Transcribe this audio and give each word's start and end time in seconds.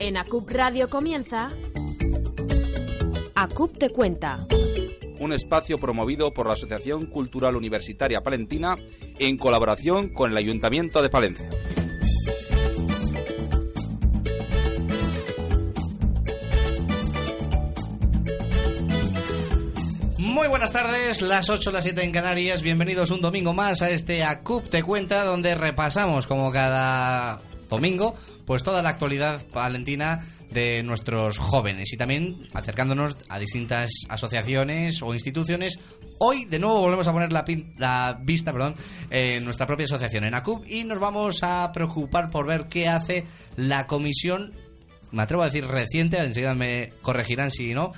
En 0.00 0.16
ACUP 0.16 0.50
Radio 0.50 0.88
comienza 0.88 1.50
ACUP 3.34 3.76
te 3.76 3.90
cuenta. 3.90 4.46
Un 5.18 5.34
espacio 5.34 5.76
promovido 5.76 6.32
por 6.32 6.46
la 6.46 6.54
Asociación 6.54 7.04
Cultural 7.04 7.54
Universitaria 7.54 8.22
Palentina 8.22 8.76
en 9.18 9.36
colaboración 9.36 10.08
con 10.08 10.30
el 10.30 10.38
Ayuntamiento 10.38 11.02
de 11.02 11.10
Palencia. 11.10 11.50
Muy 20.16 20.48
buenas 20.48 20.72
tardes, 20.72 21.20
las 21.20 21.50
8, 21.50 21.70
las 21.72 21.84
7 21.84 22.02
en 22.02 22.12
Canarias. 22.12 22.62
Bienvenidos 22.62 23.10
un 23.10 23.20
domingo 23.20 23.52
más 23.52 23.82
a 23.82 23.90
este 23.90 24.24
ACUP 24.24 24.66
Te 24.70 24.82
Cuenta, 24.82 25.24
donde 25.24 25.54
repasamos, 25.54 26.26
como 26.26 26.50
cada 26.50 27.42
domingo, 27.68 28.14
pues 28.50 28.64
toda 28.64 28.82
la 28.82 28.88
actualidad 28.88 29.46
palentina 29.46 30.26
de 30.50 30.82
nuestros 30.82 31.38
jóvenes 31.38 31.92
y 31.92 31.96
también 31.96 32.48
acercándonos 32.52 33.16
a 33.28 33.38
distintas 33.38 33.92
asociaciones 34.08 35.02
o 35.02 35.14
instituciones. 35.14 35.78
Hoy 36.18 36.46
de 36.46 36.58
nuevo 36.58 36.80
volvemos 36.80 37.06
a 37.06 37.12
poner 37.12 37.32
la, 37.32 37.44
pin- 37.44 37.72
la 37.78 38.18
vista 38.20 38.52
perdón, 38.52 38.74
en 39.08 39.44
nuestra 39.44 39.68
propia 39.68 39.84
asociación, 39.84 40.24
en 40.24 40.34
ACUP, 40.34 40.64
y 40.66 40.82
nos 40.82 40.98
vamos 40.98 41.44
a 41.44 41.70
preocupar 41.72 42.28
por 42.28 42.48
ver 42.48 42.66
qué 42.66 42.88
hace 42.88 43.24
la 43.54 43.86
comisión, 43.86 44.52
me 45.12 45.22
atrevo 45.22 45.44
a 45.44 45.46
decir 45.46 45.64
reciente, 45.68 46.18
enseguida 46.18 46.54
me 46.54 46.92
corregirán 47.02 47.52
si 47.52 47.72
no, 47.72 47.92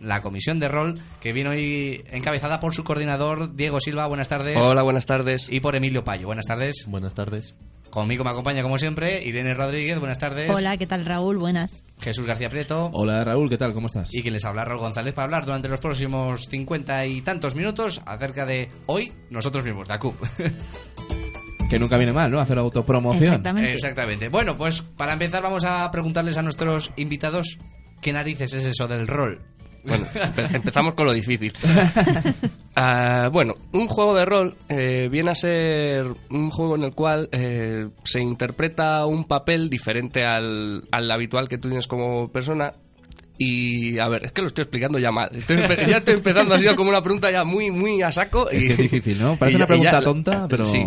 la 0.00 0.20
comisión 0.22 0.58
de 0.58 0.68
rol 0.68 1.00
que 1.20 1.32
viene 1.32 1.50
hoy 1.50 2.04
encabezada 2.10 2.60
por 2.60 2.74
su 2.74 2.84
coordinador 2.84 3.54
Diego 3.54 3.80
Silva. 3.80 4.06
Buenas 4.06 4.28
tardes. 4.28 4.56
Hola, 4.60 4.82
buenas 4.82 5.06
tardes. 5.06 5.48
Y 5.50 5.60
por 5.60 5.76
Emilio 5.76 6.04
Payo. 6.04 6.26
Buenas 6.26 6.46
tardes. 6.46 6.84
Buenas 6.86 7.14
tardes. 7.14 7.54
Conmigo 7.90 8.22
me 8.22 8.30
acompaña 8.30 8.62
como 8.62 8.76
siempre 8.76 9.24
Irene 9.24 9.54
Rodríguez. 9.54 9.98
Buenas 9.98 10.18
tardes. 10.18 10.50
Hola, 10.50 10.76
¿qué 10.76 10.86
tal 10.86 11.06
Raúl? 11.06 11.38
Buenas. 11.38 11.72
Jesús 12.00 12.26
García 12.26 12.50
Prieto. 12.50 12.90
Hola 12.92 13.24
Raúl, 13.24 13.48
¿qué 13.48 13.56
tal? 13.56 13.72
¿Cómo 13.72 13.86
estás? 13.86 14.14
Y 14.14 14.22
quien 14.22 14.34
les 14.34 14.44
habla 14.44 14.64
Raúl 14.64 14.80
González 14.80 15.14
para 15.14 15.24
hablar 15.24 15.46
durante 15.46 15.68
los 15.68 15.80
próximos 15.80 16.48
cincuenta 16.48 17.06
y 17.06 17.22
tantos 17.22 17.54
minutos 17.54 18.02
acerca 18.04 18.44
de 18.44 18.70
hoy 18.86 19.12
nosotros 19.30 19.64
mismos, 19.64 19.88
de 19.88 19.94
ACUP. 19.94 20.14
Que 21.68 21.78
nunca 21.78 21.96
viene 21.96 22.12
mal, 22.12 22.30
¿no? 22.30 22.40
Hacer 22.40 22.58
autopromoción. 22.58 23.24
Exactamente. 23.24 23.72
Exactamente. 23.74 24.28
Bueno, 24.28 24.56
pues 24.56 24.82
para 24.82 25.12
empezar 25.12 25.42
vamos 25.42 25.64
a 25.64 25.90
preguntarles 25.90 26.36
a 26.36 26.42
nuestros 26.42 26.90
invitados 26.96 27.58
qué 28.00 28.12
narices 28.12 28.52
es 28.54 28.64
eso 28.64 28.88
del 28.88 29.06
rol. 29.06 29.42
Bueno, 29.88 30.06
empe- 30.14 30.54
empezamos 30.54 30.94
con 30.94 31.06
lo 31.06 31.12
difícil. 31.12 31.52
Ah, 32.80 33.28
bueno, 33.32 33.54
un 33.72 33.88
juego 33.88 34.14
de 34.14 34.24
rol 34.24 34.54
eh, 34.68 35.08
viene 35.10 35.32
a 35.32 35.34
ser 35.34 36.06
un 36.30 36.48
juego 36.50 36.76
en 36.76 36.84
el 36.84 36.92
cual 36.92 37.28
eh, 37.32 37.88
se 38.04 38.20
interpreta 38.20 39.04
un 39.04 39.24
papel 39.24 39.68
diferente 39.68 40.24
al, 40.24 40.84
al 40.92 41.10
habitual 41.10 41.48
que 41.48 41.58
tú 41.58 41.66
tienes 41.68 41.88
como 41.88 42.28
persona. 42.28 42.72
Y 43.36 43.98
a 43.98 44.06
ver, 44.08 44.26
es 44.26 44.32
que 44.32 44.42
lo 44.42 44.46
estoy 44.46 44.62
explicando 44.62 44.98
ya 45.00 45.10
mal. 45.10 45.28
Estoy 45.34 45.56
ya 45.88 45.96
estoy 45.96 46.14
empezando 46.14 46.54
así 46.54 46.66
como 46.76 46.90
una 46.90 47.02
pregunta 47.02 47.32
ya 47.32 47.42
muy, 47.42 47.72
muy 47.72 48.00
a 48.02 48.12
saco. 48.12 48.48
Es 48.48 48.62
y- 48.62 48.66
que 48.68 48.72
es 48.74 48.78
difícil, 48.78 49.18
¿no? 49.18 49.34
Parece 49.38 49.54
y 49.54 49.56
una 49.56 49.64
ya- 49.64 49.66
pregunta 49.66 50.00
tonta, 50.02 50.46
pero... 50.48 50.64
Sí. 50.64 50.86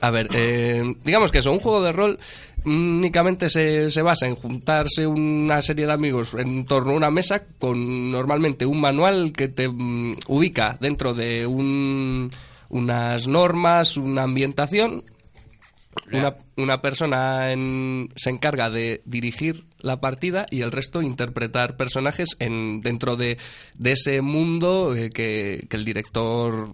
A 0.00 0.10
ver, 0.10 0.26
eh, 0.34 0.82
digamos 1.04 1.30
que 1.30 1.38
eso, 1.38 1.52
un 1.52 1.60
juego 1.60 1.82
de 1.82 1.92
rol 1.92 2.18
únicamente 2.64 3.48
se, 3.48 3.90
se 3.90 4.02
basa 4.02 4.26
en 4.26 4.34
juntarse 4.34 5.06
una 5.06 5.60
serie 5.62 5.86
de 5.86 5.92
amigos 5.92 6.34
en 6.34 6.64
torno 6.64 6.92
a 6.92 6.96
una 6.96 7.10
mesa 7.10 7.42
con 7.58 8.10
normalmente 8.10 8.66
un 8.66 8.80
manual 8.80 9.32
que 9.32 9.48
te 9.48 9.68
mm, 9.68 10.16
ubica 10.28 10.76
dentro 10.80 11.14
de 11.14 11.46
un- 11.46 12.30
unas 12.70 13.28
normas, 13.28 13.96
una 13.96 14.22
ambientación. 14.22 14.96
Una, 16.12 16.34
una 16.56 16.82
persona 16.82 17.52
en- 17.52 18.08
se 18.16 18.30
encarga 18.30 18.68
de 18.68 19.00
dirigir 19.04 19.64
la 19.78 20.00
partida 20.00 20.44
y 20.50 20.62
el 20.62 20.72
resto 20.72 21.00
interpretar 21.02 21.76
personajes 21.76 22.30
en, 22.40 22.80
dentro 22.80 23.16
de, 23.16 23.38
de 23.78 23.92
ese 23.92 24.20
mundo 24.20 24.94
eh, 24.96 25.08
que, 25.10 25.66
que 25.70 25.76
el 25.76 25.84
director 25.84 26.72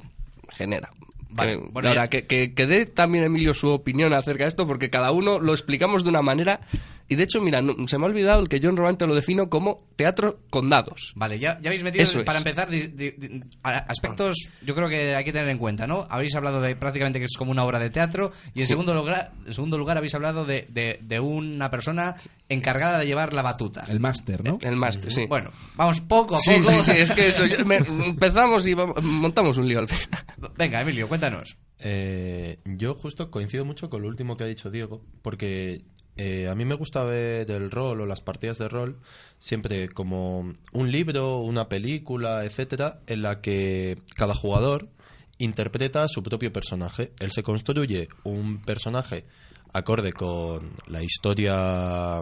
genera. 0.48 0.90
Vale, 1.30 1.54
Eh, 1.54 1.60
bueno, 1.70 1.88
ahora, 1.88 2.08
que, 2.08 2.26
que, 2.26 2.54
que 2.54 2.66
dé 2.66 2.86
también 2.86 3.24
Emilio 3.24 3.54
su 3.54 3.68
opinión 3.68 4.12
acerca 4.12 4.44
de 4.44 4.48
esto, 4.48 4.66
porque 4.66 4.90
cada 4.90 5.12
uno 5.12 5.38
lo 5.38 5.52
explicamos 5.52 6.02
de 6.04 6.10
una 6.10 6.22
manera. 6.22 6.60
Y 7.10 7.16
de 7.16 7.24
hecho, 7.24 7.40
mira, 7.42 7.60
no- 7.60 7.74
se 7.88 7.98
me 7.98 8.04
ha 8.04 8.08
olvidado 8.08 8.40
el 8.40 8.48
que 8.48 8.60
yo 8.60 8.70
normalmente 8.70 9.06
lo 9.06 9.14
defino 9.16 9.50
como 9.50 9.86
teatro 9.96 10.40
con 10.48 10.68
dados. 10.68 11.12
Vale, 11.16 11.38
ya, 11.40 11.58
ya 11.60 11.68
habéis 11.70 11.82
metido, 11.82 12.04
Eso 12.04 12.20
es. 12.20 12.24
para 12.24 12.38
empezar, 12.38 12.70
di- 12.70 12.86
di- 12.86 13.42
aspectos 13.62 14.48
yo 14.64 14.74
creo 14.74 14.88
que 14.88 15.14
hay 15.16 15.24
que 15.24 15.32
tener 15.32 15.48
en 15.48 15.58
cuenta, 15.58 15.86
¿no? 15.86 16.06
Habéis 16.08 16.34
hablado 16.36 16.60
de 16.60 16.76
prácticamente 16.76 17.18
que 17.18 17.24
es 17.24 17.36
como 17.36 17.50
una 17.50 17.64
obra 17.64 17.78
de 17.80 17.90
teatro 17.90 18.30
y 18.54 18.60
en, 18.60 18.66
Sí. 18.66 18.70
segundo, 18.70 18.94
lugar, 18.94 19.32
en 19.44 19.52
segundo 19.54 19.76
lugar 19.76 19.96
habéis 19.98 20.14
hablado 20.14 20.44
de, 20.44 20.66
de- 20.70 20.98
de 21.02 21.20
una 21.20 21.70
persona 21.70 22.14
encargada 22.48 22.98
de 22.98 23.06
llevar 23.06 23.32
la 23.32 23.42
batuta. 23.42 23.84
El 23.88 24.00
máster, 24.00 24.44
¿no? 24.44 24.58
El 24.62 24.76
máster, 24.76 25.12
sí. 25.12 25.26
Bueno, 25.28 25.50
vamos 25.74 26.00
poco 26.00 26.36
a 26.36 26.38
Sí, 26.38 26.52
poco. 26.58 26.70
sí, 26.84 26.92
sí, 26.92 26.98
es 26.98 27.10
que 27.10 27.26
eso, 27.26 27.44
yo- 27.46 27.64
me- 27.66 27.78
empezamos 28.06 28.66
y 28.68 28.74
vamos- 28.74 29.02
montamos 29.02 29.58
un 29.58 29.68
lío 29.68 29.80
al 29.80 29.88
final. 29.88 30.24
Venga, 30.56 30.80
Emilio, 30.80 31.08
cuéntanos. 31.08 31.56
Eh, 31.80 32.58
yo 32.64 32.94
justo 32.94 33.30
coincido 33.30 33.64
mucho 33.64 33.90
con 33.90 34.02
lo 34.02 34.08
último 34.08 34.36
que 34.36 34.44
ha 34.44 34.46
dicho 34.46 34.70
Diego, 34.70 35.02
porque 35.22 35.82
eh, 36.22 36.48
a 36.48 36.54
mí 36.54 36.66
me 36.66 36.74
gusta 36.74 37.02
ver 37.02 37.50
el 37.50 37.70
rol 37.70 38.02
o 38.02 38.04
las 38.04 38.20
partidas 38.20 38.58
de 38.58 38.68
rol 38.68 38.98
siempre 39.38 39.88
como 39.88 40.52
un 40.70 40.92
libro, 40.92 41.38
una 41.38 41.70
película, 41.70 42.44
etcétera, 42.44 43.00
en 43.06 43.22
la 43.22 43.40
que 43.40 43.96
cada 44.16 44.34
jugador 44.34 44.90
interpreta 45.38 46.02
a 46.02 46.08
su 46.08 46.22
propio 46.22 46.52
personaje. 46.52 47.12
Él 47.20 47.32
se 47.32 47.42
construye 47.42 48.10
un 48.22 48.60
personaje 48.60 49.24
acorde 49.72 50.12
con 50.12 50.72
la 50.88 51.02
historia 51.02 52.20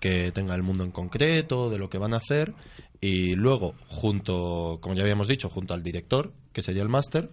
que 0.00 0.32
tenga 0.32 0.56
el 0.56 0.64
mundo 0.64 0.82
en 0.82 0.90
concreto, 0.90 1.70
de 1.70 1.78
lo 1.78 1.88
que 1.88 1.98
van 1.98 2.14
a 2.14 2.16
hacer, 2.16 2.52
y 3.00 3.34
luego, 3.34 3.76
junto, 3.86 4.80
como 4.80 4.96
ya 4.96 5.02
habíamos 5.02 5.28
dicho, 5.28 5.48
junto 5.48 5.72
al 5.72 5.84
director, 5.84 6.32
que 6.52 6.64
sería 6.64 6.82
el 6.82 6.88
máster, 6.88 7.30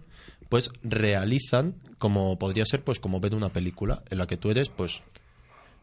pues 0.48 0.70
realizan 0.84 1.74
como 1.98 2.38
podría 2.38 2.66
ser 2.66 2.84
pues 2.84 3.00
como 3.00 3.18
ver 3.18 3.34
una 3.34 3.48
película 3.48 4.04
en 4.10 4.18
la 4.18 4.28
que 4.28 4.36
tú 4.36 4.52
eres 4.52 4.68
pues 4.68 5.02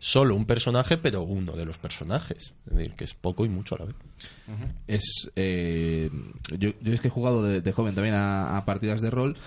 solo 0.01 0.35
un 0.35 0.45
personaje 0.45 0.97
pero 0.97 1.21
uno 1.21 1.53
de 1.53 1.63
los 1.63 1.77
personajes. 1.77 2.53
Es 2.65 2.75
decir 2.75 2.95
que 2.95 3.05
es 3.05 3.13
poco 3.13 3.45
y 3.45 3.49
mucho 3.49 3.75
a 3.75 3.79
la 3.79 3.85
vez. 3.85 3.95
Es 4.87 5.29
eh, 5.35 6.09
yo, 6.57 6.71
yo 6.81 6.93
es 6.93 6.99
que 6.99 7.07
he 7.07 7.11
jugado 7.11 7.43
de, 7.43 7.61
de 7.61 7.71
joven 7.71 7.95
también 7.95 8.15
a, 8.15 8.57
a 8.57 8.65
partidas 8.65 9.01
de 9.01 9.09
rol 9.11 9.37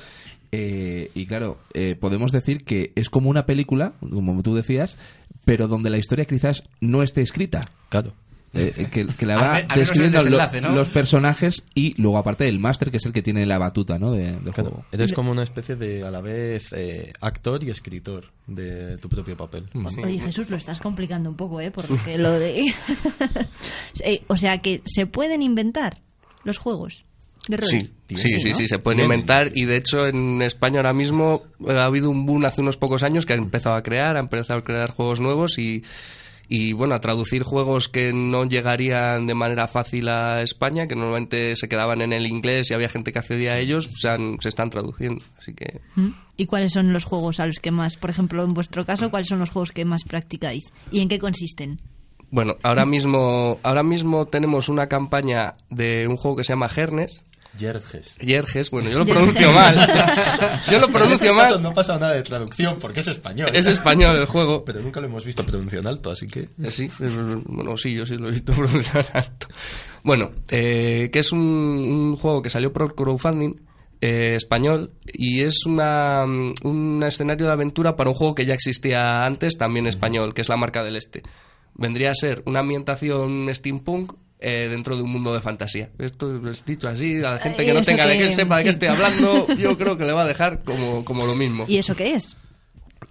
eh, 0.52 1.10
y 1.14 1.26
claro 1.26 1.58
eh, 1.74 1.96
podemos 1.96 2.32
decir 2.32 2.64
que 2.64 2.92
es 2.94 3.10
como 3.10 3.28
una 3.28 3.46
película 3.46 3.94
como 4.00 4.42
tú 4.42 4.54
decías 4.54 4.98
pero 5.44 5.68
donde 5.68 5.90
la 5.90 5.98
historia 5.98 6.24
quizás 6.24 6.62
no 6.80 7.02
esté 7.02 7.20
escrita. 7.20 7.68
Claro 7.90 8.14
Eh, 8.54 8.72
eh, 8.76 8.86
que, 8.90 9.06
que 9.06 9.26
la 9.26 9.36
va 9.36 9.62
describiendo 9.74 10.18
lo- 10.18 10.24
desenlace, 10.24 10.60
¿no? 10.60 10.70
los 10.70 10.88
personajes 10.90 11.64
y 11.74 12.00
luego 12.00 12.18
aparte 12.18 12.46
el 12.48 12.58
máster 12.60 12.90
que 12.90 12.98
es 12.98 13.06
el 13.06 13.12
que 13.12 13.20
tiene 13.22 13.44
la 13.46 13.58
batuta 13.58 13.98
¿no? 13.98 14.12
de, 14.12 14.30
del 14.32 14.52
Claro, 14.52 14.70
juego 14.70 14.84
eres 14.92 15.12
como 15.12 15.32
una 15.32 15.42
especie 15.42 15.74
de 15.76 16.04
a 16.04 16.10
la 16.10 16.20
vez 16.20 16.72
eh, 16.72 17.12
actor 17.20 17.64
y 17.64 17.70
escritor 17.70 18.26
de 18.46 18.96
tu 18.98 19.08
propio 19.08 19.36
papel 19.36 19.64
Oye, 20.04 20.20
Jesús, 20.20 20.48
lo 20.50 20.56
estás 20.56 20.78
complicando 20.80 21.28
un 21.30 21.36
poco, 21.36 21.60
¿eh? 21.60 21.70
Porque 21.70 22.16
lo 22.18 22.30
de... 22.32 22.72
O 24.28 24.36
sea, 24.36 24.58
que 24.58 24.82
se 24.84 25.06
pueden 25.06 25.42
inventar 25.42 25.98
los 26.44 26.58
juegos 26.58 27.04
de 27.48 27.56
rol. 27.58 27.68
Sí, 27.68 27.90
sí, 28.16 28.40
sí, 28.40 28.50
¿no? 28.50 28.56
sí, 28.56 28.66
se 28.66 28.78
pueden 28.78 29.00
inventar 29.02 29.50
y 29.54 29.64
de 29.66 29.76
hecho 29.76 30.06
en 30.06 30.40
España 30.42 30.76
ahora 30.78 30.92
mismo 30.94 31.42
ha 31.68 31.84
habido 31.84 32.10
un 32.10 32.24
boom 32.26 32.44
hace 32.46 32.60
unos 32.62 32.76
pocos 32.76 33.02
años 33.02 33.26
que 33.26 33.34
ha 33.34 33.36
empezado 33.36 33.76
a 33.76 33.82
crear, 33.82 34.16
ha 34.16 34.20
empezado 34.20 34.60
a 34.60 34.64
crear 34.64 34.90
juegos 34.90 35.20
nuevos 35.20 35.58
y, 35.58 35.82
y 36.48 36.72
bueno, 36.72 36.94
a 36.94 36.98
traducir 37.00 37.42
juegos 37.42 37.88
que 37.88 38.12
no 38.12 38.44
llegarían 38.44 39.26
de 39.26 39.34
manera 39.34 39.66
fácil 39.66 40.08
a 40.08 40.42
España, 40.42 40.86
que 40.86 40.94
normalmente 40.96 41.56
se 41.56 41.68
quedaban 41.68 42.02
en 42.02 42.12
el 42.12 42.26
inglés 42.26 42.70
y 42.70 42.74
había 42.74 42.88
gente 42.88 43.12
que 43.12 43.18
accedía 43.18 43.52
a 43.54 43.58
ellos, 43.58 43.88
se, 43.94 44.08
han- 44.08 44.36
se 44.40 44.48
están 44.48 44.70
traduciendo, 44.70 45.24
así 45.38 45.54
que... 45.54 45.80
¿Mm? 45.96 46.08
¿Y 46.36 46.46
cuáles 46.46 46.72
son 46.72 46.92
los 46.92 47.04
juegos 47.04 47.38
a 47.40 47.46
los 47.46 47.60
que 47.60 47.70
más, 47.70 47.96
por 47.96 48.10
ejemplo, 48.10 48.42
en 48.44 48.54
vuestro 48.54 48.84
caso, 48.84 49.10
cuáles 49.10 49.28
son 49.28 49.38
los 49.38 49.50
juegos 49.50 49.72
que 49.72 49.84
más 49.84 50.04
practicáis? 50.04 50.72
¿Y 50.90 51.00
en 51.00 51.08
qué 51.08 51.18
consisten? 51.18 51.80
Bueno, 52.30 52.56
ahora 52.64 52.84
mismo, 52.84 53.58
ahora 53.62 53.84
mismo 53.84 54.26
tenemos 54.26 54.68
una 54.68 54.88
campaña 54.88 55.54
de 55.70 56.08
un 56.08 56.16
juego 56.16 56.36
que 56.38 56.42
se 56.44 56.52
llama 56.52 56.68
Gernes, 56.68 57.24
Yerges 57.58 58.18
Yerges, 58.18 58.70
bueno, 58.70 58.90
yo 58.90 58.98
lo 58.98 59.04
Yerges. 59.04 59.22
pronuncio 59.34 59.52
mal. 59.52 60.60
Yo 60.70 60.78
lo 60.80 60.88
pronuncio 60.88 61.34
mal. 61.34 61.62
no 61.62 61.72
pasa 61.72 61.98
nada 61.98 62.14
de 62.14 62.22
traducción 62.22 62.76
porque 62.80 63.00
es 63.00 63.08
español 63.08 63.48
Es 63.52 63.66
español 63.66 64.16
el 64.16 64.26
juego. 64.26 64.64
pero 64.64 64.80
nunca 64.80 65.00
lo 65.00 65.06
hemos 65.06 65.24
visto 65.24 65.44
pronunciar 65.44 65.86
alto 65.86 66.10
así 66.10 66.26
que 66.26 66.40
Eh, 66.62 66.70
Sí, 66.70 66.86
es- 66.86 67.18
bueno, 67.44 67.76
sí, 67.76 67.94
yo 67.94 68.04
sí 68.06 68.16
lo 68.16 68.28
he 68.28 68.32
visto 68.32 68.52
pronunciar 68.56 69.06
alto. 69.12 69.46
Bueno, 70.02 70.32
eh, 70.50 71.10
que 71.12 71.18
es 71.20 71.32
un, 71.32 71.40
un 71.40 72.16
juego 72.16 72.42
que 72.42 72.50
salió 72.50 72.72
por 72.72 72.94
crowdfunding 72.94 73.54
eh, 74.00 74.34
español 74.34 74.92
y 75.06 75.42
es 75.44 75.64
una, 75.66 76.26
mm, 76.26 76.54
un 76.64 77.02
escenario 77.06 77.46
de 77.46 77.52
aventura 77.52 77.96
para 77.96 78.10
un 78.10 78.16
juego 78.16 78.34
que 78.34 78.44
ya 78.44 78.52
existía 78.54 79.20
antes, 79.22 79.56
también 79.56 79.86
español, 79.86 80.34
que 80.34 80.42
es 80.42 80.48
La 80.48 80.56
Marca 80.56 80.82
del 80.82 80.96
Este. 80.96 81.22
Vendría 81.76 82.10
a 82.10 82.14
ser 82.14 82.42
una 82.46 82.60
ambientación 82.60 83.48
steampunk 83.54 84.12
eh, 84.46 84.68
dentro 84.68 84.94
de 84.94 85.02
un 85.02 85.10
mundo 85.10 85.32
de 85.32 85.40
fantasía. 85.40 85.88
Esto 85.98 86.26
lo 86.26 86.50
he 86.50 86.54
dicho 86.66 86.86
así, 86.86 87.16
a 87.16 87.30
la 87.30 87.38
gente 87.38 87.64
que 87.64 87.72
no 87.72 87.82
tenga 87.82 88.06
de 88.06 88.18
qué 88.18 88.30
sepa 88.30 88.58
de 88.58 88.64
qué 88.64 88.68
estoy 88.68 88.88
hablando, 88.88 89.46
yo 89.56 89.78
creo 89.78 89.96
que 89.96 90.04
le 90.04 90.12
va 90.12 90.22
a 90.22 90.26
dejar 90.26 90.62
como, 90.62 91.02
como 91.02 91.24
lo 91.24 91.34
mismo. 91.34 91.64
¿Y 91.66 91.78
eso 91.78 91.96
qué 91.96 92.14
es? 92.14 92.36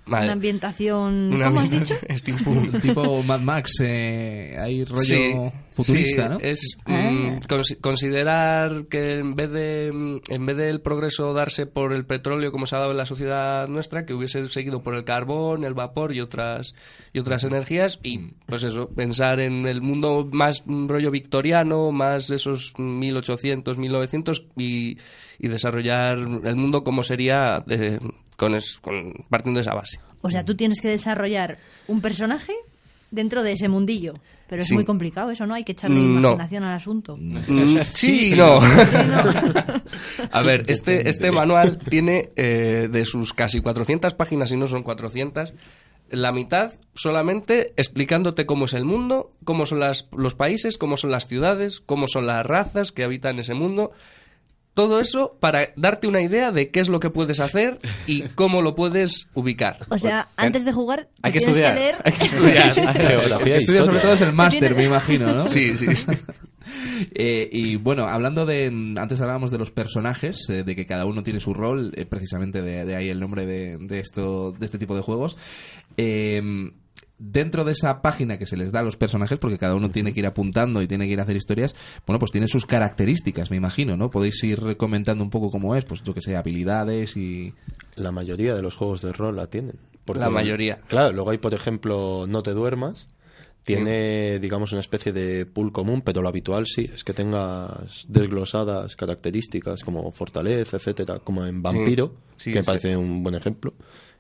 Vale. 0.06 0.26
Una 0.26 0.34
ambientación... 0.34 1.34
Una 1.34 1.46
¿Cómo 1.46 1.60
has 1.62 1.70
dicho? 1.72 1.96
steampunk. 2.16 2.82
tipo 2.82 3.24
Mad 3.24 3.40
Max, 3.42 3.80
eh, 3.82 4.56
hay 4.60 4.84
rollo 4.84 5.04
Sí, 5.04 5.34
futurista, 5.74 6.24
sí, 6.24 6.30
¿no? 6.30 6.38
Es 6.42 6.78
Ah. 6.86 7.10
mm, 7.12 7.40
consi- 7.48 7.80
considerar 7.82 8.86
que 8.90 9.20
en 9.20 9.36
vez 9.36 9.52
de 9.52 9.92
mm, 9.94 10.18
en 10.30 10.46
vez 10.46 10.58
del 10.58 10.82
progreso 10.82 11.34
darse 11.34 11.66
por 11.66 11.94
el 11.94 12.06
petróleo 12.06 12.52
como 12.52 12.66
se 12.66 12.76
ha 12.76 12.80
dado 12.80 12.92
en 12.92 12.98
la 12.98 13.06
sociedad 13.06 13.68
nuestra, 13.68 14.06
que 14.06 14.14
hubiese 14.14 14.48
seguido 14.50 14.84
por 14.84 14.96
el 14.96 15.04
carbón, 15.04 15.64
el 15.64 15.74
vapor 15.74 16.14
y 16.16 16.22
otras 16.22 16.76
y 17.14 17.20
otras 17.20 17.44
energías 17.44 18.00
y 18.04 18.34
pues 18.46 18.64
eso, 18.64 18.90
pensar 18.90 19.40
en 19.40 19.66
el 19.68 19.82
mundo 19.82 20.30
más 20.32 20.64
mm, 20.66 20.88
rollo 20.88 21.12
victoriano, 21.12 21.92
más 21.92 22.30
esos 22.30 22.74
1800, 22.78 23.78
1900 23.78 24.46
y, 24.58 24.98
y 25.40 25.48
desarrollar 25.48 26.18
el 26.20 26.56
mundo 26.56 26.84
como 26.84 27.04
sería 27.04 27.64
de- 27.66 28.00
con, 28.44 28.56
es- 28.56 28.78
con- 28.82 29.14
partiendo 29.30 29.58
de 29.58 29.62
esa 29.62 29.74
base. 29.74 30.00
O 30.22 30.30
sea, 30.30 30.44
tú 30.46 30.56
tienes 30.56 30.80
que 30.82 30.88
desarrollar 30.90 31.58
un 31.88 32.02
personaje 32.02 32.54
dentro 33.12 33.44
de 33.44 33.54
ese 33.54 33.68
mundillo. 33.70 34.14
Pero 34.50 34.62
es 34.62 34.68
Sí. 34.68 34.76
muy 34.76 34.86
complicado 34.86 35.32
eso, 35.32 35.48
¿no? 35.48 35.56
Hay 35.56 35.64
que 35.64 35.72
echarle 35.72 35.96
No. 36.00 36.20
imaginación 36.34 36.64
al 36.64 36.76
asunto. 36.76 37.16
Mm, 37.20 37.78
sí, 37.78 38.34
y 38.34 38.36
no. 38.36 38.60
A 40.32 40.42
ver, 40.44 40.66
este, 40.68 41.10
este 41.10 41.32
manual 41.32 41.78
tiene 41.78 42.30
eh, 42.36 42.88
de 42.92 43.06
sus 43.06 43.34
casi 43.34 43.62
400 43.62 44.14
páginas, 44.14 44.52
y 44.52 44.58
no 44.58 44.68
son 44.68 44.84
400, 44.84 45.54
la 46.10 46.32
mitad 46.32 46.74
solamente 46.94 47.74
explicándote 47.78 48.46
cómo 48.46 48.66
es 48.66 48.74
el 48.74 48.86
mundo, 48.86 49.32
cómo 49.44 49.66
son 49.66 49.80
las, 49.80 50.08
los 50.16 50.36
países, 50.36 50.78
cómo 50.78 50.98
son 50.98 51.12
las 51.12 51.28
ciudades, 51.28 51.80
cómo 51.80 52.08
son 52.08 52.28
las 52.28 52.46
razas 52.46 52.92
que 52.92 53.04
habitan 53.04 53.40
ese 53.40 53.54
mundo. 53.54 53.92
Todo 54.74 55.00
eso 55.00 55.38
para 55.40 55.68
darte 55.76 56.08
una 56.08 56.22
idea 56.22 56.52
de 56.52 56.70
qué 56.70 56.80
es 56.80 56.90
lo 56.90 57.00
que 57.00 57.10
puedes 57.10 57.40
hacer 57.40 57.78
y 58.08 58.22
cómo 58.36 58.62
lo 58.62 58.76
puedes 58.76 59.28
ubicar. 59.34 59.86
O 59.90 59.98
sea, 59.98 60.30
antes 60.36 60.66
de 60.66 60.72
jugar, 60.72 61.10
Hay 61.22 61.32
que 61.32 61.38
estudiar. 61.40 61.76
que 61.76 61.80
leer... 61.80 61.96
Hay 62.04 62.12
que 62.12 62.24
estudiar. 62.24 62.74
Geografía 62.94 63.58
Estudia 63.58 63.86
sobre 63.86 64.00
todo 64.00 64.14
es 64.14 64.22
el 64.22 64.34
máster, 64.34 64.76
me 64.76 64.86
imagino, 64.86 65.34
¿no? 65.34 65.46
Sí, 65.46 65.78
sí. 65.78 65.88
Eh, 67.16 67.50
y 67.52 67.76
bueno, 67.76 68.06
hablando 68.08 68.46
de. 68.46 68.68
Antes 68.98 69.20
hablábamos 69.20 69.52
de 69.52 69.58
los 69.58 69.72
personajes, 69.72 70.50
eh, 70.50 70.64
de 70.64 70.76
que 70.78 70.86
cada 70.86 71.06
uno 71.06 71.22
tiene 71.22 71.42
su 71.42 71.54
rol, 71.54 71.92
eh, 71.96 72.06
precisamente 72.06 72.62
de, 72.62 72.86
de 72.86 72.96
ahí 72.96 73.10
el 73.10 73.20
nombre 73.20 73.46
de, 73.46 73.78
de 73.78 74.00
esto, 74.00 74.54
de 74.54 74.66
este 74.66 74.78
tipo 74.78 74.96
de 74.96 75.02
juegos. 75.02 75.38
Dentro 77.26 77.64
de 77.64 77.72
esa 77.72 78.02
página 78.02 78.38
que 78.38 78.46
se 78.46 78.58
les 78.58 78.74
da 78.74 78.82
a 78.82 78.84
los 78.84 78.98
personajes, 78.98 79.40
porque 79.40 79.58
cada 79.58 79.76
uno 79.76 79.90
tiene 79.90 80.14
que 80.14 80.20
ir 80.20 80.26
apuntando 80.26 80.82
y 80.82 80.88
tiene 80.88 81.08
que 81.08 81.14
ir 81.14 81.20
a 81.22 81.24
hacer 81.24 81.38
historias, 81.38 81.74
bueno, 82.06 82.20
pues 82.20 82.32
tiene 82.32 82.48
sus 82.48 82.66
características, 82.66 83.50
me 83.50 83.56
imagino, 83.56 83.96
¿no? 83.96 84.10
Podéis 84.10 84.44
ir 84.44 84.76
comentando 84.76 85.24
un 85.24 85.30
poco 85.30 85.50
cómo 85.50 85.76
es, 85.76 85.86
pues 85.86 86.04
yo 86.04 86.14
que 86.14 86.22
sé, 86.22 86.36
habilidades 86.36 87.16
y. 87.16 87.54
La 87.96 88.12
mayoría 88.12 88.56
de 88.56 88.62
los 88.62 88.76
juegos 88.76 89.02
de 89.02 89.14
rol 89.14 89.38
la 89.38 89.48
tienen. 89.48 89.80
La 90.14 90.30
mayoría. 90.30 90.82
Claro, 90.88 91.14
luego 91.14 91.32
hay, 91.32 91.38
por 91.38 91.54
ejemplo, 91.54 92.26
No 92.28 92.44
te 92.44 92.52
duermas. 92.52 93.08
Tiene, 93.64 94.40
digamos, 94.40 94.74
una 94.74 94.82
especie 94.82 95.14
de 95.14 95.46
pool 95.46 95.72
común, 95.72 96.02
pero 96.02 96.22
lo 96.22 96.28
habitual 96.28 96.66
sí 96.68 96.90
es 96.94 97.06
que 97.06 97.14
tengas 97.14 98.06
desglosadas 98.10 98.98
características 98.98 99.84
como 99.84 100.12
fortaleza, 100.12 100.76
etcétera, 100.76 101.20
como 101.20 101.46
en 101.46 101.62
Vampiro, 101.62 102.14
Sí, 102.36 102.52
que 102.52 102.60
me 102.60 102.66
parece 102.66 102.98
un 102.98 103.24
buen 103.24 103.36
ejemplo. 103.36 103.74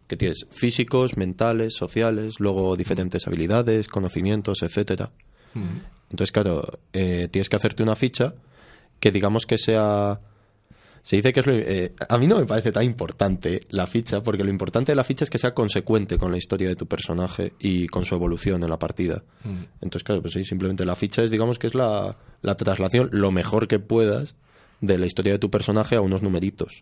Que 0.08 0.18
tienes 0.18 0.46
físicos, 0.52 1.18
mentales, 1.18 1.74
sociales, 1.76 2.40
luego 2.40 2.76
diferentes 2.76 3.26
habilidades, 3.28 3.88
conocimientos, 3.88 4.62
etcétera. 4.64 5.12
Entonces, 6.10 6.32
claro, 6.32 6.80
eh, 6.94 7.28
tienes 7.32 7.50
que 7.50 7.56
hacerte 7.56 7.84
una 7.84 7.96
ficha 7.96 8.36
que 9.00 9.12
digamos 9.12 9.46
que 9.46 9.58
sea... 9.58 10.20
Se 11.02 11.18
dice 11.18 11.34
que 11.34 11.42
es 11.42 11.46
lo... 11.46 11.54
eh, 11.54 11.94
a 12.08 12.18
mí 12.18 12.28
no 12.28 12.38
me 12.38 12.46
parece 12.46 12.72
tan 12.72 12.84
importante 12.84 13.60
la 13.72 13.88
ficha, 13.88 14.24
porque 14.24 14.44
lo 14.44 14.50
importante 14.50 14.94
de 14.94 14.96
la 14.96 15.04
ficha 15.04 15.26
es 15.26 15.30
que 15.30 15.38
sea 15.38 15.54
consecuente 15.54 16.18
con 16.18 16.32
la 16.32 16.38
historia 16.38 16.70
de 16.70 16.76
tu 16.78 16.86
personaje 16.88 17.54
y 17.60 17.88
con 17.88 18.06
su 18.06 18.16
evolución 18.16 18.64
en 18.64 18.70
la 18.70 18.80
partida. 18.80 19.24
Entonces, 19.82 20.04
claro, 20.04 20.22
pues 20.22 20.34
sí, 20.34 20.46
simplemente 20.46 20.86
la 20.86 20.96
ficha 20.96 21.22
es, 21.22 21.30
digamos 21.30 21.60
que 21.60 21.68
es 21.68 21.76
la, 21.76 22.16
la 22.42 22.56
traslación 22.56 23.10
lo 23.12 23.32
mejor 23.32 23.68
que 23.68 23.80
puedas 23.80 24.36
de 24.84 24.98
la 24.98 25.06
historia 25.06 25.32
de 25.32 25.40
tu 25.40 25.50
personaje 25.50 25.96
a 25.96 26.02
unos 26.02 26.22
numeritos. 26.22 26.82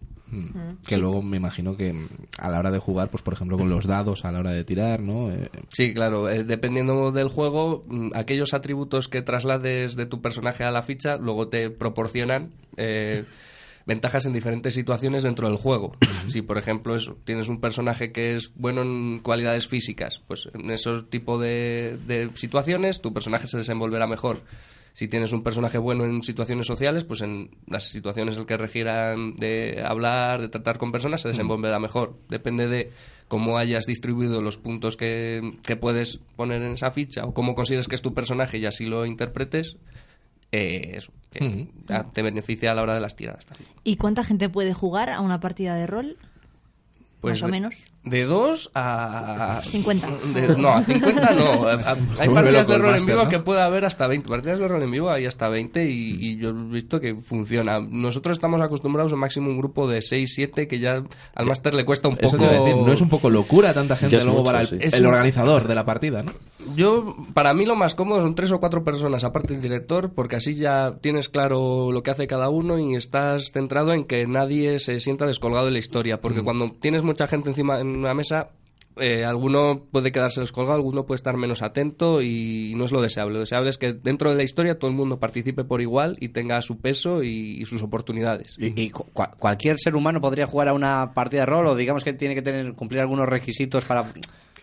Que 0.87 0.97
luego 0.97 1.21
me 1.21 1.37
imagino 1.37 1.77
que 1.77 1.93
mm, 1.93 2.07
a 2.39 2.49
la 2.49 2.57
hora 2.57 2.71
de 2.71 2.79
jugar, 2.79 3.09
pues 3.11 3.21
por 3.21 3.35
ejemplo 3.35 3.59
con 3.59 3.69
los 3.69 3.85
dados, 3.85 4.25
a 4.25 4.31
la 4.31 4.39
hora 4.39 4.49
de 4.51 4.63
tirar, 4.63 4.99
¿no? 5.01 5.29
Eh, 5.31 5.49
Sí, 5.69 5.93
claro. 5.93 6.27
eh, 6.27 6.43
dependiendo 6.43 7.11
del 7.11 7.27
juego, 7.27 7.83
mm, 7.87 8.09
aquellos 8.15 8.55
atributos 8.55 9.07
que 9.07 9.21
traslades 9.21 9.95
de 9.95 10.07
tu 10.07 10.19
personaje 10.19 10.63
a 10.63 10.71
la 10.71 10.81
ficha 10.81 11.17
luego 11.17 11.47
te 11.49 11.69
proporcionan 11.69 12.51
eh, 12.75 13.23
ventajas 13.85 14.25
en 14.25 14.33
diferentes 14.33 14.73
situaciones 14.73 15.21
dentro 15.21 15.47
del 15.47 15.57
juego. 15.57 15.91
Si, 16.27 16.41
por 16.41 16.57
ejemplo, 16.57 16.95
tienes 17.23 17.49
un 17.49 17.59
personaje 17.61 18.11
que 18.11 18.33
es 18.35 18.51
bueno 18.55 18.81
en 18.81 19.19
cualidades 19.19 19.67
físicas, 19.67 20.21
pues 20.27 20.49
en 20.55 20.71
esos 20.71 21.07
tipos 21.11 21.39
de, 21.39 21.99
de 22.07 22.31
situaciones 22.33 22.99
tu 22.99 23.13
personaje 23.13 23.45
se 23.45 23.57
desenvolverá 23.57 24.07
mejor. 24.07 24.41
Si 24.93 25.07
tienes 25.07 25.31
un 25.31 25.43
personaje 25.43 25.77
bueno 25.77 26.03
en 26.03 26.21
situaciones 26.21 26.67
sociales, 26.67 27.05
pues 27.05 27.21
en 27.21 27.51
las 27.67 27.85
situaciones 27.85 28.37
en 28.37 28.45
que 28.45 28.57
requieran 28.57 29.35
de 29.35 29.81
hablar, 29.85 30.41
de 30.41 30.49
tratar 30.49 30.77
con 30.77 30.91
personas, 30.91 31.21
se 31.21 31.29
desenvolverá 31.29 31.79
mejor. 31.79 32.17
Depende 32.29 32.67
de 32.67 32.91
cómo 33.27 33.57
hayas 33.57 33.85
distribuido 33.85 34.41
los 34.41 34.57
puntos 34.57 34.97
que, 34.97 35.57
que 35.63 35.77
puedes 35.77 36.17
poner 36.35 36.61
en 36.61 36.73
esa 36.73 36.91
ficha 36.91 37.23
o 37.25 37.33
cómo 37.33 37.55
consideres 37.55 37.87
que 37.87 37.95
es 37.95 38.01
tu 38.01 38.13
personaje 38.13 38.57
y 38.57 38.65
así 38.65 38.85
lo 38.85 39.05
interpretes, 39.05 39.77
eh, 40.51 40.91
eso, 40.95 41.13
que 41.31 41.69
ya 41.87 42.03
te 42.11 42.21
beneficia 42.21 42.71
a 42.71 42.75
la 42.75 42.81
hora 42.81 42.93
de 42.93 42.99
las 42.99 43.15
tiradas 43.15 43.45
también. 43.45 43.69
¿Y 43.85 43.95
cuánta 43.95 44.23
gente 44.25 44.49
puede 44.49 44.73
jugar 44.73 45.09
a 45.09 45.21
una 45.21 45.39
partida 45.39 45.75
de 45.75 45.87
rol? 45.87 46.17
Pues 47.21 47.41
Más 47.41 47.43
o 47.43 47.47
menos. 47.47 47.90
De 48.03 48.25
2 48.25 48.71
a... 48.73 49.61
50. 49.63 50.07
de- 50.33 50.55
no, 50.57 50.69
a 50.69 50.81
50 50.81 51.31
no. 51.33 51.67
A- 51.67 51.73
a- 51.73 51.95
hay 52.19 52.29
partidas 52.29 52.67
de 52.67 52.77
rol 52.79 52.95
en 52.95 53.05
vivo 53.05 53.23
¿no? 53.23 53.29
que 53.29 53.39
puede 53.39 53.61
haber 53.61 53.85
hasta 53.85 54.07
20. 54.07 54.27
Partidas 54.27 54.57
de 54.59 54.67
rol 54.67 54.81
en 54.81 54.89
vivo 54.89 55.11
hay 55.11 55.27
hasta 55.27 55.47
20 55.49 55.85
y, 55.87 56.17
y 56.19 56.37
yo 56.37 56.49
he 56.49 56.53
visto 56.53 56.99
que 56.99 57.13
funciona. 57.15 57.79
Nosotros 57.79 58.37
estamos 58.37 58.59
acostumbrados 58.59 59.11
a 59.11 59.15
un 59.15 59.21
máximo 59.21 59.49
un 59.51 59.57
grupo 59.59 59.87
de 59.87 60.01
6, 60.01 60.33
7 60.33 60.67
que 60.67 60.79
ya 60.79 61.03
al 61.35 61.45
máster 61.45 61.75
le 61.75 61.85
cuesta 61.85 62.07
un 62.07 62.15
Eso 62.19 62.31
poco... 62.31 62.37
te 62.37 62.43
iba 62.45 62.53
a 62.63 62.65
decir, 62.65 62.81
no 62.83 62.91
es 62.91 63.01
un 63.01 63.09
poco 63.09 63.29
locura 63.29 63.71
tanta 63.73 63.95
gente 63.95 64.15
luego 64.17 64.31
mucho, 64.39 64.43
para 64.45 64.61
el, 64.61 64.67
sí. 64.67 65.05
Organizador 65.05 65.67
de 65.67 65.75
la 65.75 65.85
partida, 65.85 66.23
¿no? 66.23 66.31
Yo, 66.75 67.15
para 67.33 67.53
mí 67.53 67.65
lo 67.65 67.75
más 67.75 67.95
cómodo 67.95 68.21
son 68.21 68.33
tres 68.35 68.51
o 68.51 68.59
cuatro 68.59 68.83
personas, 68.83 69.23
aparte 69.23 69.53
del 69.53 69.61
director, 69.61 70.11
porque 70.13 70.35
así 70.37 70.55
ya 70.55 70.95
tienes 71.01 71.27
claro 71.29 71.91
lo 71.91 72.01
que 72.03 72.11
hace 72.11 72.27
cada 72.27 72.49
uno 72.49 72.79
y 72.79 72.95
estás 72.95 73.51
centrado 73.51 73.93
en 73.93 74.05
que 74.05 74.25
nadie 74.27 74.79
se 74.79 74.99
sienta 74.99 75.25
descolgado 75.25 75.65
de 75.65 75.71
la 75.71 75.79
historia. 75.79 76.21
Porque 76.21 76.43
cuando 76.43 76.71
tienes 76.71 77.03
mucha 77.03 77.27
gente 77.27 77.49
encima 77.49 77.79
en 77.79 77.90
una 77.95 78.13
mesa, 78.13 78.49
eh, 78.97 79.23
alguno 79.23 79.83
puede 79.91 80.11
quedarse 80.11 80.41
descolgado, 80.41 80.75
alguno 80.75 81.05
puede 81.05 81.15
estar 81.15 81.37
menos 81.37 81.61
atento 81.61 82.21
y 82.21 82.73
no 82.75 82.85
es 82.85 82.91
lo 82.91 83.01
deseable. 83.01 83.33
Lo 83.35 83.39
deseable 83.39 83.69
es 83.69 83.77
que 83.77 83.93
dentro 83.93 84.29
de 84.29 84.35
la 84.35 84.43
historia 84.43 84.77
todo 84.77 84.91
el 84.91 84.97
mundo 84.97 85.17
participe 85.19 85.63
por 85.63 85.81
igual 85.81 86.17
y 86.19 86.29
tenga 86.29 86.59
su 86.61 86.77
peso 86.79 87.23
y, 87.23 87.63
sus 87.65 87.81
oportunidades. 87.83 88.55
¿Y, 88.59 88.79
y 88.81 88.89
cu- 88.89 89.05
cua- 89.13 89.35
cualquier 89.37 89.77
ser 89.79 89.95
humano 89.95 90.19
podría 90.21 90.45
jugar 90.45 90.67
a 90.67 90.73
una 90.73 91.13
partida 91.13 91.41
de 91.41 91.45
rol 91.47 91.67
o 91.67 91.75
digamos 91.75 92.03
que 92.03 92.13
tiene 92.13 92.35
que 92.35 92.41
tener 92.41 92.73
cumplir 92.73 92.99
algunos 93.01 93.27
requisitos 93.29 93.85
para 93.85 94.05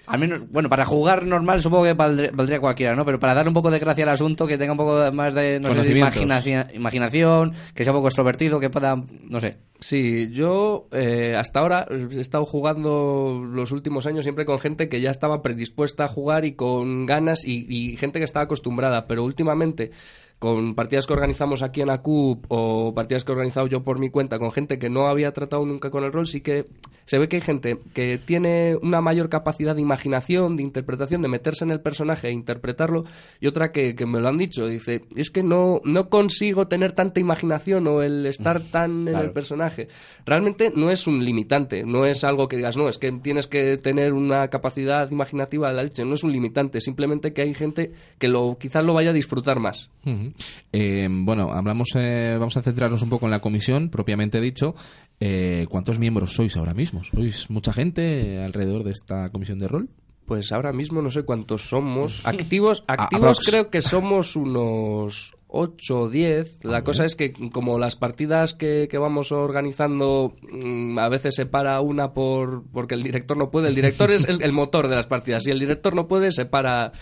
al 0.08 0.18
menos 0.18 0.50
bueno 0.50 0.68
para 0.68 0.84
jugar 0.84 1.24
normal 1.24 1.62
supongo 1.62 1.84
que 1.84 1.92
valdría, 1.94 2.30
valdría 2.32 2.60
cualquiera 2.60 2.94
no 2.94 3.04
pero 3.04 3.20
para 3.20 3.34
dar 3.34 3.46
un 3.46 3.54
poco 3.54 3.70
de 3.70 3.78
gracia 3.78 4.04
al 4.04 4.10
asunto 4.10 4.46
que 4.46 4.58
tenga 4.58 4.72
un 4.72 4.78
poco 4.78 5.12
más 5.12 5.34
de 5.34 5.60
no 5.60 5.68
sé, 5.68 5.74
de 5.74 5.80
Conocimientos. 5.80 6.16
imaginación, 6.22 6.66
imaginación 6.74 7.54
que 7.74 7.84
sea 7.84 7.92
un 7.92 7.98
poco 7.98 8.08
extrovertido 8.08 8.60
que 8.60 8.70
pueda 8.70 8.96
no 9.28 9.40
sé 9.40 9.56
Sí, 9.80 10.30
yo 10.32 10.88
eh, 10.90 11.36
hasta 11.36 11.60
ahora 11.60 11.86
he 11.88 12.18
estado 12.18 12.44
jugando 12.44 13.44
los 13.48 13.70
últimos 13.70 14.08
años 14.08 14.24
siempre 14.24 14.44
con 14.44 14.58
gente 14.58 14.88
que 14.88 15.00
ya 15.00 15.10
estaba 15.10 15.40
predispuesta 15.40 16.04
a 16.04 16.08
jugar 16.08 16.44
y 16.44 16.54
con 16.54 17.06
ganas 17.06 17.44
y, 17.44 17.64
y 17.68 17.96
gente 17.96 18.18
que 18.18 18.24
estaba 18.24 18.44
acostumbrada, 18.44 19.06
pero 19.06 19.22
últimamente 19.22 19.92
con 20.38 20.74
partidas 20.74 21.06
que 21.06 21.12
organizamos 21.12 21.62
aquí 21.62 21.80
en 21.80 21.90
ACUP 21.90 22.44
o 22.48 22.94
partidas 22.94 23.24
que 23.24 23.32
he 23.32 23.34
organizado 23.34 23.66
yo 23.66 23.82
por 23.82 23.98
mi 23.98 24.08
cuenta 24.08 24.38
con 24.38 24.52
gente 24.52 24.78
que 24.78 24.88
no 24.88 25.08
había 25.08 25.32
tratado 25.32 25.64
nunca 25.66 25.90
con 25.90 26.04
el 26.04 26.12
rol, 26.12 26.26
sí 26.26 26.40
que 26.40 26.66
se 27.06 27.18
ve 27.18 27.28
que 27.28 27.36
hay 27.36 27.42
gente 27.42 27.78
que 27.94 28.18
tiene 28.18 28.76
una 28.76 29.00
mayor 29.00 29.30
capacidad 29.30 29.74
de 29.74 29.80
imaginación, 29.80 30.56
de 30.56 30.62
interpretación, 30.62 31.22
de 31.22 31.28
meterse 31.28 31.64
en 31.64 31.70
el 31.70 31.80
personaje 31.80 32.28
e 32.28 32.32
interpretarlo, 32.32 33.04
y 33.40 33.46
otra 33.46 33.72
que, 33.72 33.94
que 33.94 34.04
me 34.04 34.20
lo 34.20 34.28
han 34.28 34.36
dicho, 34.36 34.66
dice, 34.66 35.02
es 35.16 35.30
que 35.30 35.42
no, 35.42 35.80
no 35.84 36.10
consigo 36.10 36.68
tener 36.68 36.92
tanta 36.92 37.18
imaginación 37.18 37.86
o 37.86 38.02
el 38.02 38.26
estar 38.26 38.60
tan 38.60 39.08
en 39.08 39.16
el 39.16 39.30
personaje. 39.30 39.88
Realmente 40.26 40.70
no 40.74 40.90
es 40.90 41.06
un 41.06 41.24
limitante, 41.24 41.82
no 41.82 42.04
es 42.04 42.24
algo 42.24 42.46
que 42.46 42.56
digas, 42.56 42.76
no, 42.76 42.90
es 42.90 42.98
que 42.98 43.10
tienes 43.10 43.46
que 43.46 43.78
tener 43.78 44.12
una 44.12 44.48
capacidad 44.48 45.10
imaginativa 45.10 45.68
de 45.70 45.74
la 45.76 45.82
leche, 45.84 46.04
no 46.04 46.12
es 46.12 46.22
un 46.22 46.32
limitante, 46.32 46.80
simplemente 46.82 47.32
que 47.32 47.40
hay 47.40 47.54
gente 47.54 47.92
que 48.18 48.28
lo 48.28 48.58
quizás 48.58 48.84
lo 48.84 48.92
vaya 48.92 49.10
a 49.10 49.14
disfrutar 49.14 49.60
más. 49.60 49.88
Eh, 50.72 51.08
bueno, 51.10 51.52
hablamos, 51.52 51.88
eh, 51.94 52.36
vamos 52.38 52.56
a 52.56 52.62
centrarnos 52.62 53.02
un 53.02 53.10
poco 53.10 53.26
en 53.26 53.30
la 53.30 53.40
comisión, 53.40 53.90
propiamente 53.90 54.40
dicho. 54.40 54.74
Eh, 55.20 55.66
¿Cuántos 55.68 55.98
miembros 55.98 56.34
sois 56.34 56.56
ahora 56.56 56.74
mismo? 56.74 57.02
¿Sois 57.04 57.50
mucha 57.50 57.72
gente 57.72 58.42
alrededor 58.44 58.84
de 58.84 58.92
esta 58.92 59.30
comisión 59.30 59.58
de 59.58 59.68
rol? 59.68 59.88
Pues 60.26 60.52
ahora 60.52 60.72
mismo 60.72 61.02
no 61.02 61.10
sé 61.10 61.22
cuántos 61.22 61.68
somos. 61.68 62.26
Activos, 62.26 62.84
activos 62.86 63.40
creo 63.40 63.70
que 63.70 63.80
somos 63.80 64.36
unos 64.36 65.34
8 65.48 66.00
o 66.00 66.08
10. 66.08 66.64
La 66.64 66.84
cosa 66.84 67.04
es 67.04 67.16
que 67.16 67.32
como 67.50 67.78
las 67.78 67.96
partidas 67.96 68.54
que, 68.54 68.86
que 68.88 68.98
vamos 68.98 69.32
organizando 69.32 70.36
mm, 70.52 70.98
a 70.98 71.08
veces 71.08 71.34
se 71.34 71.46
para 71.46 71.80
una 71.80 72.12
por 72.12 72.64
porque 72.70 72.94
el 72.94 73.02
director 73.02 73.36
no 73.36 73.50
puede. 73.50 73.68
El 73.68 73.74
director 73.74 74.10
es 74.12 74.28
el, 74.28 74.42
el 74.42 74.52
motor 74.52 74.88
de 74.88 74.96
las 74.96 75.06
partidas. 75.06 75.44
Si 75.44 75.50
el 75.50 75.58
director 75.58 75.94
no 75.94 76.06
puede, 76.06 76.30
se 76.30 76.44
para. 76.44 76.92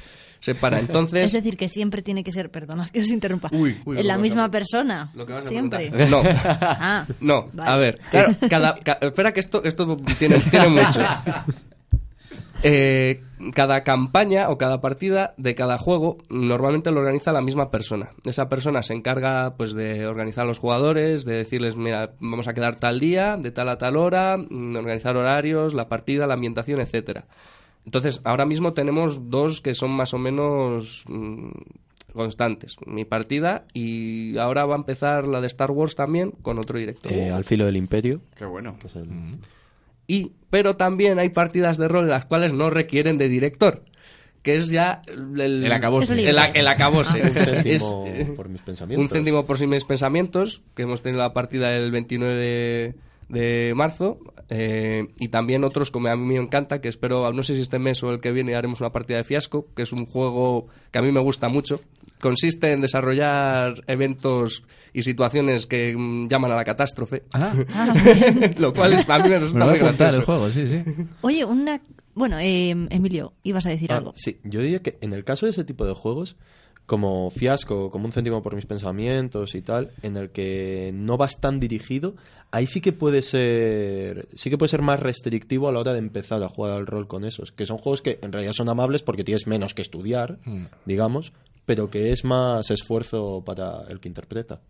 Se 0.41 0.55
para. 0.55 0.79
Entonces, 0.81 1.25
Es 1.25 1.33
decir, 1.33 1.57
que 1.57 1.69
siempre 1.69 2.03
tiene 2.03 2.23
que 2.25 2.33
ser, 2.33 2.51
perdona 2.51 2.89
que 2.93 3.01
os 3.01 3.09
interrumpa, 3.11 3.49
Uy, 3.53 3.77
uy, 3.85 4.03
la 4.03 4.19
misma 4.19 4.51
persona. 4.51 5.11
Lo 5.15 5.27
que 5.27 5.33
vas 5.33 5.47
a 5.47 5.49
siempre. 5.49 5.91
preguntar. 5.91 6.09
No. 6.11 6.23
Ah, 6.63 7.07
No, 7.21 7.49
Vale. 7.53 7.71
a 7.71 7.77
ver, 7.77 7.99
claro, 8.11 8.29
cada, 8.49 8.75
ca- 8.75 8.99
espera 9.01 9.33
que 9.33 9.41
esto, 9.41 9.63
esto 9.65 9.97
tiene, 10.19 10.37
tiene 10.51 10.69
mucho. 10.69 11.01
Eh, 12.63 13.21
cada 13.55 13.83
campaña 13.85 14.49
o 14.49 14.57
cada 14.57 14.81
partida 14.81 15.35
de 15.37 15.55
cada 15.55 15.77
juego 15.77 16.17
normalmente 16.31 16.91
lo 16.91 17.01
organiza 17.01 17.31
la 17.31 17.43
misma 17.43 17.71
persona. 17.71 18.11
Esa 18.25 18.49
persona 18.49 18.83
se 18.83 18.95
encarga 18.95 19.55
pues 19.59 19.75
de 19.75 20.07
organizar 20.07 20.45
a 20.45 20.47
los 20.47 20.59
jugadores, 20.59 21.27
de 21.27 21.37
decirles, 21.37 21.77
mira, 21.77 22.13
vamos 22.19 22.49
a 22.49 22.55
quedar 22.55 22.77
tal 22.77 22.99
día, 22.99 23.37
de 23.37 23.51
tal 23.51 23.69
a 23.69 23.77
tal 23.77 23.97
hora, 23.99 24.39
mm, 24.39 24.75
organizar 24.75 25.17
horarios, 25.19 25.75
la 25.75 25.87
partida, 25.89 26.27
la 26.27 26.33
ambientación, 26.35 26.81
etcétera. 26.81 27.27
Entonces, 27.87 28.21
ahora 28.25 28.45
mismo 28.45 28.75
tenemos 28.75 29.31
dos 29.31 29.61
que 29.63 29.73
son 29.73 29.93
más 29.93 30.13
o 30.13 30.19
menos 30.19 31.05
mm, 31.09 31.51
constantes. 32.13 32.77
Mi 32.87 33.05
partida 33.05 33.65
y 33.73 34.37
ahora 34.39 34.67
va 34.67 34.75
a 34.75 34.79
empezar 34.79 35.27
la 35.27 35.41
de 35.41 35.47
Star 35.47 35.71
Wars 35.71 35.95
también 35.95 36.33
con 36.43 36.59
otro 36.59 36.79
director. 36.79 37.13
Eh, 37.13 37.31
al 37.31 37.45
filo 37.45 37.65
del 37.65 37.77
imperio. 37.77 38.21
Qué 38.37 38.45
bueno. 38.45 38.77
que 38.81 38.89
es 38.89 38.97
el- 38.97 39.39
Y, 40.09 40.33
pero 40.51 40.77
también 40.77 41.19
hay 41.19 41.31
partidas 41.31 41.79
de 41.79 41.89
rol 41.89 42.05
en 42.05 42.11
las 42.11 42.25
cuales 42.27 42.53
no 42.53 42.71
requieren 42.71 43.19
de 43.19 43.29
director, 43.29 43.83
que 44.43 44.57
es 44.57 44.69
ya 44.69 45.03
el, 45.07 45.41
El 45.65 45.73
acabose. 45.73 46.15
El, 46.15 46.37
el 46.55 46.69
acabose. 46.69 47.23
Un 47.23 47.31
céntimo 47.35 48.05
es, 48.07 48.31
por 48.31 48.49
mis 48.49 48.63
pensamientos. 48.63 49.03
un 49.05 49.09
céntimo 49.11 49.45
por 49.47 49.65
mis 49.67 49.85
pensamientos, 49.85 50.63
que 50.75 50.83
hemos 50.83 51.03
tenido 51.03 51.23
la 51.23 51.33
partida 51.33 51.73
el 51.75 51.91
29 51.91 52.35
de, 52.37 52.95
de 53.29 53.75
marzo, 53.75 54.19
eh, 54.49 55.09
y 55.19 55.29
también 55.29 55.65
otros 55.65 55.91
como 55.91 56.09
a 56.09 56.17
mí 56.17 56.25
me 56.35 56.37
encanta, 56.43 56.81
que 56.81 56.89
espero, 56.89 57.33
no 57.33 57.43
sé 57.43 57.55
si 57.55 57.61
este 57.63 57.79
mes 57.79 58.03
o 58.03 58.11
el 58.11 58.21
que 58.21 58.31
viene 58.33 58.55
haremos 58.55 58.81
una 58.81 58.91
partida 58.91 59.19
de 59.19 59.25
fiasco, 59.25 59.67
que 59.75 59.83
es 59.83 59.93
un 59.93 60.07
juego 60.07 60.67
que 60.93 60.99
a 60.99 61.03
mí 61.03 61.11
me 61.13 61.21
gusta 61.21 61.49
mucho. 61.49 61.81
Consiste 62.21 62.73
en 62.73 62.81
desarrollar 62.81 63.75
eventos 63.87 64.63
y 64.95 65.03
situaciones 65.03 65.67
que 65.67 65.95
mm, 65.97 66.29
llaman 66.29 66.53
a 66.53 66.57
la 66.57 66.65
catástrofe. 66.65 67.25
Ah, 67.33 67.55
lo 68.59 68.73
cual 68.73 68.93
es, 68.95 69.09
a 69.09 69.19
mí 69.19 69.29
me 69.29 69.39
resulta 69.39 69.59
me 69.59 69.65
lo 69.67 69.71
voy 69.73 69.81
muy 69.81 69.87
a 69.87 69.91
apuntar 69.91 70.13
gracioso. 70.13 70.19
el 70.19 70.25
juego, 70.25 70.49
sí, 70.51 70.67
sí. 70.67 71.07
Oye, 71.23 71.45
una... 71.45 71.81
Bueno, 72.15 72.39
eh, 72.39 72.71
Emilio, 72.71 73.35
ibas 73.43 73.67
a 73.67 73.71
decir 73.71 73.93
Ah, 73.93 73.99
algo. 73.99 74.13
sí, 74.17 74.39
yo 74.45 74.61
diría 74.61 74.81
que 74.81 74.97
en 75.03 75.13
el 75.13 75.23
caso 75.25 75.45
de 75.45 75.51
ese 75.53 75.65
tipo 75.65 75.85
de 75.87 75.93
juegos, 75.93 76.37
como 76.87 77.31
Fiasco, 77.31 77.91
como 77.91 78.07
un 78.07 78.13
céntimo 78.13 78.43
por 78.43 78.55
mis 78.55 78.67
pensamientos 78.67 79.55
y 79.55 79.63
tal, 79.63 79.91
en 80.03 80.17
el 80.17 80.31
que 80.31 80.93
no 80.95 81.17
vas 81.17 81.41
tan 81.41 81.59
dirigido, 81.59 82.15
ahí 82.53 82.67
sí 82.67 82.81
que 82.81 82.93
puede 82.93 83.23
ser 83.23 84.29
sí 84.35 84.51
que 84.51 84.59
puede 84.59 84.71
ser 84.71 84.83
más 84.83 85.01
restrictivo 85.01 85.69
a 85.69 85.73
la 85.73 85.81
hora 85.81 85.93
de 85.93 85.99
empezar 85.99 86.43
a 86.43 86.49
jugar 86.49 86.75
al 86.75 86.87
rol 86.87 87.09
con 87.09 87.25
esos, 87.25 87.53
que 87.53 87.67
son 87.67 87.79
juegos 87.79 88.03
que 88.03 88.19
en 88.23 88.33
realidad 88.33 88.53
son 88.53 88.69
amables 88.69 89.03
porque 89.03 89.25
tienes 89.25 89.47
menos 89.47 89.75
que 89.75 89.83
estudiar, 89.83 90.39
digamos, 90.85 91.33
pero 91.65 91.91
que 91.91 92.13
es 92.13 92.25
más 92.25 92.71
esfuerzo 92.71 93.43
para 93.45 93.83
el 93.89 94.01
que 94.01 94.09
interpreta. 94.09 94.61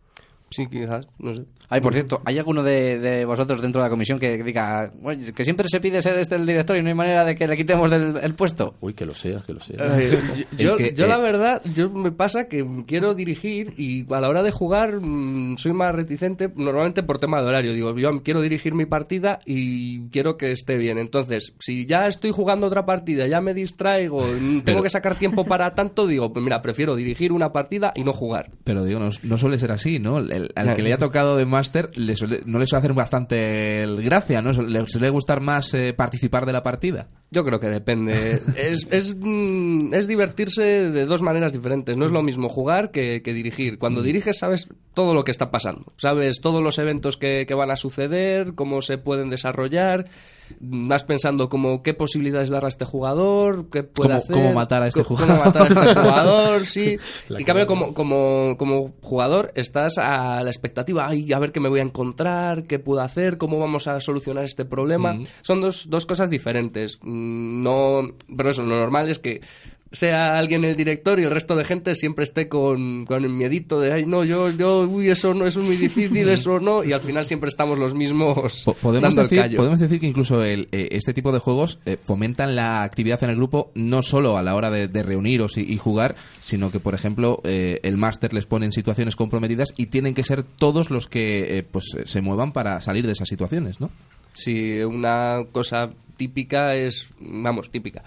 Sí, 0.50 0.66
quizás, 0.68 1.06
no 1.18 1.34
sé. 1.34 1.42
Ay, 1.68 1.80
por 1.80 1.92
cierto, 1.92 2.22
¿hay 2.24 2.38
alguno 2.38 2.62
de, 2.62 3.00
de 3.00 3.24
vosotros 3.24 3.60
dentro 3.60 3.82
de 3.82 3.86
la 3.86 3.90
comisión 3.90 4.20
que 4.20 4.40
diga 4.44 4.92
"Oye, 5.02 5.32
que 5.32 5.44
siempre 5.44 5.66
se 5.68 5.80
pide 5.80 6.00
ser 6.00 6.16
este 6.18 6.36
el 6.36 6.46
director 6.46 6.76
y 6.76 6.82
no 6.82 6.88
hay 6.88 6.94
manera 6.94 7.24
de 7.24 7.34
que 7.34 7.48
le 7.48 7.56
quitemos 7.56 7.90
del 7.90 8.16
el 8.22 8.34
puesto? 8.34 8.74
Uy, 8.80 8.94
que 8.94 9.04
lo 9.04 9.12
sea, 9.14 9.42
que 9.44 9.52
lo 9.52 9.58
sea. 9.60 9.76
Eh, 9.98 10.46
yo, 10.56 10.66
Es 10.68 10.72
que, 10.74 10.94
yo 10.94 11.06
eh, 11.06 11.08
la 11.08 11.18
verdad, 11.18 11.60
yo 11.74 11.90
me 11.90 12.12
pasa 12.12 12.44
que 12.48 12.64
quiero 12.86 13.14
dirigir 13.14 13.74
y 13.76 14.06
a 14.14 14.20
la 14.20 14.28
hora 14.28 14.44
de 14.44 14.52
jugar 14.52 15.00
mm, 15.00 15.56
soy 15.58 15.72
más 15.72 15.92
reticente, 15.92 16.48
normalmente 16.54 17.02
por 17.02 17.18
tema 17.18 17.40
de 17.42 17.48
horario. 17.48 17.72
Digo, 17.74 17.96
yo 17.98 18.22
quiero 18.22 18.40
dirigir 18.40 18.72
mi 18.74 18.86
partida 18.86 19.40
y 19.44 20.08
quiero 20.10 20.36
que 20.36 20.52
esté 20.52 20.76
bien. 20.76 20.98
Entonces, 20.98 21.52
si 21.58 21.86
ya 21.86 22.06
estoy 22.06 22.30
jugando 22.30 22.68
otra 22.68 22.86
partida, 22.86 23.26
ya 23.26 23.40
me 23.40 23.52
distraigo, 23.52 24.20
mm, 24.20 24.60
tengo 24.60 24.62
Pero- 24.64 24.82
que 24.84 24.90
sacar 24.90 25.16
tiempo 25.16 25.44
para 25.44 25.74
tanto, 25.74 26.06
digo, 26.06 26.32
pues 26.32 26.44
mira, 26.44 26.62
prefiero 26.62 26.94
dirigir 26.94 27.32
una 27.32 27.50
partida 27.50 27.92
y 27.96 28.04
no 28.04 28.12
jugar. 28.12 28.52
Pero 28.62 28.84
digo, 28.84 29.00
no, 29.00 29.10
no 29.24 29.38
suele 29.38 29.58
ser 29.58 29.72
así, 29.72 29.98
¿no? 29.98 30.20
El- 30.37 30.50
al 30.55 30.75
que 30.75 30.83
le 30.83 30.88
haya 30.88 30.99
tocado 30.99 31.37
de 31.37 31.47
máster 31.47 31.90
le 31.95 32.14
suele- 32.16 32.43
no 32.47 32.59
le 32.59 32.66
suele 32.66 32.78
hacer 32.81 32.93
bastante 32.95 33.83
el 33.83 34.02
gracia, 34.02 34.43
¿no? 34.43 34.52
Le 34.52 34.87
suele 34.87 35.11
gustar 35.11 35.40
más 35.40 35.75
eh, 35.75 35.93
participar 35.93 36.47
de 36.47 36.52
la 36.52 36.62
partida. 36.62 37.09
Yo 37.31 37.45
creo 37.45 37.59
que 37.59 37.69
depende. 37.69 38.40
es, 38.57 38.87
es, 38.90 39.16
mm, 39.19 39.95
es 39.95 40.07
divertirse 40.07 40.62
de 40.62 41.05
dos 41.07 41.23
maneras 41.23 41.52
diferentes. 41.52 41.97
No 41.97 42.07
es 42.07 42.12
lo 42.12 42.23
mismo 42.23 42.49
jugar 42.49 42.90
que, 42.90 43.23
que 43.23 43.33
dirigir. 43.35 43.78
Cuando 43.78 44.02
diriges 44.02 44.38
sabes 44.38 44.69
todo 44.95 45.14
lo 45.14 45.25
que 45.25 45.31
está 45.33 45.50
pasando. 45.50 45.93
Sabes 45.97 46.40
todos 46.40 46.62
los 46.62 46.78
eventos 46.78 47.16
que, 47.16 47.47
que 47.47 47.55
van 47.55 47.71
a 47.71 47.76
suceder, 47.76 48.55
cómo 48.55 48.81
se 48.83 48.99
pueden 48.99 49.31
desarrollar. 49.31 50.07
Vas 50.60 51.04
pensando 51.04 51.48
como 51.48 51.82
qué 51.82 51.94
posibilidades 51.94 52.48
dar 52.48 52.64
a 52.64 52.68
este 52.68 52.84
jugador, 52.84 53.68
qué 53.70 53.82
puede 53.82 54.08
Cómo- 54.10 54.18
hacer. 54.18 54.32
cómo 54.36 54.52
matar 54.52 54.82
a 54.82 54.86
este 54.88 55.02
jugador. 55.02 55.28
Cómo 55.36 55.44
matar 55.44 55.62
a 55.62 55.66
este 55.68 55.94
jugador, 56.00 56.66
sí. 56.66 56.96
La 57.28 57.40
y 57.40 57.44
cambio, 57.44 57.66
como, 57.66 57.94
como, 57.94 58.56
como 58.58 58.94
jugador 59.02 59.52
estás 59.54 59.98
a 59.98 60.42
la 60.42 60.50
expectativa, 60.50 61.06
ay, 61.08 61.32
a 61.32 61.38
ver 61.38 61.52
qué 61.52 61.60
me 61.60 61.68
voy 61.68 61.80
a 61.80 61.84
encontrar, 61.84 62.64
qué 62.64 62.78
puedo 62.78 63.00
hacer, 63.00 63.38
cómo 63.38 63.58
vamos 63.58 63.88
a 63.88 64.00
solucionar 64.00 64.44
este 64.44 64.64
problema. 64.64 65.18
Son 65.42 65.60
dos, 65.60 65.88
dos 65.90 66.06
cosas 66.06 66.30
diferentes. 66.30 66.98
Mm, 67.02 67.62
No, 67.62 68.02
pero 68.36 68.50
eso, 68.50 68.62
lo 68.62 68.76
normal 68.76 69.08
es 69.08 69.18
que 69.18 69.40
sea 69.93 70.37
alguien 70.37 70.64
el 70.64 70.76
director 70.76 71.19
y 71.21 71.25
el 71.25 71.31
resto 71.31 71.55
de 71.57 71.64
gente 71.64 71.95
siempre 71.95 72.25
esté 72.25 72.49
con, 72.49 73.07
con 73.07 73.25
el 73.25 73.31
miedito 73.31 73.81
de, 73.81 73.93
ay, 73.93 74.05
no, 74.05 74.25
yo, 74.25 74.50
yo, 74.50 74.81
uy, 74.81 75.09
eso 75.11 75.33
no, 75.33 75.47
eso 75.47 75.61
es 75.61 75.66
muy 75.66 75.76
difícil, 75.76 76.28
eso 76.28 76.59
no, 76.61 76.83
y 76.85 76.93
al 76.93 77.00
final 77.00 77.25
siempre 77.25 77.49
estamos 77.49 77.78
los 77.78 77.95
mismos 77.95 78.62
Po- 78.64 78.75
Podemos 78.75 79.02
dando 79.02 79.23
el 79.23 79.28
decir, 79.28 79.43
callo. 79.43 79.57
podemos 79.59 79.78
decir 79.78 80.00
que 80.00 80.07
incluso 80.07 80.43
el, 80.43 80.69
eh, 80.73 80.88
este 80.90 81.14
tipo 81.14 81.31
de 81.33 81.38
juegos 81.38 81.78
eh, 81.87 81.97
fomentan 82.05 82.57
la 82.57 82.83
actividad 82.83 83.23
en 83.25 83.31
el 83.31 83.37
grupo 83.37 83.71
no 83.75 84.02
solo 84.02 84.37
a 84.37 84.43
la 84.43 84.55
hora 84.57 84.71
de, 84.71 84.88
de 84.88 85.02
reuniros 85.02 85.57
y, 85.57 85.62
y 85.62 85.76
jugar, 85.78 86.16
sino 86.43 86.71
que, 86.71 86.81
por 86.81 86.95
ejemplo, 86.95 87.40
eh, 87.45 87.78
el 87.83 87.97
máster 87.97 88.33
les 88.35 88.47
pone 88.47 88.66
en 88.66 88.73
situaciones 88.73 89.14
comprometidas 89.16 89.73
y 89.76 89.87
tienen 89.87 90.14
que 90.14 90.25
ser 90.25 90.43
todos 90.43 90.90
los 90.90 91.07
que 91.07 91.59
eh, 91.59 91.62
pues 91.62 91.85
se 92.05 92.21
muevan 92.21 92.52
para 92.52 92.81
salir 92.81 93.07
de 93.07 93.12
esas 93.12 93.28
situaciones, 93.28 93.81
¿no? 93.81 93.90
Si 94.35 94.81
una 94.81 95.45
cosa 95.52 95.90
típica 96.16 96.75
es, 96.75 97.09
vamos, 97.21 97.71
típica, 97.71 98.02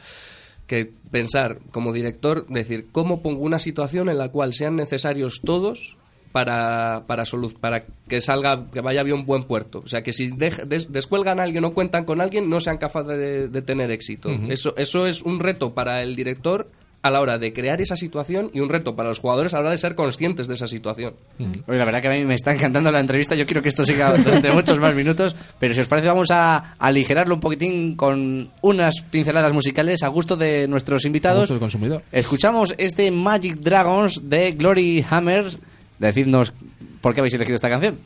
que 0.70 0.90
pensar 1.12 1.58
como 1.72 1.92
director, 1.92 2.46
decir, 2.48 2.88
¿cómo 2.94 3.22
pongo 3.22 3.42
una 3.44 3.58
situación 3.60 4.08
en 4.08 4.18
la 4.20 4.30
cual 4.30 4.54
sean 4.54 4.76
necesarios 4.78 5.42
todos 5.44 5.98
para, 6.32 7.06
para, 7.08 7.24
solu- 7.24 7.58
para 7.60 7.86
que 8.08 8.22
salga, 8.22 8.68
que 8.72 8.82
vaya 8.82 9.02
bien 9.04 9.18
un 9.18 9.26
buen 9.26 9.44
puerto? 9.44 9.80
O 9.84 9.88
sea, 9.88 10.04
que 10.04 10.14
si 10.14 10.30
dej- 10.30 10.64
des- 10.66 10.92
descuelgan 10.92 11.40
a 11.40 11.44
alguien 11.44 11.66
o 11.66 11.74
cuentan 11.74 12.06
con 12.06 12.22
alguien, 12.22 12.50
no 12.50 12.60
sean 12.60 12.78
capaces 12.78 13.18
de, 13.18 13.48
de 13.48 13.62
tener 13.64 13.90
éxito. 13.92 14.30
eso, 14.50 14.74
eso 14.78 15.08
es 15.08 15.24
un 15.24 15.40
reto 15.40 15.74
para 15.74 16.04
el 16.04 16.16
director 16.16 16.70
a 17.02 17.10
la 17.10 17.22
hora 17.22 17.38
de 17.38 17.54
crear 17.54 17.80
esa 17.82 17.96
situación 17.96 18.52
y 18.54 18.60
un 18.60 18.68
reto 18.70 18.96
para 18.96 19.08
los 19.10 19.20
jugadores 19.20 19.54
a 19.54 19.58
la 19.58 19.62
hora 19.62 19.70
de 19.72 19.78
ser 19.78 19.96
conscientes 19.96 20.48
de 20.48 20.54
esa 20.56 20.68
situación. 20.68 21.14
Oye, 21.40 21.78
la 21.78 21.86
verdad 21.86 22.02
que 22.02 22.08
a 22.10 22.12
mí 22.12 22.26
me 22.26 22.36
está 22.36 22.52
encantando 22.52 22.92
la 22.92 23.00
entrevista. 23.00 23.36
Yo 23.36 23.46
quiero 23.46 23.62
que 23.62 23.70
esto 23.70 23.86
siga 23.86 24.14
durante 24.18 24.52
muchos 24.52 24.80
más 24.80 24.94
minutos. 24.94 25.36
Pero 25.60 25.74
si 25.74 25.80
os 25.80 25.88
parece, 25.88 26.08
vamos 26.10 26.28
a 26.32 26.76
aligerarlo 26.78 27.36
un 27.36 27.40
poquitín 27.40 27.96
con 27.96 28.50
unas 28.62 28.96
pinceladas 29.10 29.54
musicales 29.54 30.04
a 30.04 30.10
gusto 30.10 30.36
de 30.36 30.68
nuestros 30.68 31.06
A 31.06 31.08
invitados. 31.08 31.42
gusto 31.44 31.54
del 31.54 31.62
consumidor. 31.62 32.04
Escuchamos 32.12 32.74
este 32.78 33.10
Magic 33.12 33.56
Dragons 33.60 34.30
de 34.30 34.52
Glory 34.52 35.06
Hammers. 35.10 35.58
Decidnos 36.00 36.54
por 37.02 37.14
qué 37.14 37.22
habéis 37.22 37.34
elegido 37.34 37.56
esta 37.56 37.70
canción. 37.70 37.98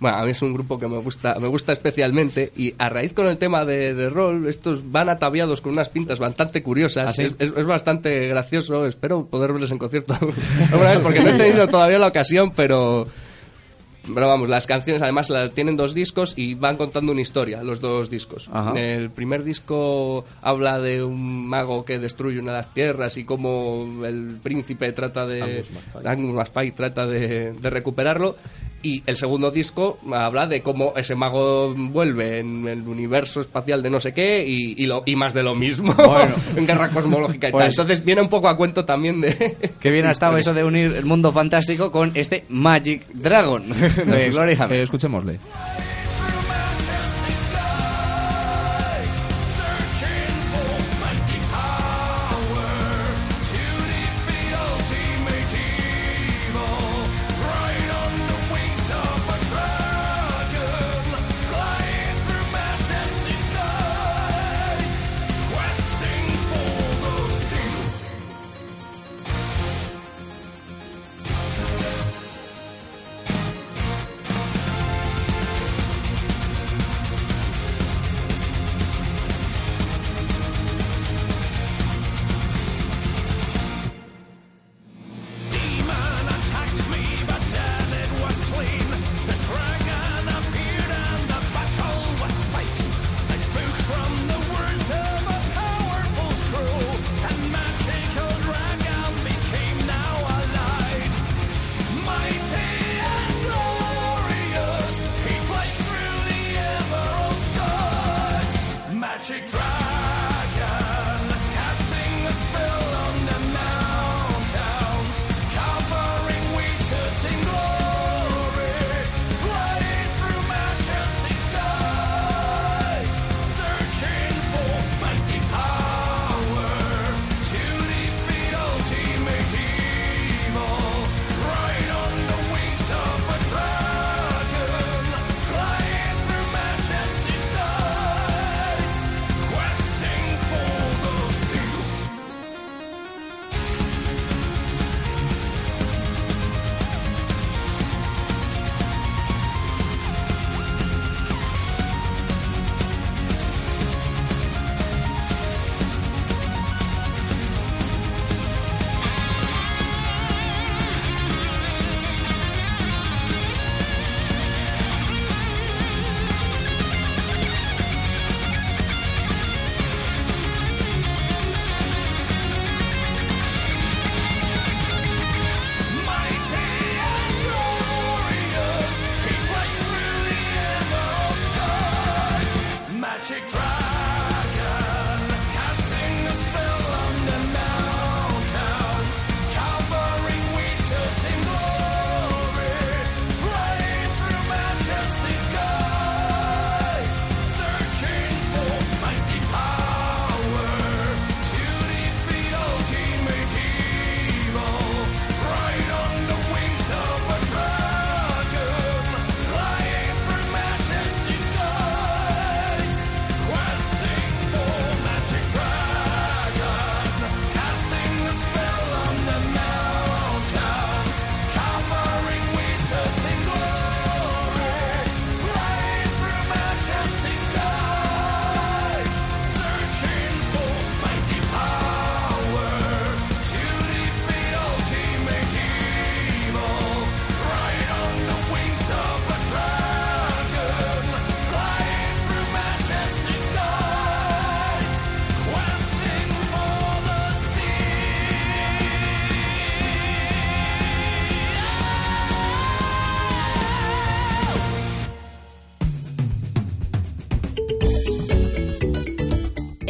Bueno, 0.00 0.16
a 0.18 0.24
mí 0.24 0.30
es 0.30 0.42
un 0.42 0.52
grupo 0.54 0.78
que 0.78 0.86
me 0.86 0.98
gusta, 0.98 1.36
me 1.40 1.48
gusta 1.48 1.72
especialmente 1.72 2.52
y 2.56 2.72
a 2.78 2.88
raíz 2.88 3.12
con 3.12 3.26
el 3.26 3.36
tema 3.36 3.64
de, 3.64 3.94
de 3.94 4.08
rol, 4.10 4.46
estos 4.46 4.90
van 4.92 5.08
ataviados 5.08 5.60
con 5.60 5.72
unas 5.72 5.88
pintas 5.88 6.18
bastante 6.20 6.62
curiosas, 6.62 7.10
¿Ah, 7.10 7.12
sí? 7.12 7.22
es, 7.24 7.34
es- 7.38 7.54
es 7.56 7.66
bastante 7.66 8.28
gracioso, 8.28 8.86
espero 8.86 9.26
poder 9.26 9.52
verles 9.52 9.72
en 9.72 9.78
concierto 9.78 10.14
alguna 10.72 10.90
vez 10.90 11.00
porque 11.00 11.20
no 11.20 11.30
he 11.30 11.34
tenido 11.38 11.66
todavía 11.66 11.98
la 11.98 12.06
ocasión, 12.08 12.52
pero... 12.54 13.08
Pero 14.12 14.28
vamos, 14.28 14.48
las 14.48 14.66
canciones 14.66 15.02
además 15.02 15.30
la- 15.30 15.48
tienen 15.50 15.76
dos 15.76 15.94
discos 15.94 16.32
y 16.36 16.54
van 16.54 16.76
contando 16.76 17.12
una 17.12 17.20
historia, 17.20 17.62
los 17.62 17.80
dos 17.80 18.08
discos. 18.10 18.48
Ajá. 18.52 18.72
El 18.76 19.10
primer 19.10 19.44
disco 19.44 20.24
habla 20.42 20.78
de 20.78 21.02
un 21.04 21.46
mago 21.48 21.84
que 21.84 21.98
destruye 21.98 22.38
una 22.40 22.52
de 22.52 22.56
las 22.58 22.72
tierras 22.74 23.16
y 23.18 23.24
cómo 23.24 24.04
el 24.04 24.38
príncipe 24.42 24.92
trata 24.92 25.26
de... 25.26 25.64
Angus 26.04 26.34
MacFay 26.34 26.72
trata 26.72 27.06
de, 27.06 27.52
de 27.52 27.70
recuperarlo. 27.70 28.36
Y 28.80 29.02
el 29.06 29.16
segundo 29.16 29.50
disco 29.50 29.98
habla 30.12 30.46
de 30.46 30.62
cómo 30.62 30.92
ese 30.96 31.16
mago 31.16 31.74
vuelve 31.74 32.38
en 32.38 32.64
el 32.68 32.86
universo 32.86 33.40
espacial 33.40 33.82
de 33.82 33.90
no 33.90 33.98
sé 33.98 34.12
qué 34.14 34.44
y, 34.46 34.80
y, 34.80 34.86
lo, 34.86 35.02
y 35.04 35.16
más 35.16 35.34
de 35.34 35.42
lo 35.42 35.56
mismo. 35.56 35.96
en 36.56 36.64
guerra 36.64 36.88
cosmológica 36.88 37.48
y 37.48 37.50
Pues- 37.50 37.62
tal. 37.64 37.70
Entonces 37.72 38.04
viene 38.04 38.20
un 38.22 38.28
poco 38.28 38.48
a 38.48 38.56
cuento 38.56 38.84
también 38.84 39.20
de... 39.20 39.72
Qué 39.80 39.90
bien 39.90 40.06
ha 40.06 40.12
estado 40.12 40.36
eso 40.38 40.54
de 40.54 40.62
unir 40.62 40.92
el 40.94 41.04
mundo 41.06 41.32
fantástico 41.32 41.90
con 41.90 42.12
este 42.14 42.44
Magic 42.50 43.04
Dragon 43.14 43.64
Glory 44.30 44.56
Eh, 44.70 44.82
escuchémosle. 44.82 45.38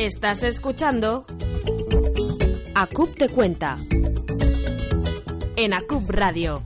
Estás 0.08 0.42
escuchando 0.42 1.26
ACUP 2.74 3.14
te 3.14 3.28
cuenta 3.28 3.76
en 5.54 5.74
ACUP 5.74 6.08
Radio. 6.08 6.62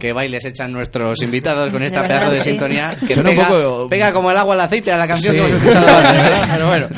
Qué 0.00 0.12
bailes 0.12 0.44
echan 0.44 0.72
nuestros 0.72 1.22
invitados 1.22 1.70
con 1.72 1.84
esta 1.84 2.02
pedazo 2.02 2.32
de 2.32 2.42
sintonía 2.42 2.96
que 3.06 3.14
Suena 3.14 3.30
un 3.30 3.36
pega, 3.36 3.48
poco- 3.48 3.88
pega 3.88 4.12
como 4.12 4.32
el 4.32 4.36
agua 4.36 4.54
al 4.54 4.60
aceite 4.62 4.90
a 4.90 4.96
la 4.98 5.06
canción 5.06 5.36
Sí. 5.36 5.40
que 5.40 5.46
hemos 5.46 5.60
escuchado 5.62 5.88
antes, 5.98 6.16
¿verdad? 6.22 6.48
Pero 6.52 6.66
bueno. 6.66 6.88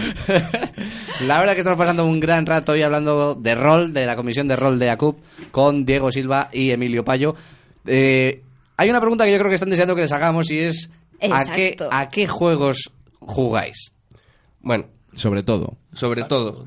La 1.27 1.39
verdad 1.39 1.53
que 1.53 1.59
estamos 1.61 1.79
pasando 1.79 2.07
un 2.07 2.21
gran 2.21 2.47
rato 2.47 2.73
hoy 2.73 2.83
hablando 2.83 3.35
de 3.35 3.55
rol, 3.55 3.93
de 3.93 4.07
la 4.07 4.17
comisión 4.17 4.49
de 4.49 4.57
rol 4.57 4.79
de 4.79 4.89
ACUP, 4.89 5.19
con 5.51 5.85
Diego 5.85 6.11
Silva 6.11 6.49
y 6.53 6.71
Emilio 6.71 7.05
Payo. 7.05 7.35
Eh, 7.87 8.41
hay 8.79 8.89
una 8.89 9.01
pregunta 9.01 9.27
que 9.27 9.33
yo 9.33 9.39
creo 9.39 9.51
que 9.51 9.57
están 9.57 9.69
deseando 9.71 9.95
que 9.95 10.01
les 10.03 10.13
hagamos 10.13 10.51
y 10.51 10.59
es 10.61 10.89
¿a 11.31 11.45
qué, 11.47 11.69
Exacto. 11.69 11.89
¿a 11.93 12.09
qué 12.11 12.27
juegos 12.27 12.91
jugáis? 13.21 13.93
Bueno, 14.61 14.87
Sobre 15.15 15.43
todo. 15.43 15.77
sobre 15.93 16.25
todo. 16.25 16.67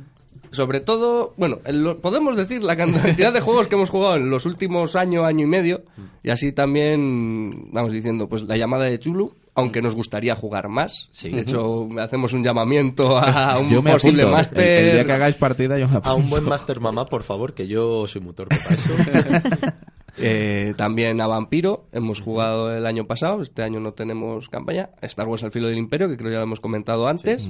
Sobre 0.51 0.79
todo, 0.79 1.35
bueno, 1.37 1.59
en 1.63 1.83
lo- 1.83 1.99
podemos 1.99 2.35
decir 2.35 2.63
la 2.63 2.75
cantidad 2.75 3.31
de 3.31 3.39
juegos 3.39 3.67
que 3.67 3.75
hemos 3.75 3.91
jugado 3.91 4.15
en 4.15 4.31
los 4.31 4.47
últimos 4.47 4.95
año, 4.95 5.23
año 5.23 5.43
y 5.45 5.47
medio, 5.47 5.83
y 6.23 6.31
así 6.31 6.51
también 6.51 7.71
vamos 7.71 7.91
diciendo, 7.91 8.27
pues 8.27 8.41
la 8.43 8.57
llamada 8.57 8.85
de 8.85 8.97
Chulu, 8.97 9.31
aunque 9.53 9.79
nos 9.83 9.93
gustaría 9.93 10.33
jugar 10.33 10.67
más. 10.67 11.07
Sí. 11.11 11.29
De 11.29 11.41
hecho, 11.41 11.87
hacemos 11.99 12.33
un 12.33 12.43
llamamiento 12.43 13.15
a 13.15 13.59
un 13.61 13.69
Yo 13.69 13.83
me 13.83 13.91
posible 13.91 14.23
apunto. 14.23 14.37
máster. 14.37 14.59
El, 14.63 14.85
el 14.87 14.91
día 14.93 15.05
que 15.05 15.11
hagáis 15.11 15.35
partida 15.35 15.77
yo 15.77 15.87
me 15.87 15.99
A 16.03 16.15
un 16.15 16.27
buen 16.31 16.43
Master 16.45 16.79
Mamá, 16.79 17.05
por 17.05 17.21
favor, 17.21 17.53
que 17.53 17.67
yo 17.67 18.07
soy 18.07 18.21
muy 18.21 18.33
torpe 18.33 18.55
para 18.63 18.75
eso. 18.75 19.75
Eh, 20.17 20.73
también 20.77 21.19
a 21.21 21.27
Vampiro, 21.27 21.85
hemos 21.91 22.21
jugado 22.21 22.73
el 22.75 22.85
año 22.85 23.05
pasado, 23.05 23.41
este 23.41 23.63
año 23.63 23.79
no 23.79 23.93
tenemos 23.93 24.49
campaña. 24.49 24.89
Star 25.01 25.27
Wars 25.27 25.43
al 25.43 25.51
filo 25.51 25.67
del 25.67 25.77
imperio, 25.77 26.07
que 26.09 26.17
creo 26.17 26.31
ya 26.31 26.37
lo 26.37 26.43
hemos 26.43 26.59
comentado 26.59 27.07
antes, 27.07 27.47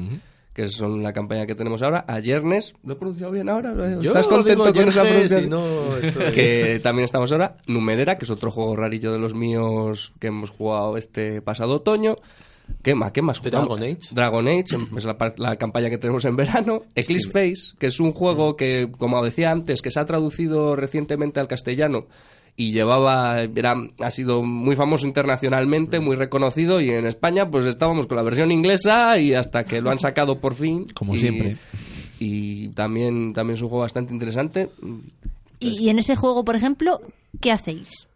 que 0.53 0.67
son 0.67 1.03
la 1.03 1.13
campaña 1.13 1.45
que 1.45 1.55
tenemos 1.55 1.81
ahora. 1.83 2.03
A 2.07 2.19
Yernes, 2.19 2.73
¿lo 2.83 2.93
he 2.93 2.95
pronunciado 2.97 3.31
bien 3.31 3.47
ahora? 3.49 3.73
Yo 4.01 4.09
¿Estás 4.09 4.27
contento 4.27 4.73
con 4.73 4.87
esa 4.89 5.03
Yernes 5.03 5.29
pronunciación? 5.31 5.43
y 5.45 5.47
no 5.47 5.97
estoy- 5.97 6.33
Que 6.33 6.79
también 6.83 7.05
estamos 7.05 7.31
ahora. 7.31 7.57
Numenera, 7.67 8.17
que 8.17 8.25
es 8.25 8.31
otro 8.31 8.51
juego 8.51 8.75
rarillo 8.75 9.11
de 9.13 9.19
los 9.19 9.33
míos 9.35 10.13
que 10.19 10.27
hemos 10.27 10.49
jugado 10.49 10.97
este 10.97 11.41
pasado 11.41 11.75
otoño. 11.75 12.15
¿Qué 12.83 12.93
más? 12.93 13.11
¿Qué 13.11 13.23
más 13.23 13.39
jugamos? 13.39 13.79
Dragon 13.79 13.83
Age. 13.83 14.09
Dragon 14.11 14.47
Age, 14.47 14.75
em, 14.75 14.97
es 14.97 15.03
la, 15.05 15.17
la 15.37 15.55
campaña 15.55 15.89
que 15.89 15.97
tenemos 15.97 16.23
en 16.25 16.35
verano. 16.35 16.81
Eclipse 16.95 17.29
Face, 17.31 17.75
que 17.79 17.87
es 17.87 17.99
un 17.99 18.11
juego 18.11 18.55
que, 18.55 18.91
como 18.95 19.23
decía 19.23 19.49
antes, 19.49 19.81
que 19.81 19.89
se 19.89 19.99
ha 19.99 20.05
traducido 20.05 20.75
recientemente 20.75 21.39
al 21.39 21.47
castellano 21.47 22.05
y 22.61 22.73
llevaba, 22.73 23.41
era, 23.41 23.73
ha 24.01 24.11
sido 24.11 24.43
muy 24.43 24.75
famoso 24.75 25.07
internacionalmente, 25.07 26.01
muy 26.01 26.17
reconocido 26.17 26.81
y 26.81 26.89
en 26.89 27.05
España 27.05 27.49
pues 27.49 27.65
estábamos 27.65 28.05
con 28.05 28.17
la 28.17 28.23
versión 28.23 28.51
inglesa 28.51 29.17
y 29.17 29.33
hasta 29.33 29.63
que 29.63 29.79
lo 29.79 29.91
han 29.91 29.99
sacado 29.99 30.41
por 30.41 30.55
fin. 30.55 30.83
Como 30.93 31.15
Y- 31.15 31.19
siempre. 31.19 31.55
Y 32.19 32.67
también, 32.73 33.31
también 33.31 33.53
es 33.55 33.61
un 33.61 33.69
juego 33.69 33.83
bastante 33.83 34.11
interesante. 34.13 34.67
Y, 35.61 35.85
y 35.85 35.89
en 35.89 35.99
ese 35.99 36.17
juego, 36.17 36.43
por 36.43 36.57
ejemplo, 36.57 36.99
¿qué 37.39 37.53
hacéis? 37.53 38.08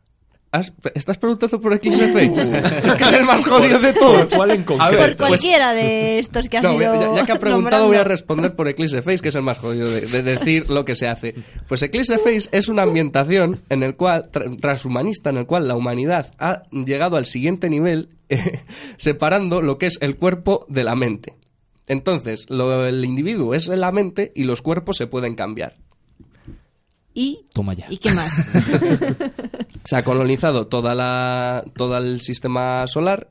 ¿Has- 0.53 0.71
¿Estás 0.93 1.17
preguntando 1.17 1.59
por 1.59 1.73
Eclipse 1.73 2.13
Face? 2.13 2.57
Es 2.87 2.93
que 2.93 3.03
es 3.05 3.13
el 3.13 3.23
más 3.25 3.43
jodido 3.43 3.79
de 3.79 3.91
todos. 3.91 4.25
¿Por 4.25 4.29
cuál 4.37 4.51
en 4.51 4.65
A 4.79 4.89
ver, 4.91 4.99
Por 4.99 5.07
pues- 5.07 5.41
cualquiera 5.41 5.73
de 5.73 6.19
estos 6.19 6.47
que 6.47 6.57
has 6.57 6.63
No, 6.63 6.73
ido 6.73 6.93
ya, 6.93 7.15
ya 7.15 7.25
que 7.25 7.31
ha 7.31 7.39
preguntado 7.39 7.51
nombrando. 7.53 7.87
voy 7.87 7.97
a 7.97 8.03
responder 8.03 8.55
por 8.55 8.67
Eclipse 8.67 9.01
Face, 9.01 9.17
que 9.17 9.29
es 9.29 9.35
el 9.35 9.41
más 9.41 9.57
jodido 9.57 9.89
de, 9.89 10.01
de 10.01 10.21
decir 10.21 10.69
lo 10.69 10.85
que 10.85 10.93
se 10.93 11.07
hace. 11.07 11.33
Pues 11.67 11.81
Eclipse 11.81 12.19
Face 12.19 12.49
es 12.51 12.67
una 12.69 12.83
ambientación 12.83 13.61
en 13.69 13.81
el 13.81 13.95
cual, 13.95 14.29
tra- 14.31 14.55
transhumanista, 14.61 15.31
en 15.31 15.37
el 15.37 15.47
cual 15.47 15.67
la 15.67 15.75
humanidad 15.75 16.31
ha 16.37 16.61
llegado 16.71 17.17
al 17.17 17.25
siguiente 17.25 17.67
nivel, 17.67 18.09
eh, 18.29 18.59
separando 18.97 19.61
lo 19.63 19.79
que 19.79 19.87
es 19.87 19.97
el 20.01 20.17
cuerpo 20.17 20.67
de 20.69 20.83
la 20.83 20.95
mente. 20.95 21.33
Entonces, 21.87 22.45
lo- 22.49 22.85
el 22.85 23.03
individuo 23.03 23.55
es 23.55 23.67
la 23.69 23.91
mente 23.91 24.31
y 24.35 24.43
los 24.43 24.61
cuerpos 24.61 24.97
se 24.97 25.07
pueden 25.07 25.33
cambiar. 25.35 25.77
¿Y, 27.13 27.45
Toma 27.53 27.73
ya. 27.73 27.85
¿Y 27.89 27.97
qué 27.97 28.11
más? 28.13 28.33
Se 29.85 29.95
ha 29.95 30.03
colonizado 30.03 30.67
toda 30.67 30.93
la, 30.95 31.63
todo 31.75 31.97
el 31.97 32.21
sistema 32.21 32.87
solar 32.87 33.27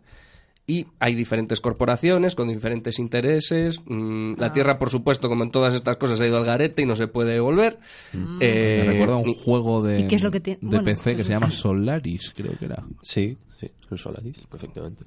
y 0.66 0.86
hay 1.00 1.14
diferentes 1.14 1.60
corporaciones 1.60 2.34
con 2.34 2.48
diferentes 2.48 2.98
intereses. 2.98 3.80
Mm, 3.84 4.34
La 4.38 4.52
Tierra, 4.52 4.78
por 4.78 4.90
supuesto, 4.90 5.28
como 5.28 5.42
en 5.44 5.50
todas 5.50 5.74
estas 5.74 5.96
cosas, 5.96 6.20
ha 6.20 6.26
ido 6.26 6.36
al 6.36 6.44
garete 6.44 6.82
y 6.82 6.86
no 6.86 6.94
se 6.94 7.08
puede 7.08 7.32
devolver. 7.32 7.78
Eh, 8.40 8.82
Me 8.84 8.92
recuerda 8.92 9.14
a 9.14 9.18
un 9.18 9.34
juego 9.34 9.82
de, 9.82 10.00
¿Y 10.00 10.08
qué 10.08 10.16
es 10.16 10.22
lo 10.22 10.30
que 10.30 10.40
tiene? 10.40 10.60
de 10.62 10.66
Bueno, 10.68 10.84
PC 10.84 11.16
que 11.16 11.24
se 11.24 11.30
llama 11.32 11.50
Solaris, 11.50 12.32
creo 12.34 12.56
que 12.58 12.66
era. 12.66 12.84
Sí, 13.02 13.36
sí, 13.66 13.70
el 13.90 13.98
Solaris, 13.98 14.36
efectivamente. 14.54 15.04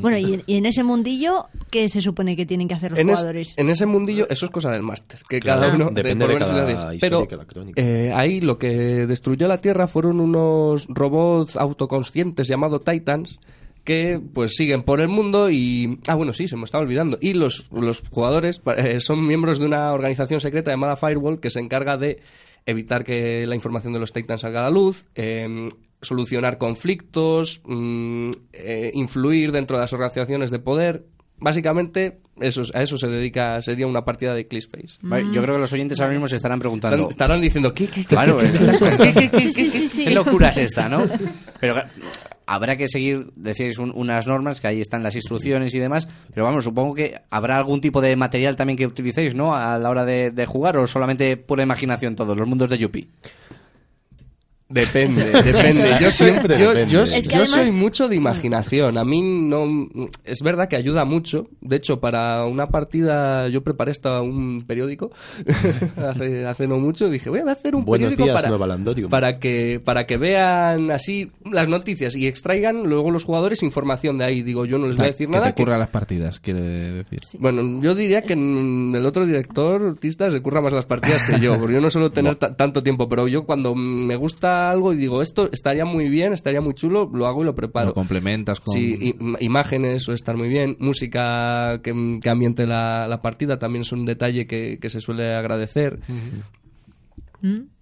Bueno, 0.00 0.16
y, 0.18 0.42
y 0.46 0.56
en 0.56 0.66
ese 0.66 0.82
mundillo, 0.82 1.46
¿qué 1.70 1.88
se 1.88 2.00
supone 2.00 2.34
que 2.36 2.46
tienen 2.46 2.66
que 2.68 2.74
hacer 2.74 2.90
los 2.92 3.00
en, 3.00 3.10
es- 3.10 3.18
jugadores? 3.18 3.54
en 3.56 3.70
ese 3.70 3.86
mundillo, 3.86 4.26
eso 4.28 4.46
es 4.46 4.50
cosa 4.50 4.70
del 4.70 4.82
máster. 4.82 5.20
Que 5.28 5.38
Claro, 5.40 5.62
cada 5.62 5.74
uno. 5.74 5.88
depende 5.92 6.26
de 6.26 6.34
menos 6.34 6.48
cada 6.48 6.90
Pero 7.00 7.22
y 7.22 7.26
cada 7.26 7.44
crónica. 7.46 7.80
eh, 7.82 8.12
ahí 8.12 8.40
lo 8.40 8.58
que 8.58 9.06
destruyó 9.06 9.46
la 9.48 9.58
Tierra 9.58 9.86
fueron 9.86 10.20
unos 10.20 10.86
robots 10.88 11.56
autoconscientes 11.56 12.48
llamados 12.48 12.82
Titans 12.84 13.38
que 13.84 14.20
pues 14.34 14.54
siguen 14.56 14.82
por 14.82 15.00
el 15.00 15.06
mundo 15.08 15.48
y 15.48 16.00
ah 16.08 16.16
bueno 16.16 16.32
sí 16.32 16.48
se 16.48 16.56
me 16.56 16.64
estaba 16.64 16.82
olvidando 16.82 17.18
y 17.20 17.34
los, 17.34 17.68
los 17.70 18.02
jugadores 18.10 18.60
eh, 18.76 18.98
son 18.98 19.24
miembros 19.24 19.60
de 19.60 19.66
una 19.66 19.92
organización 19.92 20.40
secreta 20.40 20.72
llamada 20.72 20.96
Firewall 20.96 21.38
que 21.38 21.50
se 21.50 21.60
encarga 21.60 21.96
de 21.96 22.18
evitar 22.66 23.04
que 23.04 23.46
la 23.46 23.54
información 23.54 23.92
de 23.92 24.00
los 24.00 24.12
Titans 24.12 24.40
salga 24.40 24.60
a 24.60 24.64
la 24.64 24.70
luz 24.70 25.04
eh, 25.14 25.68
solucionar 26.02 26.58
conflictos 26.58 27.60
mm, 27.64 28.30
eh, 28.52 28.90
influir 28.94 29.52
dentro 29.52 29.76
de 29.76 29.80
las 29.82 29.92
organizaciones 29.92 30.50
de 30.50 30.58
poder 30.58 31.04
básicamente 31.38 32.18
eso, 32.40 32.62
es- 32.62 32.74
a 32.74 32.80
eso 32.82 32.96
se 32.98 33.08
dedica 33.08 33.60
sería 33.62 33.86
una 33.86 34.04
partida 34.04 34.34
de 34.34 34.46
Clissface 34.46 34.98
Vale, 35.02 35.26
Yo 35.32 35.42
creo 35.42 35.54
que 35.56 35.60
los 35.60 35.72
oyentes 35.72 36.00
ahora 36.00 36.12
mismo 36.12 36.28
se 36.28 36.36
estarán 36.36 36.58
preguntando. 36.58 36.96
Estarán, 36.96 37.10
estarán 37.10 37.40
diciendo 37.40 37.72
¿qué, 37.74 37.86
qué, 37.86 38.02
qué, 38.02 38.06
Claro, 38.06 38.38
qué- 38.38 38.52
qué- 38.52 39.12
qué- 39.12 39.30
qué- 39.30 39.40
Sí, 39.40 39.52
sí, 39.52 39.70
sí, 39.70 39.88
sí. 39.88 40.04
¿Qué 40.04 40.10
locura 40.14 40.48
es 40.50 40.56
esta, 40.58 40.88
no? 40.88 41.02
Pero 41.60 41.74
habrá 42.46 42.76
que 42.76 42.88
seguir, 42.88 43.32
decíais, 43.36 43.78
un- 43.78 43.92
unas 43.94 44.26
normas, 44.26 44.60
que 44.60 44.66
ahí 44.68 44.80
están 44.80 45.02
las 45.02 45.14
instrucciones 45.16 45.74
y 45.74 45.78
demás, 45.78 46.06
pero 46.32 46.44
vamos, 46.44 46.64
supongo 46.64 46.94
que 46.94 47.16
habrá 47.30 47.56
algún 47.56 47.80
tipo 47.80 48.00
de 48.00 48.14
material 48.16 48.54
también 48.56 48.76
que 48.76 48.86
utilicéis, 48.86 49.34
¿no? 49.34 49.54
A 49.56 49.78
la 49.78 49.90
hora 49.90 50.04
de, 50.04 50.30
de 50.30 50.46
jugar, 50.46 50.76
o 50.76 50.86
solamente 50.86 51.36
pura 51.36 51.62
imaginación 51.64 52.14
todos, 52.16 52.36
los 52.36 52.46
mundos 52.46 52.70
de 52.70 52.78
Yuppie. 52.78 53.08
Depende, 54.68 55.24
depende. 55.44 55.90
Yo 56.00 56.10
soy, 56.10 56.30
Siempre 56.30 56.58
yo, 56.58 56.68
depende. 56.70 56.92
yo- 56.92 57.02
Es 57.04 57.12
que 57.14 57.22
yo 57.22 57.30
además- 57.42 57.50
soy 57.50 57.70
mucho 57.70 58.08
de 58.08 58.16
imaginación. 58.16 58.98
A 58.98 59.04
mí 59.04 59.20
no. 59.22 59.88
Es 60.24 60.40
verdad 60.42 60.68
que 60.68 60.74
ayuda 60.74 61.04
mucho. 61.04 61.46
De 61.60 61.76
hecho, 61.76 62.00
para 62.00 62.44
una 62.46 62.66
partida 62.66 63.46
yo 63.48 63.62
preparé 63.62 63.92
hasta 63.92 64.20
un 64.22 64.64
periódico 64.66 65.12
hace, 65.96 66.44
hace 66.46 66.66
no 66.66 66.78
mucho. 66.78 67.08
Dije, 67.08 67.30
voy 67.30 67.40
a 67.46 67.52
hacer 67.52 67.76
un 67.76 67.84
Buenos 67.84 68.10
periódico 68.16 68.24
días, 68.24 68.34
para, 68.42 68.48
para, 69.08 69.38
que, 69.38 69.80
para 69.84 70.04
que 70.06 70.16
vean 70.16 70.90
así 70.90 71.30
las 71.44 71.68
noticias 71.68 72.16
y 72.16 72.26
extraigan 72.26 72.84
luego 72.88 73.10
los 73.12 73.22
jugadores 73.24 73.62
información 73.62 74.18
de 74.18 74.24
ahí. 74.24 74.42
Digo, 74.42 74.64
yo 74.64 74.78
no 74.78 74.88
les 74.88 74.96
voy 74.96 75.04
a 75.04 75.08
decir 75.08 75.28
que 75.28 75.32
nada. 75.38 75.52
te 75.52 75.62
curra 75.62 75.78
las 75.78 75.90
partidas, 75.90 76.40
quiere 76.40 76.60
decir. 76.60 77.20
Bueno, 77.38 77.80
yo 77.82 77.94
diría 77.94 78.22
que 78.22 78.32
el 78.32 79.06
otro 79.06 79.26
director, 79.26 79.82
artista, 79.90 80.28
se 80.30 80.40
curra 80.40 80.60
más 80.60 80.72
las 80.72 80.86
partidas 80.86 81.22
que 81.22 81.38
yo, 81.40 81.56
porque 81.58 81.74
yo 81.74 81.80
no 81.80 81.88
suelo 81.88 82.10
tener 82.10 82.34
ta- 82.34 82.54
tanto 82.56 82.82
tiempo, 82.82 83.08
pero 83.08 83.28
yo 83.28 83.44
cuando 83.44 83.74
me 83.76 84.16
gusta 84.16 84.55
algo 84.70 84.92
y 84.92 84.96
digo, 84.96 85.22
esto 85.22 85.48
estaría 85.52 85.84
muy 85.84 86.08
bien, 86.08 86.32
estaría 86.32 86.60
muy 86.60 86.74
chulo, 86.74 87.10
lo 87.12 87.26
hago 87.26 87.42
y 87.42 87.44
lo 87.46 87.54
preparo. 87.54 87.88
Lo 87.88 87.94
complementas 87.94 88.60
con... 88.60 88.74
Sí, 88.74 88.96
im- 89.18 89.36
imágenes 89.40 90.02
suele 90.02 90.16
estar 90.16 90.36
muy 90.36 90.48
bien, 90.48 90.76
música 90.80 91.80
que, 91.82 92.18
que 92.22 92.30
ambiente 92.30 92.66
la, 92.66 93.06
la 93.08 93.20
partida 93.22 93.58
también 93.58 93.82
es 93.82 93.92
un 93.92 94.04
detalle 94.04 94.46
que, 94.46 94.78
que 94.80 94.90
se 94.90 95.00
suele 95.00 95.34
agradecer. 95.34 96.00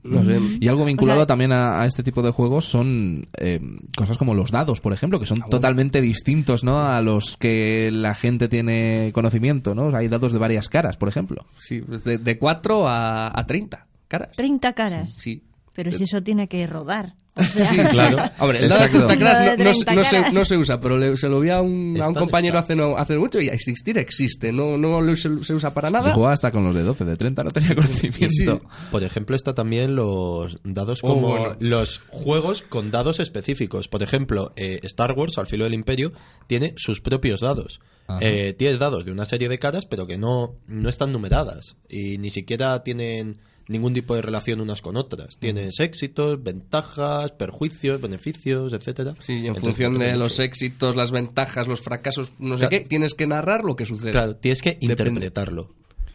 No 0.03 0.23
sé. 0.25 0.39
Y 0.61 0.69
algo 0.69 0.85
vinculado 0.85 1.21
O 1.21 1.23
sea- 1.23 1.27
también 1.27 1.53
a, 1.53 1.81
a 1.81 1.87
este 1.87 2.03
tipo 2.03 2.23
de 2.23 2.31
juegos 2.31 2.67
son 2.67 3.29
eh, 3.39 3.61
cosas 3.97 4.19
como 4.19 4.35
los 4.35 4.51
dados, 4.51 4.81
por 4.81 4.93
ejemplo, 4.93 5.19
que 5.19 5.25
son 5.27 5.41
totalmente 5.49 6.03
distintos 6.03 6.65
¿no? 6.65 6.81
a 6.87 7.01
los 7.01 7.37
que 7.39 7.91
la 7.91 8.15
gente 8.15 8.49
tiene 8.49 9.11
conocimiento. 9.15 9.75
¿no? 9.75 9.97
Hay 9.97 10.09
dados 10.09 10.33
de 10.35 10.39
varias 10.39 10.69
caras, 10.69 10.99
por 10.99 11.09
ejemplo. 11.09 11.47
Sí, 11.59 11.81
pues 11.81 12.05
de, 12.05 12.19
de 12.19 12.37
4 12.39 12.87
a, 12.89 13.39
a 13.41 13.47
30 13.47 13.87
caras. 14.09 14.33
30 14.37 14.73
caras. 14.75 15.15
Sí. 15.19 15.43
Pero 15.75 15.91
si 15.93 16.05
eso 16.05 16.23
tiene 16.23 16.49
que 16.49 16.67
rodar. 16.67 17.15
O 17.37 17.43
sea, 17.43 17.69
Sí, 17.69 17.77
claro. 17.97 18.31
Hombre, 18.39 18.61
el 18.63 18.69
dado 18.69 18.81
de 18.83 18.87
Exacto. 18.87 19.07
30 19.09 19.19
caras 19.25 19.39
Lo 19.41 19.45
de 19.45 19.51
no, 19.57 19.65
no- 19.65 19.71
30 19.73 19.95
no 19.95 20.05
se, 20.05 20.33
no 20.33 20.45
se 20.45 20.57
usa, 20.57 20.81
pero 20.81 20.97
le- 20.97 21.17
se 21.17 21.29
lo 21.29 21.41
vi 21.41 21.51
a 21.51 21.61
un, 21.61 21.97
a 22.01 22.05
un 22.07 22.11
Está, 22.13 22.21
compañero 22.21 22.59
hace, 22.61 22.77
no, 22.77 22.97
hace 22.97 23.19
mucho 23.19 23.41
y 23.41 23.49
a 23.49 23.53
existir 23.55 23.99
existe. 23.99 24.53
No, 24.53 24.77
no 24.79 25.01
lo 25.01 25.17
se, 25.17 25.43
se 25.43 25.53
usa 25.53 25.75
para 25.75 25.89
Yo 25.89 25.95
nada. 25.95 26.13
jugaba 26.13 26.33
hasta 26.33 26.53
con 26.53 26.65
los 26.65 26.77
de 26.77 26.85
12, 26.85 27.05
de 27.05 27.17
30 27.17 27.43
no 27.43 27.51
tenía 27.51 27.75
conocimiento. 27.75 28.63
Por 28.93 29.03
ejemplo, 29.03 29.35
está 29.35 29.53
también 29.53 29.97
los 29.97 30.59
dados 30.63 31.01
Oh, 31.03 31.09
como 31.09 31.29
bueno. 31.31 31.57
los 31.59 31.99
juegos 32.09 32.63
con 32.63 32.93
dados 32.93 33.19
específicos. 33.19 33.89
Por 33.89 34.05
ejemplo, 34.05 34.53
eh, 34.55 34.79
Star 34.85 35.13
Wars, 35.13 35.37
al 35.39 35.49
filo 35.49 35.65
del 35.65 35.75
imperio, 35.75 36.13
tiene 36.47 36.75
sus 36.77 37.01
propios 37.01 37.41
dados. 37.41 37.81
Eh, 38.21 38.55
tiene 38.57 38.77
dados 38.77 39.05
de 39.07 39.13
una 39.13 39.25
serie 39.25 39.49
de 39.49 39.59
caras, 39.59 39.87
pero 39.87 40.07
que 40.07 40.19
no, 40.19 40.55
no 40.69 40.89
están 40.89 41.11
numeradas. 41.11 41.77
Y 41.89 42.19
ni 42.19 42.31
siquiera 42.31 42.83
tienen 42.85 43.39
ningún 43.69 43.93
tipo 43.95 44.15
de 44.15 44.23
relación 44.23 44.61
unas 44.61 44.83
con 44.83 44.97
otras. 44.97 45.39
Tienes 45.39 45.81
éxitos, 45.81 46.43
ventajas, 46.43 47.33
perjuicios, 47.33 48.01
beneficios, 48.01 48.73
etcétera. 48.73 49.15
Sí, 49.19 49.33
y 49.33 49.37
en 49.37 49.47
Entonces, 49.47 49.63
función 49.63 49.99
de 49.99 50.17
los 50.17 50.39
éxitos, 50.41 50.97
las 50.97 51.11
ventajas, 51.13 51.67
los 51.69 51.81
fracasos, 51.81 52.33
no 52.39 52.57
sé 52.57 52.69
Claro. 52.69 52.71
qué, 52.71 52.89
tienes 52.89 53.15
que 53.15 53.27
narrar 53.27 53.65
lo 53.65 53.77
que 53.77 53.87
sucede. 53.87 54.13
Claro, 54.13 54.37
tienes 54.37 54.61
que 54.63 54.71
Depende. 54.81 54.93
interpretarlo. 55.03 55.71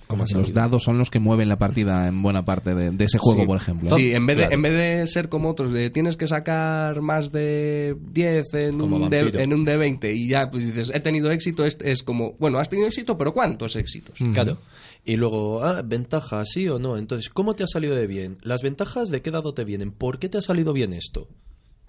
Como 0.07 0.23
Los 0.23 0.31
salido. 0.31 0.53
dados 0.53 0.83
son 0.83 0.97
los 0.97 1.11
que 1.11 1.19
mueven 1.19 1.49
la 1.49 1.59
partida 1.59 2.07
en 2.07 2.23
buena 2.23 2.43
parte 2.43 2.73
de, 2.73 2.89
de 2.89 3.05
ese 3.05 3.19
juego, 3.19 3.41
Sí. 3.41 3.45
por 3.45 3.57
ejemplo. 3.57 3.89
Sí, 3.91 4.11
en 4.11 4.25
vez, 4.25 4.37
de, 4.37 4.43
Claro. 4.47 4.55
en 4.55 4.61
vez 4.63 4.71
de 4.73 5.05
ser 5.07 5.29
como 5.29 5.51
otros, 5.51 5.71
de 5.71 5.91
tienes 5.91 6.17
que 6.17 6.25
sacar 6.25 6.99
más 7.01 7.31
de 7.31 7.95
10 8.11 8.47
en, 8.55 8.79
Como 8.79 8.95
un, 8.95 9.09
D, 9.11 9.21
vampiro. 9.21 9.39
en 9.43 9.53
un 9.53 9.63
D20 9.63 10.11
y 10.15 10.27
ya 10.27 10.49
pues 10.49 10.65
dices, 10.65 10.91
he 10.95 10.99
tenido 10.99 11.29
éxito, 11.29 11.63
es, 11.63 11.77
es 11.83 12.01
como, 12.01 12.33
bueno, 12.39 12.57
has 12.57 12.71
tenido 12.71 12.87
éxito, 12.87 13.19
pero 13.19 13.33
¿cuántos 13.33 13.75
éxitos? 13.75 14.17
Claro. 14.33 14.57
Y 15.05 15.15
luego, 15.15 15.63
ah, 15.63 15.81
ventaja, 15.83 16.43
sí 16.45 16.67
o 16.69 16.77
no. 16.79 16.97
Entonces, 16.97 17.29
¿cómo 17.29 17.55
te 17.55 17.63
ha 17.63 17.67
salido 17.67 17.95
de 17.95 18.05
bien? 18.07 18.37
¿Las 18.41 18.61
ventajas 18.61 19.09
de 19.09 19.21
qué 19.21 19.31
dado 19.31 19.53
te 19.53 19.63
vienen? 19.63 19.91
¿Por 19.91 20.19
qué 20.19 20.29
te 20.29 20.37
ha 20.37 20.41
salido 20.41 20.73
bien 20.73 20.93
esto? 20.93 21.27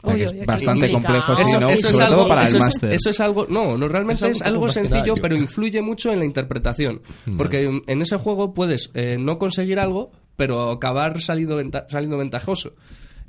O 0.02 0.06
sea, 0.08 0.16
que 0.16 0.24
es 0.24 0.46
bastante 0.46 0.90
complejo, 0.90 1.36
sí, 1.44 1.56
¿no? 1.60 1.68
eso 1.68 1.88
es 1.88 1.92
sobre 1.92 2.04
algo, 2.06 2.16
todo 2.20 2.28
para 2.28 2.44
eso 2.44 2.56
el 2.56 2.62
es- 2.62 2.66
máster. 2.68 2.92
eso 2.94 3.10
es 3.10 3.20
algo, 3.20 3.46
no, 3.50 3.76
no 3.76 3.86
realmente 3.86 4.24
Es 4.30 4.36
es 4.40 4.42
algo 4.42 4.70
sencillo, 4.70 5.14
pero 5.20 5.36
influye 5.36 5.82
mucho 5.82 6.10
en 6.10 6.20
la 6.20 6.24
interpretación. 6.24 7.02
Porque 7.36 7.64
en- 7.64 7.82
en 7.86 8.00
ese 8.00 8.16
juego 8.16 8.54
puedes 8.54 8.90
eh, 8.94 9.18
no 9.18 9.38
conseguir 9.38 9.78
algo, 9.78 10.10
pero 10.36 10.70
acabar 10.70 11.20
salido 11.20 11.56
venta- 11.56 11.84
saliendo 11.90 12.16
ventajoso. 12.16 12.72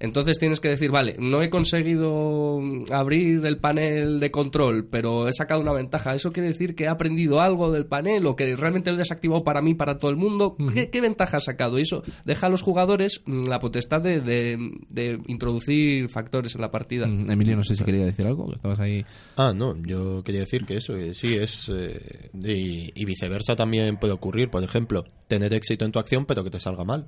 Entonces 0.04 0.40
tienes 0.40 0.60
que 0.60 0.68
decir, 0.70 0.90
vale, 0.92 1.16
no 1.20 1.42
he 1.44 1.50
conseguido 1.50 2.60
mm, 2.60 2.86
abrir 2.92 3.46
el 3.46 3.58
panel 3.60 4.20
de 4.20 4.32
control, 4.32 4.86
pero 4.90 5.28
he 5.28 5.34
sacado 5.34 5.62
una 5.62 5.74
ventaja. 5.74 6.16
¿Eso 6.16 6.32
quiere 6.32 6.48
decir 6.50 6.76
que 6.76 6.86
he 6.86 6.88
aprendido 6.88 7.40
algo 7.40 7.72
del 7.72 7.86
panel 7.86 8.26
o 8.26 8.36
que 8.36 8.56
realmente 8.56 8.90
lo 8.92 8.96
he 8.96 9.00
desactivado 9.00 9.44
para 9.44 9.62
mí, 9.62 9.74
para 9.76 9.98
todo 10.00 10.10
el 10.12 10.18
mundo? 10.18 10.58
¿Qué, 10.74 10.90
qué 10.90 11.02
ventaja 11.02 11.38
has 11.38 11.46
sacado? 11.46 11.78
Y 11.80 11.84
eso 11.84 12.04
deja 12.26 12.48
a 12.48 12.50
los 12.50 12.62
jugadores 12.62 13.22
mm, 13.26 13.48
la 13.48 13.60
potestad 13.60 14.02
de, 14.02 14.22
de- 14.22 14.72
de 14.90 15.20
introducir 15.28 16.10
factores 16.10 16.56
en 16.56 16.62
la 16.62 16.72
partida. 16.72 17.08
Mm, 17.08 17.30
Emilio, 17.32 17.56
no 17.56 17.64
sé 17.64 17.76
si 17.76 17.84
quería 17.84 18.06
decir 18.06 18.26
algo, 18.26 18.48
que 18.50 18.56
estabas 18.56 18.80
ahí. 18.80 19.06
Ah, 19.38 19.54
no, 19.56 19.76
yo 19.86 20.24
quería 20.24 20.42
decir 20.42 20.66
que 20.66 20.78
eso, 20.78 20.94
que 20.96 21.14
sí, 21.14 21.36
es. 21.36 21.70
eh, 21.70 22.30
y, 22.34 22.92
y 23.00 23.06
viceversa 23.06 23.56
también 23.56 23.98
puede 23.98 24.14
ocurrir. 24.14 24.50
Por 24.50 24.64
ejemplo, 24.64 25.04
tener 25.28 25.54
éxito 25.54 25.86
en 25.86 25.92
tu 25.92 26.00
acción, 26.00 26.26
pero 26.26 26.44
que 26.44 26.50
te 26.50 26.60
salga 26.60 26.84
mal. 26.84 27.08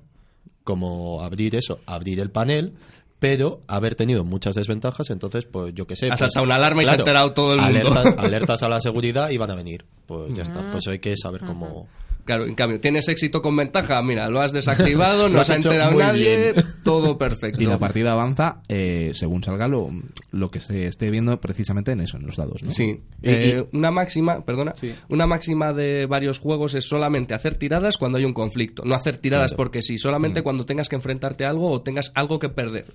Como 0.63 1.21
abrir 1.21 1.55
eso, 1.55 1.79
abrir 1.85 2.19
el 2.19 2.31
panel, 2.31 2.73
pero 3.19 3.61
haber 3.67 3.95
tenido 3.95 4.25
muchas 4.25 4.55
desventajas, 4.55 5.09
entonces, 5.09 5.45
pues 5.45 5.73
yo 5.73 5.87
qué 5.87 5.95
sé. 5.95 6.07
Ha 6.07 6.09
pues, 6.09 6.19
saltado 6.19 6.45
una 6.45 6.55
alarma 6.55 6.83
y 6.83 6.85
se 6.85 6.91
ha 6.91 6.95
enterado 6.95 7.33
todo 7.33 7.53
el 7.53 7.61
mundo. 7.61 7.79
Alertas, 7.79 8.17
alertas 8.25 8.63
a 8.63 8.67
la 8.69 8.81
seguridad 8.81 9.29
y 9.29 9.37
van 9.37 9.51
a 9.51 9.55
venir. 9.55 9.85
Pues 10.05 10.33
ya 10.33 10.43
está, 10.43 10.71
pues 10.71 10.87
hay 10.87 10.99
que 10.99 11.15
saber 11.15 11.41
cómo. 11.41 11.87
Claro, 12.25 12.45
en 12.45 12.55
cambio, 12.55 12.79
tienes 12.79 13.09
éxito 13.09 13.41
con 13.41 13.53
ventaja, 13.55 14.01
mira, 14.01 14.29
lo 14.29 14.39
has 14.39 14.53
desactivado, 14.53 15.27
no 15.29 15.43
se 15.43 15.53
ha 15.53 15.55
enterado 15.57 15.91
nadie, 15.97 16.53
bien. 16.53 16.65
todo 16.85 17.17
perfecto. 17.17 17.61
Y 17.61 17.65
la 17.65 17.77
partida 17.79 18.13
avanza 18.13 18.61
eh, 18.69 19.11
según 19.13 19.43
salga 19.43 19.67
lo, 19.67 19.89
lo 20.31 20.49
que 20.49 20.61
se 20.61 20.87
esté 20.87 21.09
viendo 21.11 21.39
precisamente 21.41 21.91
en 21.91 21.99
eso, 21.99 22.15
en 22.17 22.25
los 22.25 22.37
dados, 22.37 22.63
¿no? 22.63 22.71
Sí, 22.71 23.01
Y- 23.21 23.29
Eh, 23.29 23.67
una 23.73 23.91
máxima, 23.91 24.45
perdona, 24.45 24.73
una 25.09 25.27
máxima 25.27 25.73
de 25.73 26.05
varios 26.05 26.39
juegos 26.39 26.75
es 26.75 26.85
solamente 26.85 27.33
hacer 27.33 27.57
tiradas 27.57 27.97
cuando 27.97 28.17
hay 28.17 28.23
un 28.25 28.33
conflicto, 28.33 28.83
no 28.85 28.95
hacer 28.95 29.17
tiradas 29.17 29.51
Claro. 29.51 29.57
porque 29.57 29.81
sí, 29.81 29.97
solamente 29.97 30.43
cuando 30.43 30.65
tengas 30.65 30.87
que 30.87 30.95
enfrentarte 30.95 31.45
a 31.45 31.49
algo 31.49 31.69
o 31.71 31.81
tengas 31.81 32.11
algo 32.15 32.39
que 32.39 32.47
perder. 32.49 32.93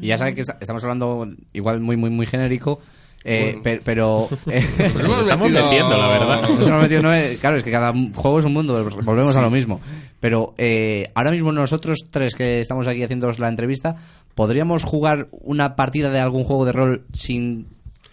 Y 0.00 0.06
ya 0.06 0.16
saben 0.16 0.34
que 0.34 0.40
esta- 0.40 0.56
estamos 0.60 0.82
hablando 0.82 1.28
igual 1.52 1.80
muy, 1.80 1.98
muy, 1.98 2.08
muy 2.08 2.26
genérico, 2.26 2.80
eh, 3.24 3.58
per- 3.62 3.82
pero... 3.84 4.28
eh, 4.50 4.64
Pues 4.76 4.94
estamos 4.96 5.50
metido- 5.50 5.64
metiendo, 5.64 5.96
la 5.96 6.08
verdad. 6.08 6.50
Eso 6.60 6.70
no 6.70 6.78
metido, 6.80 7.02
no 7.02 7.12
es- 7.12 7.38
claro, 7.38 7.56
es 7.56 7.64
que 7.64 7.70
cada 7.70 7.92
juego 8.14 8.38
es 8.38 8.44
un 8.44 8.52
mundo, 8.52 8.84
volvemos 9.04 9.36
a 9.36 9.42
lo 9.42 9.50
mismo. 9.50 9.80
Pero 10.20 10.54
eh, 10.58 11.06
ahora 11.14 11.30
mismo 11.32 11.50
nosotros 11.52 12.00
tres 12.10 12.34
que 12.34 12.60
estamos 12.60 12.86
aquí 12.86 13.02
haciendo 13.02 13.30
la 13.38 13.48
entrevista, 13.48 13.96
¿podríamos 14.34 14.84
jugar 14.84 15.28
una 15.32 15.74
partida 15.76 16.10
de 16.10 16.20
algún 16.20 16.44
juego 16.44 16.64
de 16.64 16.72
rol 16.72 17.04
sin 17.12 17.66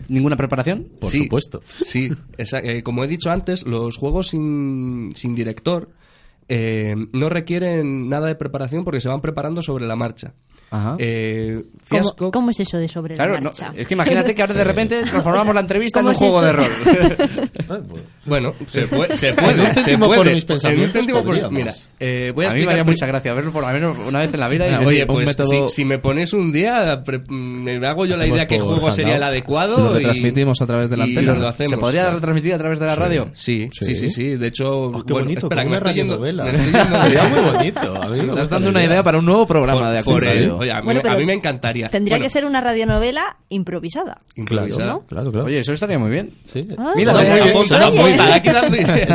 ninguna 0.07 0.35
preparación? 0.35 0.87
Por 0.99 1.11
Sí, 1.11 1.23
supuesto. 1.23 1.61
Sí, 1.65 2.09
esa- 2.37 2.59
eh, 2.59 2.81
como 2.83 3.03
he 3.03 3.07
dicho 3.07 3.29
antes, 3.29 3.65
los 3.67 3.97
juegos 3.97 4.27
sin, 4.29 5.09
sin 5.15 5.35
director 5.35 5.89
eh, 6.47 6.95
no 7.13 7.29
requieren 7.29 8.09
nada 8.09 8.27
de 8.27 8.33
preparación 8.35 8.83
porque 8.83 9.01
se 9.01 9.09
van 9.09 9.21
preparando 9.21 9.61
sobre 9.61 9.85
la 9.85 9.95
marcha. 9.95 10.33
Ajá. 10.71 10.95
Eh, 10.99 11.63
¿Cómo, 11.89 12.03
fiasco. 12.03 12.31
cómo 12.31 12.51
es 12.51 12.59
eso 12.59 12.77
de 12.77 12.87
sobre 12.87 13.15
Claro, 13.15 13.33
la 13.33 13.39
no, 13.39 13.45
marcha? 13.45 13.73
es 13.75 13.87
que 13.87 13.93
imagínate 13.95 14.35
que 14.35 14.41
ahora 14.41 14.53
de 14.53 14.63
repente 14.63 15.01
transformamos 15.09 15.53
la 15.55 15.61
entrevista 15.61 15.99
en 15.99 16.05
¿Cómo 16.05 16.09
un 16.09 16.13
es 16.15 16.31
juego 16.31 16.41
de 16.41 16.51
rol. 16.53 16.71
Bueno, 18.29 18.53
se 18.67 18.87
puede. 18.87 19.15
Se 19.15 19.33
puede, 19.33 19.61
un 19.61 19.67
se 19.73 19.81
céntimo 19.81 20.05
por 20.07 20.15
puede. 20.17 20.33
mis 20.35 20.45
pensamientos 20.45 20.95
En 20.95 21.01
un 21.01 21.05
céntimo 21.07 21.23
por-. 21.23 21.51
Mira, 21.51 21.73
eh, 21.99 22.31
voy 22.33 22.45
a 22.45 22.49
a 22.49 22.51
mí 22.53 22.59
me 22.59 22.63
explicar 22.63 22.69
haría 22.71 22.83
mucha 22.85 23.05
gracia 23.07 23.33
verlo 23.33 23.51
por 23.51 23.63
lo 23.65 23.69
menos 23.73 23.97
una 24.07 24.19
vez 24.19 24.33
en 24.33 24.39
la 24.39 24.47
vida. 24.49 24.67
y 24.69 24.73
Ah, 24.73 24.81
Oye, 24.85 25.05
pues 25.05 25.27
método- 25.27 25.69
si, 25.69 25.75
si 25.75 25.85
me 25.85 25.97
pones 25.99 26.31
un 26.33 26.51
día, 26.51 27.01
pre- 27.03 27.21
me 27.29 27.85
hago 27.87 28.05
yo 28.05 28.15
la 28.15 28.27
idea 28.27 28.47
qué 28.47 28.57
por 28.57 28.67
juego 28.67 28.91
sería 28.91 29.15
el 29.15 29.23
adecuado. 29.23 29.77
Lo 29.77 29.91
y- 29.91 29.95
retransmitimos 29.95 30.61
a 30.61 30.67
través 30.67 30.89
de 30.89 30.97
la 30.97 31.03
antena. 31.05 31.33
lo 31.33 31.47
hacemos. 31.47 31.71
¿Se 31.71 31.77
podría 31.77 32.09
retransmitir 32.11 32.53
a 32.53 32.57
través 32.57 32.79
de 32.79 32.85
la 32.85 32.95
radio? 32.95 33.29
Sí, 33.33 33.69
sí, 33.73 33.85
Sí. 33.85 33.95
sí, 33.95 34.09
sí. 34.09 34.23
De 34.35 34.47
hecho, 34.47 34.69
oh, 34.71 34.91
qué 35.05 35.13
bueno, 35.13 35.25
bonito, 35.25 35.45
espera, 35.47 35.63
que 35.63 35.69
me 35.69 35.75
estoy 35.75 35.93
yendo. 35.93 36.17
radionovela. 36.17 36.43
me 36.45 36.51
estoy 36.51 36.71
yendo- 36.71 36.99
Sería 37.03 37.23
muy 37.27 37.39
bonito. 37.51 38.01
A 38.01 38.07
mí 38.09 38.21
me 38.21 38.27
Estás 38.29 38.49
dando 38.49 38.69
una 38.69 38.83
idea 38.83 39.03
para 39.03 39.17
un 39.17 39.25
nuevo 39.25 39.45
programa 39.47 39.91
de 39.91 39.99
el- 39.99 40.51
oye, 40.51 40.71
a, 40.71 40.81
mí, 40.81 41.25
me 41.25 41.33
encantaría. 41.33 41.87
Tendría 41.87 42.19
que 42.19 42.29
ser 42.29 42.45
una 42.45 42.61
radionovela 42.61 43.37
improvisada. 43.49 44.19
Claro, 44.45 44.67
improvisada. 44.67 44.99
claro, 45.07 45.31
claro. 45.31 45.45
Oye, 45.47 45.59
eso 45.59 45.73
estaría 45.73 45.99
muy 45.99 46.09
bien. 46.11 46.31
Sí. 46.45 46.67
Ah, 46.77 46.93
Mira, 46.95 47.13
muy 47.13 47.23
bien. 48.11 48.18
Aquí. 48.19 48.49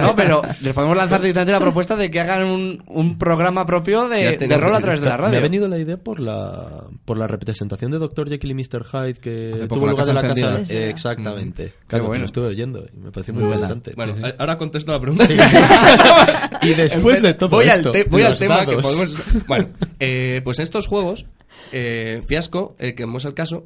No, 0.00 0.14
pero 0.16 0.42
les 0.60 0.72
podemos 0.74 0.96
lanzar 0.96 1.20
directamente 1.20 1.52
la 1.52 1.60
propuesta 1.60 1.96
de 1.96 2.10
que 2.10 2.20
hagan 2.20 2.44
un, 2.46 2.82
un 2.86 3.18
programa 3.18 3.66
propio 3.66 4.08
de, 4.08 4.36
de 4.36 4.56
rol 4.56 4.74
a 4.74 4.80
través 4.80 5.00
de 5.00 5.08
la 5.08 5.16
Me 5.16 5.22
ha 5.22 5.26
radio. 5.28 5.40
venido 5.42 5.68
la 5.68 5.78
idea 5.78 5.96
por 5.96 6.20
la 6.20 6.84
por 7.04 7.18
la 7.18 7.26
representación 7.26 7.90
de 7.90 7.98
Dr. 7.98 8.28
Jekyll 8.28 8.50
y 8.50 8.54
Mr. 8.54 8.84
Hyde 8.84 9.14
que 9.14 9.66
tuvo 9.68 9.86
la 9.86 9.92
lugar 9.92 10.08
en 10.08 10.14
la 10.14 10.22
Casa 10.22 10.34
casa. 10.34 10.58
Encendida. 10.58 10.80
Eh, 10.86 10.90
exactamente. 10.90 11.64
Qué 11.66 11.72
Claro, 11.88 12.04
que 12.04 12.08
bueno. 12.08 12.20
lo 12.22 12.26
estuve 12.26 12.46
oyendo 12.46 12.84
y 12.92 12.96
me 12.98 13.10
pareció 13.12 13.34
muy, 13.34 13.44
interesante. 13.44 13.92
Bueno, 13.96 14.14
ahora 14.38 14.56
contesto 14.58 14.92
la 14.92 15.00
pregunta. 15.00 15.24
y 16.62 16.74
después 16.74 17.22
de 17.22 17.34
todo 17.34 17.50
voy 17.50 17.66
esto, 17.68 17.88
al, 17.88 17.92
te- 17.92 18.04
voy 18.04 18.22
al 18.22 18.38
tema 18.38 18.64
que 18.66 18.76
podemos... 18.76 19.14
Bueno, 19.46 19.68
eh, 20.00 20.40
pues 20.44 20.58
estos 20.60 20.86
juegos, 20.86 21.26
eh, 21.72 22.22
Fiasco, 22.26 22.74
eh, 22.78 22.94
que 22.94 23.04
es 23.04 23.24
el 23.24 23.34
caso, 23.34 23.64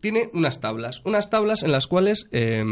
tiene 0.00 0.30
unas 0.34 0.60
tablas. 0.60 1.00
Unas 1.04 1.30
tablas 1.30 1.62
en 1.62 1.72
las 1.72 1.86
cuales 1.86 2.28
eh, 2.32 2.62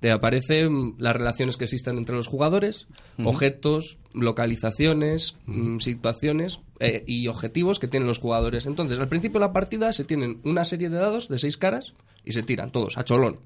te 0.00 0.10
aparecen 0.10 0.94
las 0.98 1.16
relaciones 1.16 1.56
que 1.56 1.64
existen 1.64 1.96
entre 1.96 2.16
los 2.16 2.26
jugadores, 2.26 2.88
objetos, 3.24 3.98
localizaciones, 4.12 5.36
mm, 5.46 5.78
situaciones 5.78 6.60
eh, 6.80 7.04
y 7.06 7.28
objetivos 7.28 7.78
que 7.78 7.88
tienen 7.88 8.06
los 8.06 8.18
jugadores. 8.18 8.66
Entonces, 8.66 8.98
al 8.98 9.08
principio 9.08 9.40
de 9.40 9.46
la 9.46 9.52
partida 9.52 9.92
se 9.92 10.04
tienen 10.04 10.40
una 10.44 10.64
serie 10.64 10.90
de 10.90 10.98
dados 10.98 11.28
de 11.28 11.38
seis 11.38 11.56
caras 11.56 11.94
y 12.24 12.32
se 12.32 12.42
tiran 12.42 12.70
todos 12.70 12.98
a 12.98 13.04
cholón. 13.04 13.40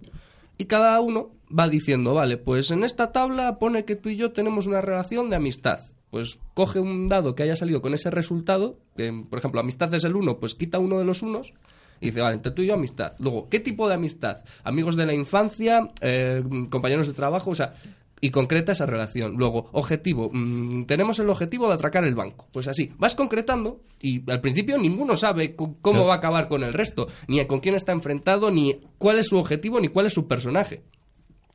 Y 0.58 0.64
cada 0.64 1.00
uno 1.00 1.30
va 1.56 1.68
diciendo, 1.68 2.14
vale, 2.14 2.36
pues 2.36 2.72
en 2.72 2.82
esta 2.82 3.12
tabla 3.12 3.58
pone 3.58 3.84
que 3.84 3.94
tú 3.94 4.08
y 4.08 4.16
yo 4.16 4.32
tenemos 4.32 4.66
una 4.66 4.80
relación 4.80 5.30
de 5.30 5.36
amistad. 5.36 5.80
Pues 6.10 6.40
coge 6.54 6.80
un 6.80 7.06
dado 7.06 7.34
que 7.34 7.44
haya 7.44 7.54
salido 7.54 7.82
con 7.82 7.94
ese 7.94 8.10
resultado, 8.10 8.78
que, 8.96 9.12
por 9.28 9.38
ejemplo, 9.38 9.60
amistad 9.60 9.94
es 9.94 10.04
el 10.04 10.16
uno, 10.16 10.38
pues 10.38 10.54
quita 10.54 10.78
uno 10.78 10.98
de 10.98 11.04
los 11.04 11.22
unos 11.22 11.52
y 12.00 12.06
dice, 12.06 12.20
vale, 12.20 12.36
entre 12.36 12.52
tú 12.52 12.62
y 12.62 12.66
yo 12.68 12.74
amistad. 12.74 13.12
Luego, 13.18 13.48
¿qué 13.48 13.60
tipo 13.60 13.88
de 13.88 13.94
amistad? 13.94 14.38
Amigos 14.64 14.96
de 14.96 15.06
la 15.06 15.14
infancia, 15.14 15.88
eh, 16.00 16.42
compañeros 16.70 17.06
de 17.06 17.12
trabajo, 17.14 17.50
o 17.50 17.54
sea, 17.54 17.72
y 18.20 18.30
concreta 18.30 18.72
esa 18.72 18.84
relación. 18.84 19.34
Luego, 19.36 19.68
objetivo. 19.72 20.28
mm, 20.32 20.86
tenemos 20.86 21.18
el 21.20 21.30
objetivo 21.30 21.68
de 21.68 21.74
atracar 21.74 22.04
el 22.04 22.16
banco. 22.16 22.48
Pues 22.52 22.66
así, 22.66 22.90
vas 22.98 23.14
concretando 23.14 23.80
y 24.00 24.28
al 24.30 24.40
principio 24.40 24.76
ninguno 24.76 25.16
sabe 25.16 25.54
cómo 25.54 26.04
va 26.04 26.14
a 26.14 26.16
acabar 26.16 26.48
con 26.48 26.64
el 26.64 26.72
resto, 26.72 27.06
ni 27.28 27.44
con 27.46 27.60
quién 27.60 27.76
está 27.76 27.92
enfrentado, 27.92 28.50
ni 28.50 28.74
cuál 28.98 29.18
es 29.20 29.28
su 29.28 29.36
objetivo, 29.38 29.78
ni 29.80 29.86
cuál 29.88 30.06
es 30.06 30.12
su 30.14 30.26
personaje. 30.26 30.82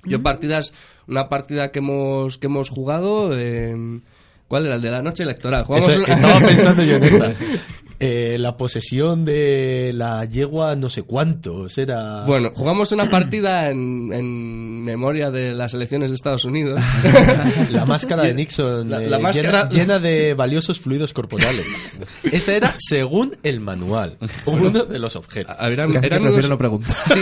Yo 0.05 0.21
partidas, 0.21 0.73
una 1.07 1.29
partida 1.29 1.71
que 1.71 1.79
hemos, 1.79 2.37
que 2.37 2.47
hemos 2.47 2.69
jugado, 2.69 3.37
eh, 3.37 3.73
¿cuál 4.49 4.65
era? 4.65 4.75
El 4.75 4.81
de 4.81 4.91
la 4.91 5.01
noche 5.01 5.23
electoral. 5.23 5.63
Jugamos 5.65 5.87
Eso- 5.89 5.99
una- 6.03 6.13
Estaba 6.13 6.39
pensando 6.39 6.83
yo 6.83 6.95
en 6.97 7.03
esa. 7.03 7.33
Eh, 8.05 8.37
la 8.37 8.57
posesión 8.57 9.23
de 9.23 9.91
la 9.95 10.25
yegua 10.25 10.75
no 10.75 10.89
sé 10.89 11.03
cuántos 11.03 11.77
era... 11.77 12.25
Bueno, 12.25 12.51
jugamos 12.53 12.91
una 12.91 13.09
partida 13.09 13.69
en, 13.69 14.11
en 14.11 14.81
memoria 14.83 15.31
de 15.31 15.53
las 15.53 15.73
elecciones 15.73 16.09
de 16.09 16.15
Estados 16.15 16.43
Unidos. 16.45 16.79
La 17.71 17.85
máscara 17.85 18.23
de 18.23 18.33
Nixon 18.33 18.89
La- 18.89 19.01
eh, 19.03 19.09
la 19.09 19.19
máscara- 19.19 19.69
llena, 19.69 19.69
llena 19.69 19.99
de 19.99 20.33
valiosos 20.33 20.79
fluidos 20.79 21.13
corporales. 21.13 21.93
Esa 22.31 22.53
era 22.55 22.73
según 22.77 23.31
el 23.43 23.61
manual, 23.61 24.17
uno 24.45 24.83
de 24.85 24.99
los 24.99 25.15
objetos. 25.15 25.55
Ah, 25.57 25.69
Eran, 25.69 25.91
Casi 25.93 26.01
que 26.01 26.07
eran 26.15 26.23
prefiero 26.23 26.37
unos- 26.39 26.49
no 26.49 26.57
preguntar. 26.57 26.95
Sí, 27.13 27.19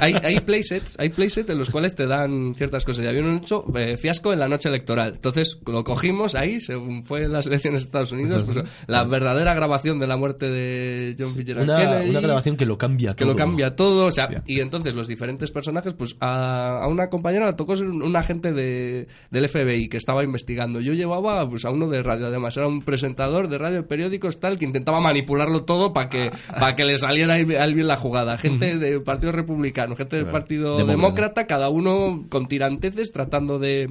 hay, 0.00 0.14
hay 0.22 0.40
playsets, 0.40 0.96
hay 0.98 1.08
playsets 1.10 1.50
en 1.50 1.58
los 1.58 1.70
cuales 1.70 1.94
te 1.94 2.06
dan 2.06 2.54
ciertas 2.54 2.84
cosas. 2.84 3.04
Y 3.04 3.08
habían 3.08 3.36
hecho 3.36 3.64
eh, 3.76 3.96
fiasco 3.96 4.32
en 4.32 4.38
la 4.38 4.48
noche 4.48 4.68
electoral. 4.68 5.12
Entonces 5.16 5.58
lo 5.66 5.84
cogimos 5.84 6.34
ahí, 6.34 6.60
según 6.60 7.02
fue 7.02 7.24
en 7.24 7.32
las 7.32 7.46
elecciones 7.46 7.80
de 7.82 7.84
Estados 7.86 8.12
Unidos, 8.12 8.44
pues, 8.44 8.58
la 8.86 9.04
verdadera 9.04 9.54
grabación 9.54 9.89
de 9.98 10.06
la 10.06 10.16
muerte 10.16 10.48
de 10.48 11.16
John 11.18 11.34
Fitzgerald 11.34 11.68
Una, 11.68 11.78
Kennedy. 11.78 12.10
una 12.10 12.20
grabación 12.20 12.56
que 12.56 12.66
lo 12.66 12.78
cambia 12.78 13.14
que 13.14 13.24
todo. 13.24 13.32
lo 13.32 13.36
cambia 13.38 13.74
todo, 13.74 14.06
o 14.06 14.12
sea, 14.12 14.42
y 14.46 14.60
entonces 14.60 14.94
los 14.94 15.08
diferentes 15.08 15.50
personajes, 15.50 15.94
pues 15.94 16.16
a, 16.20 16.82
a 16.82 16.88
una 16.88 17.08
compañera 17.08 17.46
le 17.46 17.54
tocó 17.54 17.76
ser 17.76 17.88
un, 17.88 18.02
un 18.02 18.16
agente 18.16 18.52
de, 18.52 19.08
del 19.30 19.48
FBI 19.48 19.88
que 19.88 19.96
estaba 19.96 20.22
investigando. 20.24 20.80
Yo 20.80 20.92
llevaba 20.92 21.48
pues 21.48 21.64
a 21.64 21.70
uno 21.70 21.88
de 21.88 22.02
radio, 22.02 22.26
además, 22.26 22.56
era 22.56 22.66
un 22.68 22.82
presentador 22.82 23.48
de 23.48 23.58
radio, 23.58 23.86
periódicos, 23.86 24.38
tal, 24.38 24.58
que 24.58 24.64
intentaba 24.64 25.00
manipularlo 25.00 25.64
todo 25.64 25.92
para 25.92 26.08
que, 26.08 26.30
para 26.58 26.76
que 26.76 26.84
le 26.84 26.98
saliera 26.98 27.34
ahí 27.34 27.44
bien 27.44 27.86
la 27.88 27.96
jugada. 27.96 28.36
Gente 28.38 28.78
del 28.78 29.02
Partido 29.02 29.32
Republicano, 29.32 29.96
gente 29.96 30.16
del 30.16 30.26
Partido 30.26 30.76
Demócrata. 30.76 30.90
Demócrata, 30.92 31.46
cada 31.46 31.68
uno 31.70 32.24
con 32.28 32.46
tiranteces 32.46 33.10
tratando 33.12 33.58
de, 33.58 33.90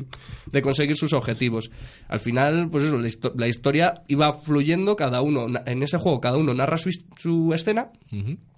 de 0.51 0.61
conseguir 0.61 0.95
sus 0.95 1.13
objetivos. 1.13 1.71
Al 2.07 2.19
final, 2.19 2.69
pues 2.69 2.83
eso, 2.85 2.97
la, 2.97 3.07
histo- 3.07 3.33
la 3.35 3.47
historia 3.47 3.93
iba 4.07 4.31
fluyendo, 4.33 4.95
cada 4.95 5.21
uno, 5.21 5.47
en 5.65 5.83
ese 5.89 5.97
juego, 5.97 6.21
cada 6.21 6.37
uno 6.37 6.53
narra 6.53 6.77
su, 6.77 6.89
su 7.17 7.53
escena 7.53 7.91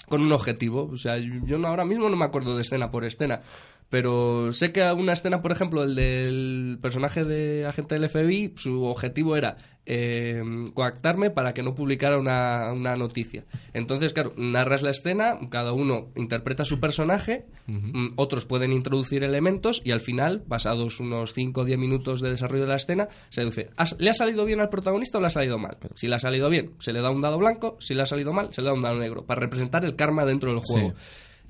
con 0.08 0.22
un 0.22 0.32
objetivo. 0.32 0.90
O 0.92 0.98
sea, 0.98 1.18
yo 1.18 1.58
no- 1.58 1.68
ahora 1.68 1.86
mismo 1.86 2.10
no 2.10 2.16
me 2.18 2.26
acuerdo 2.26 2.56
de 2.56 2.62
escena 2.62 2.92
por 2.92 3.04
escena. 3.06 3.42
Pero 3.90 4.54
sé 4.54 4.72
que 4.72 4.82
una 4.94 5.12
escena, 5.12 5.42
por 5.42 5.52
ejemplo, 5.52 5.84
el 5.84 5.96
del 5.96 6.80
personaje 6.82 7.26
de 7.26 7.66
agente 7.66 7.96
del 7.96 8.08
FBI, 8.10 8.54
su 8.56 8.84
objetivo 8.86 9.36
era 9.36 9.58
eh, 9.94 10.42
coactarme 10.74 11.32
para 11.32 11.54
que 11.54 11.64
no 11.64 11.76
publicara 11.76 12.18
una, 12.18 12.72
una 12.72 12.96
noticia. 12.96 13.44
Entonces, 13.74 14.14
claro, 14.14 14.32
narras 14.38 14.84
la 14.84 14.92
escena, 14.92 15.38
cada 15.50 15.74
uno 15.74 16.08
interpreta 16.16 16.64
su 16.64 16.80
personaje, 16.80 17.46
mm, 17.68 18.14
otros 18.16 18.46
pueden 18.46 18.72
introducir 18.72 19.26
elementos 19.26 19.82
y 19.84 19.92
al 19.92 20.00
final, 20.00 20.44
pasados 20.48 21.02
unos 21.02 21.34
5 21.34 21.62
o 21.62 21.66
10 21.66 21.78
minutos 21.78 22.22
de 22.22 22.30
desarrollo 22.32 22.64
de 22.64 22.70
la 22.70 22.76
escena, 22.78 23.10
se 23.30 23.44
dice, 23.44 23.70
"¿Has- 23.76 23.98
¿le 24.00 24.10
ha 24.10 24.14
salido 24.14 24.46
bien 24.46 24.62
al 24.62 24.70
protagonista 24.70 25.18
o 25.18 25.22
le 25.22 25.28
ha 25.28 25.32
salido 25.32 25.58
mal? 25.58 25.78
Si 25.96 26.08
le 26.08 26.16
ha 26.16 26.20
salido 26.20 26.50
bien, 26.50 26.72
se 26.80 26.94
le 26.94 27.02
da 27.02 27.10
un 27.10 27.22
dado 27.22 27.38
blanco, 27.38 27.76
si 27.82 27.94
le 27.94 28.04
ha 28.04 28.06
salido 28.06 28.32
mal, 28.32 28.54
se 28.54 28.62
le 28.62 28.68
da 28.70 28.74
un 28.74 28.82
dado 28.82 28.96
negro, 28.98 29.26
para 29.26 29.42
representar 29.42 29.84
el 29.84 29.98
karma 29.98 30.24
dentro 30.26 30.52
del 30.52 30.62
juego. 30.64 30.94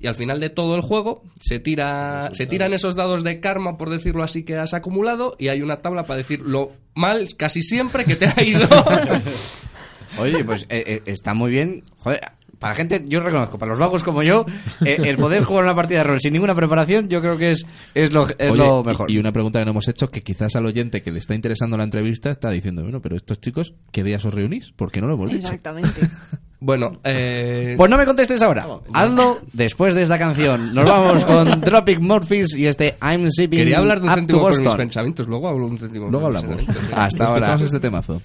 Y 0.02 0.08
al 0.08 0.16
final 0.16 0.40
de 0.40 0.50
todo 0.50 0.74
el 0.74 0.82
juego 0.82 1.22
se 1.40 1.60
tira 1.60 2.28
se 2.32 2.46
tiran 2.46 2.72
esos 2.72 2.96
dados 2.96 3.22
de 3.22 3.38
karma, 3.38 3.78
por 3.78 3.88
decirlo 3.88 4.24
así, 4.24 4.42
que 4.42 4.56
has 4.56 4.74
acumulado 4.74 5.36
y 5.38 5.46
hay 5.48 5.62
una 5.62 5.76
tabla 5.76 6.02
para 6.02 6.18
decir 6.18 6.40
lo 6.40 6.72
mal 6.94 7.36
casi 7.36 7.62
siempre 7.62 8.04
que 8.04 8.16
te 8.16 8.26
ha 8.26 8.42
ido. 8.42 8.68
Oye, 10.18 10.44
pues 10.44 10.64
eh, 10.68 10.84
eh, 10.86 11.02
está 11.06 11.34
muy 11.34 11.52
bien. 11.52 11.84
Joder, 11.98 12.20
para 12.62 12.74
la 12.74 12.76
gente, 12.76 13.02
yo 13.06 13.18
reconozco, 13.18 13.58
para 13.58 13.72
los 13.72 13.80
vagos 13.80 14.04
como 14.04 14.22
yo, 14.22 14.46
eh, 14.84 14.98
el 15.04 15.16
poder 15.16 15.42
jugar 15.42 15.64
una 15.64 15.74
partida 15.74 15.98
de 15.98 16.04
rol 16.04 16.20
sin 16.20 16.32
ninguna 16.32 16.54
preparación, 16.54 17.08
yo 17.08 17.20
creo 17.20 17.36
que 17.36 17.50
es, 17.50 17.66
es, 17.92 18.12
lo, 18.12 18.28
es 18.28 18.36
Oye, 18.38 18.56
lo 18.56 18.84
mejor. 18.84 19.10
Y 19.10 19.18
una 19.18 19.32
pregunta 19.32 19.58
que 19.58 19.64
no 19.64 19.72
hemos 19.72 19.88
hecho, 19.88 20.08
que 20.08 20.22
quizás 20.22 20.54
al 20.54 20.64
oyente 20.64 21.02
que 21.02 21.10
le 21.10 21.18
está 21.18 21.34
interesando 21.34 21.76
la 21.76 21.82
entrevista 21.82 22.30
está 22.30 22.50
diciendo, 22.50 22.82
bueno, 22.82 23.02
pero 23.02 23.16
estos 23.16 23.40
chicos, 23.40 23.74
¿qué 23.90 24.04
días 24.04 24.24
os 24.24 24.32
reunís? 24.32 24.72
Porque 24.76 25.00
no 25.00 25.08
lo 25.08 25.14
hemos 25.14 25.28
dicho. 25.28 25.46
Exactamente. 25.46 26.02
bueno, 26.60 27.00
eh, 27.02 27.74
Pues 27.76 27.90
no 27.90 27.98
me 27.98 28.06
contestes 28.06 28.40
ahora. 28.42 28.64
Hazlo 28.94 29.40
después 29.52 29.96
de 29.96 30.02
esta 30.02 30.20
canción. 30.20 30.72
Nos 30.72 30.88
vamos 30.88 31.24
con 31.26 31.60
Tropic 31.62 31.98
Morphis 31.98 32.56
y 32.56 32.68
este 32.68 32.94
I'm 33.02 33.28
Zipping 33.28 33.58
quería 33.58 33.78
hablar 33.78 34.00
de 34.00 34.06
un 34.06 34.14
céntimo 34.14 34.40
por 34.42 34.56
mis 34.56 34.74
pensamientos, 34.76 35.26
luego 35.26 35.48
hablo 35.48 35.66
un 35.66 35.76
céntimo 35.76 36.08
Luego 36.08 36.28
por 36.28 36.36
hablamos. 36.36 36.64
Hasta 36.94 37.24
ahora. 37.24 37.38
Escuchamos 37.38 37.62
este 37.62 37.80
temazo. 37.80 38.22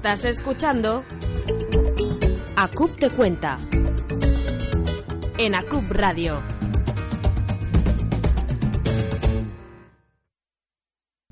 Estás 0.00 0.24
escuchando 0.24 1.04
ACUP 2.56 2.96
te 2.96 3.10
cuenta 3.10 3.58
en 5.36 5.54
ACUP 5.54 5.90
Radio. 5.90 6.42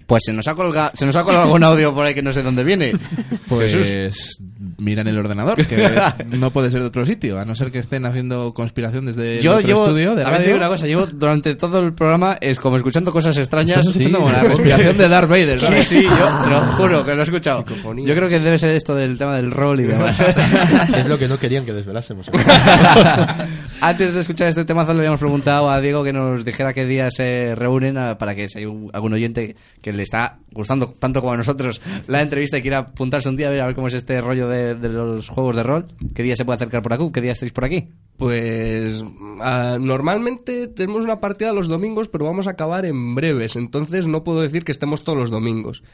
Pues 0.07 0.23
se 0.27 0.35
nos 0.35 0.47
ha 0.49 0.55
colgado, 0.55 0.91
se 0.93 1.07
nos 1.07 1.17
ha 1.17 1.23
colgado 1.23 1.45
algún 1.45 1.65
audio 1.65 1.95
por 1.95 2.05
ahí 2.05 2.13
que 2.13 2.21
no 2.21 2.31
sé 2.31 2.43
dónde 2.43 2.63
viene. 2.63 2.93
Pues 3.49 3.73
Jesús. 3.73 4.43
Mira 4.89 5.03
en 5.03 5.09
el 5.09 5.19
ordenador, 5.19 5.67
que 5.67 5.87
no 6.39 6.51
puede 6.51 6.71
ser 6.71 6.81
de 6.81 6.87
otro 6.87 7.05
sitio, 7.05 7.39
a 7.39 7.45
no 7.45 7.55
ser 7.55 7.71
que 7.71 7.79
estén 7.79 8.07
haciendo 8.07 8.55
conspiración 8.55 9.05
desde 9.05 9.43
Yo 9.43 9.53
nuestro 9.53 9.69
llevo, 9.69 9.85
estudio 9.87 10.15
de 10.15 10.25
te 10.25 10.31
digo 10.31 10.39
radio. 10.39 10.57
una 10.57 10.69
cosa, 10.69 10.87
llevo 10.87 11.07
durante 11.07 11.55
todo 11.57 11.81
el 11.81 11.93
programa 11.93 12.39
es 12.41 12.59
como 12.59 12.77
escuchando 12.79 13.13
cosas 13.13 13.37
extrañas. 13.37 13.87
Escuchando 13.87 14.19
como 14.21 14.33
la 14.33 14.43
respiración 14.45 14.97
de 14.97 15.09
Darth 15.09 15.29
Vader, 15.29 15.59
Sí, 15.59 15.67
¿no? 15.71 15.83
sí, 15.83 16.03
yo 16.05 16.11
te 16.45 16.51
lo 16.51 16.61
juro 16.77 17.05
que 17.05 17.15
lo 17.15 17.21
he 17.21 17.25
escuchado. 17.25 17.65
Yo 17.67 18.15
creo 18.15 18.29
que 18.31 18.41
debe 18.41 18.59
ser 18.59 18.75
esto 18.75 18.95
del 18.95 19.19
tema 19.19 19.37
del 19.37 19.51
rol 19.51 19.81
y 19.81 19.85
demás. 19.85 20.19
es 20.97 21.07
lo 21.07 21.19
que 21.19 21.29
no 21.29 21.39
querían 21.39 21.65
que 21.67 21.73
desvelásemos. 21.75 22.31
Antes 23.81 24.15
de 24.15 24.21
escuchar 24.21 24.49
este 24.49 24.65
temazo 24.65 24.93
le 24.93 25.01
habíamos 25.01 25.21
preguntado 25.21 25.71
a 25.71 25.81
Diego 25.81 26.03
que 26.03 26.13
nos 26.13 26.45
dijera 26.45 26.73
qué 26.73 26.85
días 26.85 27.15
se 27.15 27.55
reúnen 27.55 27.97
ah, 27.97 28.19
para 28.19 28.35
que 28.35 28.49
si 28.49 28.59
hay 28.59 28.65
un- 28.67 28.91
algún 28.93 29.13
oyente 29.13 29.55
que 29.81 29.93
le 29.93 30.03
está 30.03 30.39
gustando 30.51 30.93
tanto 30.99 31.21
como 31.21 31.35
a 31.35 31.37
nosotros 31.37 31.81
la 32.09 32.21
entrevista 32.23 32.59
y 32.59 32.63
quiera 32.63 32.79
apuntarse 32.79 33.29
un 33.29 33.37
día 33.37 33.49
a 33.49 33.51
ver, 33.51 33.61
a 33.61 33.67
ver 33.67 33.75
cómo 33.75 33.87
es 33.89 33.95
este 33.95 34.21
rollo 34.21 34.49
de, 34.49 34.75
de 34.81 34.89
los 34.89 35.29
juegos 35.29 35.57
de 35.57 35.63
rol. 35.63 35.87
¿Qué 36.15 36.23
día 36.23 36.37
se 36.37 36.45
puede 36.45 36.57
acercar 36.57 36.83
por 36.83 36.93
aquí? 36.93 37.11
¿Qué 37.13 37.21
día 37.21 37.33
estáis 37.33 37.53
por 37.53 37.65
aquí? 37.65 37.89
Pues 38.17 39.05
ah, 39.41 39.79
normalmente 39.81 40.67
tenemos 40.67 41.05
una 41.05 41.21
partida 41.21 41.53
los 41.53 41.69
domingos, 41.69 42.09
pero 42.09 42.25
vamos 42.25 42.49
a 42.49 42.51
acabar 42.51 42.85
en 42.85 43.15
breves, 43.15 43.55
entonces 43.55 44.09
no 44.09 44.25
puedo 44.25 44.41
decir 44.41 44.65
que 44.65 44.73
estemos 44.73 45.05
todos 45.05 45.17
los 45.17 45.31
domingos. 45.31 45.85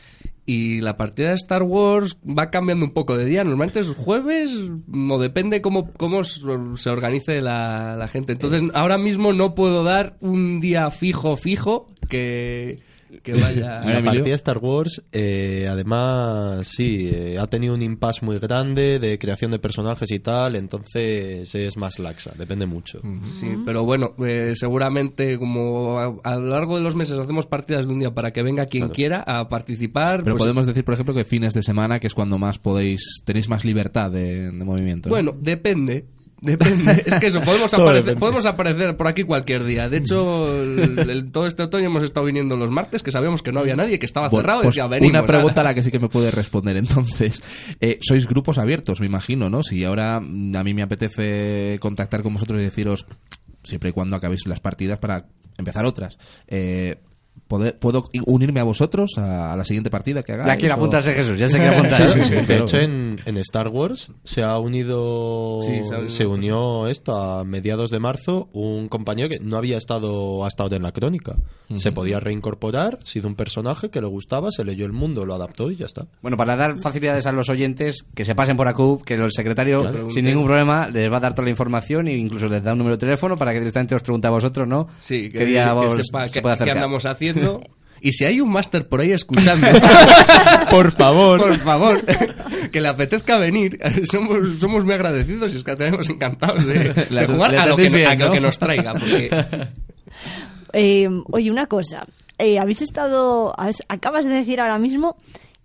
Y 0.47 0.81
la 0.81 0.97
partida 0.97 1.29
de 1.29 1.35
Star 1.35 1.62
Wars 1.62 2.16
va 2.27 2.51
cambiando 2.51 2.87
un 2.87 2.92
poco 2.92 3.16
de 3.16 3.27
día, 3.27 3.44
normalmente 3.44 3.81
es 3.81 3.88
jueves, 3.88 4.70
o 5.11 5.18
depende 5.18 5.61
cómo, 5.61 5.92
cómo 5.92 6.25
se 6.25 6.90
organice 6.90 7.42
la, 7.42 7.94
la 7.97 8.09
gente. 8.09 8.33
Entonces 8.33 8.62
ahora 8.75 8.97
mismo 8.97 9.35
no 9.35 9.55
puedo 9.55 9.85
dar 9.85 10.16
un 10.20 10.61
día 10.61 10.90
fijo, 10.90 11.37
fijo, 11.37 11.88
que, 12.09 12.79
que 13.25 13.33
vaya... 13.33 13.81
La 13.85 14.03
partida 14.05 14.23
de 14.23 14.33
Star 14.33 14.59
Wars, 14.59 15.03
eh, 15.11 15.67
además, 15.69 16.69
sí, 16.69 17.11
eh, 17.13 17.39
ha 17.41 17.47
tenido 17.49 17.75
un 17.75 17.83
impasse 17.83 18.25
muy 18.25 18.39
grande 18.39 19.01
de 19.01 19.19
creación 19.19 19.51
de 19.51 19.59
personajes 19.59 20.11
y 20.13 20.21
tal, 20.21 20.55
entonces 20.55 21.53
es 21.53 21.77
más 21.77 21.99
laxa, 21.99 22.33
depende 22.39 22.67
mucho. 22.67 23.01
Sí, 23.41 23.49
pero 23.65 23.85
bueno, 23.85 24.15
eh, 24.25 24.55
seguramente 24.57 25.39
como 25.39 25.99
a, 25.99 26.15
a 26.23 26.37
lo 26.37 26.51
largo 26.51 26.77
de 26.77 26.83
los 26.83 26.95
meses 26.95 27.19
hacemos 27.19 27.47
partidas 27.47 27.87
de 27.87 27.93
un 27.93 27.99
día 27.99 28.15
para 28.15 28.33
que 28.33 28.43
venga 28.43 28.67
quien 28.67 28.91
quiera 28.91 29.25
a 29.27 29.49
participar. 29.49 30.23
Pero 30.23 30.37
pues, 30.37 30.43
podemos 30.43 30.67
decir, 30.67 30.85
por 30.85 30.95
ejemplo, 30.95 31.15
que 31.15 31.25
fines 31.25 31.55
de 31.55 31.63
semana, 31.63 31.99
que 31.99 32.07
es 32.07 32.15
cuando 32.15 32.39
más 32.39 32.59
podéis, 32.59 33.23
tenéis 33.25 33.49
más 33.49 33.65
libertad 33.65 34.11
de, 34.11 34.53
de 34.53 34.65
movimiento. 34.65 35.09
¿no? 35.09 35.15
Bueno, 35.15 35.33
depende. 35.41 36.05
Depende. 36.45 36.93
Es 37.07 37.19
que 37.19 37.27
eso, 37.29 37.41
podemos 37.41 37.73
aparecer, 37.75 38.17
podemos 38.19 38.47
aparecer 38.47 38.97
por 38.97 39.09
aquí 39.09 39.25
cualquier 39.25 39.65
día. 39.65 39.89
De 39.89 39.97
hecho, 39.99 40.63
el- 40.63 40.99
el- 41.11 41.33
todo 41.33 41.47
este 41.47 41.63
otoño 41.65 41.87
hemos 41.87 42.03
estado 42.05 42.27
viniendo 42.27 42.57
los 42.57 42.71
martes, 42.71 43.03
que 43.03 43.11
sabíamos 43.11 43.43
que 43.43 43.51
no 43.53 43.61
había 43.61 43.77
nadie, 43.77 43.99
que 43.99 44.07
estaba 44.07 44.29
cerrado. 44.31 44.61
y 44.61 44.65
pues 44.65 44.75
decía, 44.75 44.87
venimos. 44.87 45.11
una 45.19 45.27
pregunta 45.27 45.61
a 45.63 45.65
la 45.65 45.75
que 45.75 45.83
sí 45.83 45.91
que 45.91 45.99
me 45.99 46.09
puede 46.09 46.31
responder 46.31 46.77
entonces. 46.77 47.43
Eh, 47.81 47.99
sois 48.03 48.27
grupos 48.29 48.59
abiertos, 48.59 49.01
me 49.01 49.07
imagino, 49.07 49.49
¿no? 49.51 49.63
Si 49.63 49.83
ahora 49.85 50.21
mm, 50.21 50.57
a 50.57 50.63
mí 50.65 50.75
me 50.75 50.83
apetece 50.83 51.79
contactar 51.81 52.23
con 52.23 52.35
vosotros 52.35 52.61
y 52.61 52.65
deciros, 52.65 53.07
siempre 53.63 53.91
y 53.91 53.93
cuando 53.93 54.17
acabéis 54.17 54.47
las 54.47 54.61
partidas 54.61 54.99
para 54.99 55.27
empezar 55.57 55.85
otras, 55.87 56.19
eh, 56.49 56.97
¿pode- 57.59 57.73
¿puedo 57.75 58.09
unirme 58.27 58.61
a 58.61 58.64
vosotros 58.64 59.12
a, 59.19 59.53
a 59.53 59.57
la 59.57 59.64
siguiente 59.64 59.90
partida 59.90 60.23
que 60.23 60.33
hagáis? 60.33 60.49
Ya 60.49 60.57
quiere 60.57 60.73
o- 60.75 60.77
apuntarse 60.77 61.13
Jesús, 61.15 61.38
ya 61.38 61.48
se 61.48 61.59
quiere 61.59 61.77
apuntar. 61.77 61.94
Sí, 62.11 62.23
sí, 62.23 62.40
sí. 62.40 62.46
De 62.46 62.57
hecho, 62.59 62.79
en, 62.79 63.21
en 63.25 63.37
Star 63.38 63.69
Wars 63.69 64.09
se 64.25 64.42
ha 64.42 64.59
unido, 64.59 65.61
Sí, 65.63 65.83
se 65.85 65.94
ha 65.94 65.98
unido. 65.98 66.11
se 66.11 66.27
unió 66.27 66.87
esto 66.88 67.17
a 67.17 67.44
mediados 67.44 67.90
de 67.90 67.98
marzo, 68.00 68.48
un 68.52 68.88
compañero 68.88 69.29
que 69.29 69.38
no 69.40 69.57
había 69.57 69.77
estado 69.79 70.44
hasta 70.44 70.63
ahora 70.63 70.77
en 70.77 70.83
la 70.83 70.92
crónica. 70.92 71.37
Se 71.75 71.92
podía 71.92 72.21
reincorporar, 72.21 72.98
sido 73.02 73.27
un 73.27 73.35
personaje 73.37 73.88
que 73.88 74.00
le 74.00 74.07
gustaba, 74.07 74.50
se 74.50 74.65
leyó 74.65 74.85
el 74.87 74.92
mundo, 74.92 75.25
lo 75.25 75.35
adaptó 75.35 75.71
y 75.71 75.77
ya 75.77 75.87
está. 75.87 76.07
Bueno, 76.21 76.37
para 76.37 76.57
dar 76.57 76.79
facilidades 76.79 77.27
a 77.27 77.33
los 77.33 77.48
oyentes, 77.48 78.05
que 78.15 78.25
se 78.25 78.35
pasen 78.35 78.57
por 78.57 78.69
ACUB, 78.69 79.02
que 79.02 79.15
el 79.15 79.33
secretario, 79.33 79.81
Claro. 79.81 80.11
sin 80.11 80.27
ningún 80.27 80.44
problema, 80.44 80.88
les 80.88 81.11
va 81.11 81.17
a 81.17 81.21
dar 81.21 81.35
toda 81.35 81.44
la 81.44 81.50
información 81.50 82.07
e 82.09 82.17
incluso 82.17 82.48
les 82.48 82.63
da 82.63 82.73
un 82.73 82.79
número 82.79 82.96
de 82.96 83.00
teléfono 83.00 83.35
para 83.37 83.52
que 83.52 83.59
directamente 83.61 83.94
os 83.94 84.02
pregunte 84.02 84.27
a 84.27 84.31
vosotros, 84.31 84.69
¿no? 84.69 84.88
Sí, 85.00 85.31
que, 85.31 85.38
¿Qué 85.38 85.44
día 85.46 85.67
que 85.69 85.73
vos 85.73 85.94
sepa 85.94 86.29
se 86.29 86.38
acercar? 86.40 86.69
andamos 86.71 87.07
haciendo. 87.07 87.44
Y 88.01 88.13
si 88.13 88.27
hay 88.27 88.38
un 88.42 88.51
máster 88.53 88.87
por 88.87 89.01
ahí 89.01 89.13
escuchando, 89.13 89.67
Por 90.71 90.92
favor. 90.92 91.40
por 91.40 91.59
favor, 91.59 92.05
que 92.71 92.81
le 92.83 92.88
apetezca 92.88 93.38
venir, 93.38 93.79
somos, 94.05 94.59
somos 94.61 94.85
muy 94.85 94.92
agradecidos 94.92 95.55
y 95.55 95.57
es 95.57 95.65
que 95.65 95.75
tenemos 95.75 96.11
encantados 96.11 96.67
de, 96.67 96.92
de 96.92 97.27
jugar 97.27 97.53
le 97.53 97.57
a 97.57 97.67
lo, 97.67 97.77
que, 97.77 97.87
atendéis 97.87 97.92
bien, 97.95 98.07
a 98.09 98.15
lo 98.17 98.27
¿no? 98.27 98.33
que 98.33 98.40
nos 98.42 98.59
traiga. 98.59 98.92
Porque 98.92 99.31
Eh, 100.75 101.09
oye, 101.33 101.51
una 101.51 101.65
cosa. 101.67 102.07
Eh, 102.37 102.59
habéis 102.59 102.83
estado. 102.83 103.55
Acabas 103.88 104.27
de 104.27 104.33
decir 104.33 104.61
ahora 104.61 104.79
mismo 104.79 105.17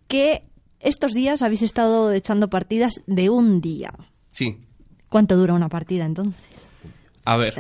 que 0.08 0.44
estos 0.80 1.14
días 1.14 1.42
habéis 1.42 1.64
estado 1.64 2.14
echando 2.14 2.50
partidas 2.50 3.02
de 3.06 3.30
un 3.30 3.60
día. 3.60 3.92
sí, 4.32 4.56
¿Cuánto 5.10 5.36
dura 5.36 5.54
una 5.56 5.68
partida 5.68 6.06
entonces? 6.06 6.40
A 7.26 7.36
ver. 7.36 7.56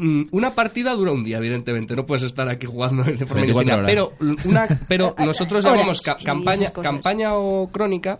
Mm, 0.00 0.28
Una 0.32 0.54
partida 0.54 0.92
dura 0.94 1.12
un 1.12 1.22
día, 1.22 1.36
evidentemente. 1.38 1.94
No 1.94 2.06
puedes 2.06 2.22
estar 2.24 2.48
aquí 2.48 2.66
jugando 2.66 3.02
de 3.04 3.16
forma 3.18 3.42
24 3.42 3.78
indefinida. 3.80 3.86
Pero, 3.86 4.12
una, 4.48 4.66
pero 4.88 5.14
nosotros 5.18 5.64
Horas, 5.64 5.76
llamamos 5.76 6.00
ca- 6.00 6.16
campaña, 6.24 6.72
campaña 6.72 7.34
o 7.34 7.68
crónica. 7.70 8.18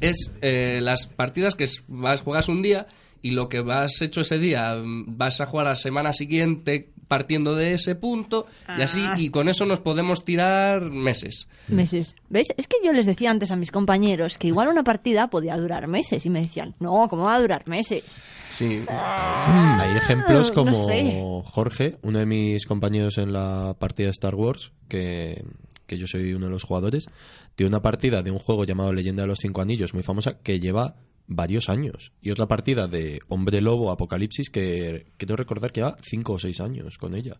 Es 0.00 0.30
eh, 0.42 0.80
las 0.82 1.06
partidas 1.06 1.54
que 1.54 1.64
vas, 1.88 2.20
juegas 2.20 2.48
un 2.48 2.62
día 2.62 2.86
y 3.22 3.30
lo 3.32 3.48
que 3.48 3.64
has 3.68 4.00
hecho 4.02 4.20
ese 4.20 4.38
día 4.38 4.76
mm, 4.76 5.16
vas 5.16 5.40
a 5.40 5.46
jugar 5.46 5.66
a 5.66 5.70
la 5.70 5.74
semana 5.74 6.12
siguiente 6.12 6.90
partiendo 7.08 7.54
de 7.54 7.74
ese 7.74 7.94
punto 7.94 8.46
y 8.78 8.82
así 8.82 9.00
Ah. 9.04 9.14
y 9.18 9.30
con 9.30 9.48
eso 9.48 9.64
nos 9.64 9.80
podemos 9.80 10.24
tirar 10.24 10.82
meses. 10.82 11.48
Meses. 11.68 12.16
¿Ves? 12.28 12.48
Es 12.56 12.66
que 12.66 12.76
yo 12.84 12.92
les 12.92 13.06
decía 13.06 13.30
antes 13.30 13.50
a 13.50 13.56
mis 13.56 13.70
compañeros 13.70 14.38
que 14.38 14.48
igual 14.48 14.68
una 14.68 14.82
partida 14.84 15.28
podía 15.28 15.56
durar 15.56 15.86
meses 15.86 16.26
y 16.26 16.30
me 16.30 16.40
decían, 16.42 16.74
no, 16.80 17.06
¿cómo 17.08 17.24
va 17.24 17.34
a 17.36 17.40
durar 17.40 17.66
meses? 17.68 18.02
Sí. 18.46 18.82
Hay 18.88 19.96
ejemplos 19.96 20.48
no 20.48 20.54
como 20.54 20.86
sé. 20.86 21.20
Jorge, 21.44 21.96
uno 22.02 22.18
de 22.18 22.26
mis 22.26 22.66
compañeros 22.66 23.18
en 23.18 23.32
la 23.32 23.74
partida 23.78 24.06
de 24.06 24.12
Star 24.12 24.34
Wars, 24.34 24.72
que, 24.88 25.44
que 25.86 25.98
yo 25.98 26.06
soy 26.06 26.34
uno 26.34 26.46
de 26.46 26.52
los 26.52 26.64
jugadores, 26.64 27.06
tiene 27.54 27.68
una 27.68 27.82
partida 27.82 28.22
de 28.22 28.30
un 28.30 28.38
juego 28.38 28.64
llamado 28.64 28.92
Leyenda 28.92 29.22
de 29.22 29.28
los 29.28 29.38
Cinco 29.40 29.60
Anillos, 29.62 29.94
muy 29.94 30.02
famosa, 30.02 30.38
que 30.42 30.60
lleva 30.60 30.96
varios 31.28 31.68
años. 31.68 32.12
Y 32.22 32.30
otra 32.30 32.46
partida 32.46 32.86
de 32.88 33.20
Hombre 33.28 33.60
Lobo 33.60 33.90
Apocalipsis, 33.90 34.48
que 34.50 35.06
quiero 35.16 35.36
recordar 35.36 35.72
que 35.72 35.80
lleva 35.80 35.96
cinco 36.02 36.34
o 36.34 36.38
seis 36.38 36.60
años 36.60 36.98
con 36.98 37.14
ella. 37.14 37.34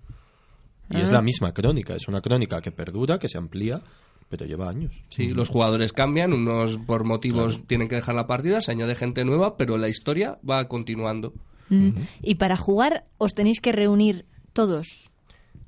Y 0.91 0.99
es 0.99 1.11
la 1.11 1.21
misma 1.23 1.53
crónica, 1.53 1.95
es 1.97 2.07
una 2.07 2.21
crónica 2.21 2.61
que 2.61 2.71
perdura, 2.71 3.19
que 3.19 3.29
se 3.29 3.39
amplía, 3.39 3.81
pero 4.29 4.47
lleva 4.47 4.69
años. 4.69 4.93
Sí, 5.09 5.29
los 5.31 5.49
jugadores 5.49 5.93
cambian, 5.93 6.33
unos 6.33 6.79
por 6.79 7.05
motivos 7.05 7.67
tienen 7.67 7.89
que 7.89 7.97
dejar 7.97 8.15
la 8.15 8.27
partida, 8.29 8.61
se 8.61 8.71
añade 8.73 8.95
gente 8.95 9.25
nueva, 9.25 9.57
pero 9.57 9.79
la 9.79 9.89
historia 9.89 10.39
va 10.49 10.69
continuando. 10.69 11.33
Mm. 11.71 11.91
Y 12.23 12.37
para 12.37 12.57
jugar 12.57 13.07
os 13.19 13.35
tenéis 13.35 13.61
que 13.61 13.73
reunir 13.73 14.27
todos, 14.53 15.11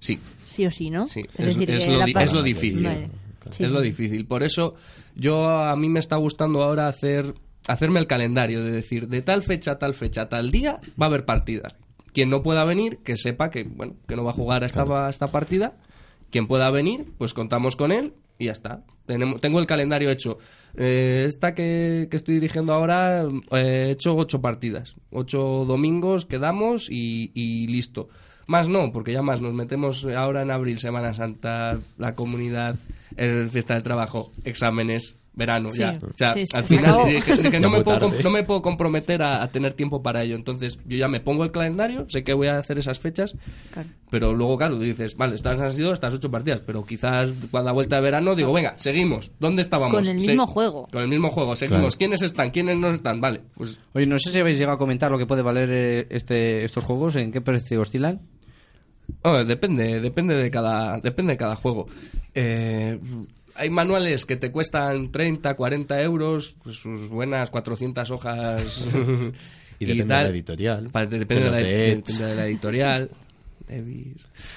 Sí, 0.01 0.21
sí 0.47 0.64
o 0.64 0.71
sí, 0.71 0.91
¿no? 0.91 1.09
Sí, 1.09 1.23
es- 1.37 1.57
es 1.57 1.66
que 1.87 1.91
lo 1.91 1.99
la 1.99 2.05
di- 2.05 2.12
par- 2.12 2.23
es 2.23 2.33
lo 2.33 2.43
difícil. 2.45 2.85
Vale. 2.85 3.11
Sí. 3.51 3.64
es 3.64 3.71
lo 3.73 3.81
difícil. 3.81 4.27
Por 4.27 4.45
eso 4.45 4.75
yo 5.16 5.49
a 5.49 5.75
mí 5.75 5.89
me 5.89 5.99
está 5.99 6.14
gustando 6.16 6.62
ahora 6.62 6.87
hacer 6.87 7.35
hacerme 7.67 8.01
el 8.01 8.07
calendario 8.07 8.63
de 8.65 8.71
decir 8.71 9.09
de 9.09 9.23
tal 9.23 9.43
fecha 9.43 9.73
a 9.73 9.79
tal 9.79 9.95
fecha 9.95 10.23
a 10.23 10.29
tal 10.29 10.51
día 10.51 10.81
va 11.01 11.07
a 11.07 11.09
haber 11.09 11.25
partidas. 11.25 11.77
Quien 12.13 12.31
no 12.31 12.43
pueda 12.43 12.65
venir, 12.65 12.99
que 12.99 13.17
sepa 13.17 13.51
que 13.51 13.65
bueno 13.65 13.97
que 14.07 14.17
no 14.17 14.25
va 14.25 14.31
a 14.31 14.35
jugar 14.35 14.63
a 14.63 14.67
esta, 14.67 14.83
a 15.07 15.09
esta 15.09 15.29
partida. 15.29 15.77
Quien 16.31 16.47
pueda 16.47 16.71
venir, 16.71 17.07
pues 17.17 17.33
contamos 17.33 17.77
con 17.77 17.91
él 17.91 18.15
y 18.39 18.47
ya 18.47 18.53
está. 18.53 18.85
Tenemos, 19.07 19.41
tengo 19.41 19.61
el 19.61 19.67
calendario 19.67 20.11
hecho. 20.11 20.39
Eh, 20.77 21.25
esta 21.27 21.55
que, 21.55 22.09
que 22.11 22.17
estoy 22.17 22.35
dirigiendo 22.35 22.75
ahora, 22.75 23.23
eh, 23.23 23.87
he 23.87 23.91
hecho 23.93 24.15
ocho 24.15 24.41
partidas. 24.41 24.97
Ocho 25.11 25.65
domingos 25.67 26.27
quedamos 26.27 26.91
y, 26.91 27.31
y 27.35 27.67
listo. 27.69 28.09
Más 28.47 28.69
no, 28.69 28.93
porque 28.93 29.13
ya 29.13 29.23
más 29.23 29.41
nos 29.41 29.55
metemos 29.55 30.07
ahora 30.07 30.43
en 30.43 30.51
abril, 30.51 30.79
Semana 30.79 31.13
Santa, 31.13 31.79
la 31.99 32.15
comunidad, 32.15 32.77
el 33.17 33.51
fiesta 33.51 33.75
del 33.75 33.83
trabajo, 33.83 34.33
exámenes, 34.45 35.15
verano, 35.39 35.70
Sí, 35.72 35.78
ya. 35.78 35.97
O 36.03 36.12
sea, 36.14 36.32
sí, 36.32 36.45
sí. 36.45 36.55
al 36.57 36.64
final 36.64 36.91
No. 36.91 37.05
dije, 37.07 37.36
dije, 37.36 37.51
Ya 37.53 37.61
no, 37.61 37.70
me 37.70 37.80
puedo, 37.82 38.11
no 38.22 38.30
me 38.30 38.43
puedo 38.43 38.61
comprometer 38.61 39.22
a, 39.22 39.43
a 39.43 39.49
tener 39.49 39.72
tiempo 39.72 40.03
para 40.03 40.22
ello. 40.22 40.34
Entonces 40.36 40.78
yo 40.84 40.99
ya 40.99 41.09
me 41.09 41.20
pongo 41.20 41.45
el 41.45 41.51
calendario, 41.53 42.07
sé 42.09 42.24
que 42.24 42.34
voy 42.34 42.49
a 42.49 42.59
hacer 42.59 42.76
esas 42.78 42.99
fechas, 42.99 43.34
Claro. 43.72 43.89
pero 44.11 44.34
luego, 44.34 44.59
claro, 44.59 44.78
dices, 44.78 45.16
vale, 45.16 45.36
estas 45.36 45.61
han 45.61 45.70
sido 45.70 45.93
estas 45.95 46.12
ocho 46.12 46.30
partidas, 46.30 46.61
pero 46.61 46.84
quizás 46.84 47.30
cuando 47.51 47.70
a 47.70 47.72
vuelta 47.72 47.97
de 47.97 48.03
verano 48.03 48.34
digo, 48.34 48.53
venga, 48.53 48.74
seguimos. 48.76 49.30
¿Dónde 49.41 49.62
estábamos? 49.62 49.95
Con 49.97 50.01
el 50.07 50.20
Se- 50.20 50.26
mismo 50.26 50.47
juego. 50.47 50.89
Con 50.93 51.03
el 51.03 51.09
mismo 51.09 51.30
juego, 51.30 51.57
seguimos. 51.57 51.80
Claro. 51.80 51.99
¿Quiénes 51.99 52.22
están? 52.22 52.51
¿Quiénes 52.51 52.76
no 52.76 52.89
están? 52.91 53.20
Vale, 53.20 53.41
pues 53.55 53.78
Oye, 53.95 54.07
no 54.07 54.18
sé 54.18 54.32
si 54.32 54.39
habéis 54.41 54.59
llegado 54.59 54.74
a 54.74 54.78
comentar 54.78 55.11
lo 55.11 55.18
que 55.18 55.26
puede 55.26 55.43
valer 55.43 55.70
eh, 55.72 56.07
este, 56.11 56.64
estos 56.64 56.84
juegos, 56.84 57.14
en 57.16 57.30
qué 57.32 57.41
precio 57.41 57.80
oscilan. 57.80 58.20
Oh, 59.22 59.43
depende, 59.45 60.01
depende 60.01 60.34
de 60.34 60.51
cada, 60.51 60.99
depende 61.01 61.32
de 61.32 61.36
cada 61.39 61.57
juego. 61.57 61.86
Eh, 62.34 62.99
hay 63.59 63.71
manuales 63.71 64.25
que 64.25 64.37
te 64.37 64.51
cuestan 64.53 65.11
30, 65.13 65.55
40 65.55 66.01
euros, 66.03 66.55
pues 66.63 66.77
sus 66.77 67.09
buenas 67.11 67.51
400 67.51 68.11
hojas 68.11 68.87
Y 69.81 69.85
depende 69.87 70.15
de 70.15 70.23
la 70.23 70.29
editorial. 70.31 70.89
Pa- 70.91 71.07
depende, 71.07 71.45
de 71.45 71.51
la, 71.51 71.57
de 71.59 71.97
depende 71.97 72.25
de 72.27 72.35
la 72.35 72.47
editorial. 72.47 73.11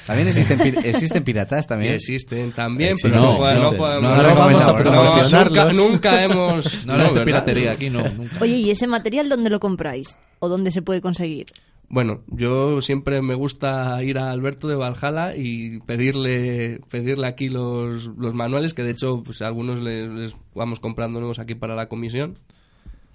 También 0.07 0.27
existen, 0.29 0.57
pi- 0.57 0.87
existen 0.87 1.23
piratas 1.23 1.65
Y 1.65 1.67
también. 1.67 1.93
existen 1.95 2.51
también, 2.53 2.91
Existen, 2.93 3.19
pero 3.21 3.33
no, 3.33 3.39
no, 3.39 3.71
no 3.71 4.01
No, 4.01 4.15
no 4.17 4.23
no 4.23 4.35
vamos 4.35 4.63
a 4.63 4.71
no, 4.71 4.77
promocionarlos. 4.77 5.75
nunca, 5.75 5.91
nunca 5.91 6.23
hemos... 6.23 6.85
No 6.85 6.93
de 6.97 7.03
¿verdad? 7.03 7.25
piratería 7.25 7.71
aquí, 7.73 7.89
no, 7.89 8.07
nunca. 8.09 8.37
Oye, 8.39 8.55
¿y 8.55 8.71
ese 8.71 8.87
material 8.87 9.27
dónde 9.27 9.49
lo 9.49 9.59
compráis? 9.59 10.17
¿O 10.39 10.47
dónde 10.47 10.71
se 10.71 10.81
puede 10.81 11.01
conseguir? 11.01 11.47
Bueno, 11.91 12.21
yo 12.27 12.79
siempre 12.79 13.21
me 13.21 13.35
gusta 13.35 14.01
ir 14.01 14.17
a 14.17 14.31
Alberto 14.31 14.69
de 14.69 14.75
Valhalla 14.75 15.35
y 15.35 15.81
pedirle 15.81 16.79
pedirle 16.89 17.27
aquí 17.27 17.49
los, 17.49 18.05
los 18.17 18.33
manuales, 18.33 18.73
que 18.73 18.83
de 18.83 18.91
hecho 18.91 19.21
pues 19.23 19.41
algunos 19.41 19.81
les, 19.81 20.09
les 20.09 20.37
vamos 20.55 20.79
comprando 20.79 21.19
nuevos 21.19 21.39
aquí 21.39 21.53
para 21.53 21.75
la 21.75 21.89
comisión. 21.89 22.39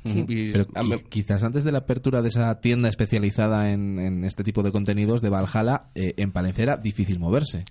Y 0.05 0.53
Pero 0.53 0.67
quizás 1.09 1.43
antes 1.43 1.65
de 1.65 1.73
la 1.73 1.79
apertura 1.79 2.21
de 2.21 2.29
esa 2.29 2.61
tienda 2.61 2.91
especializada 2.91 3.73
en, 3.73 3.99
en 3.99 4.25
este 4.25 4.45
tipo 4.45 4.63
de 4.63 4.71
contenidos 4.71 5.23
de 5.23 5.31
Valhalla, 5.31 5.87
eh, 5.95 6.13
en 6.19 6.31
Palencia 6.31 6.63
era 6.63 6.77
difícil 6.77 7.19
moverse. 7.19 7.65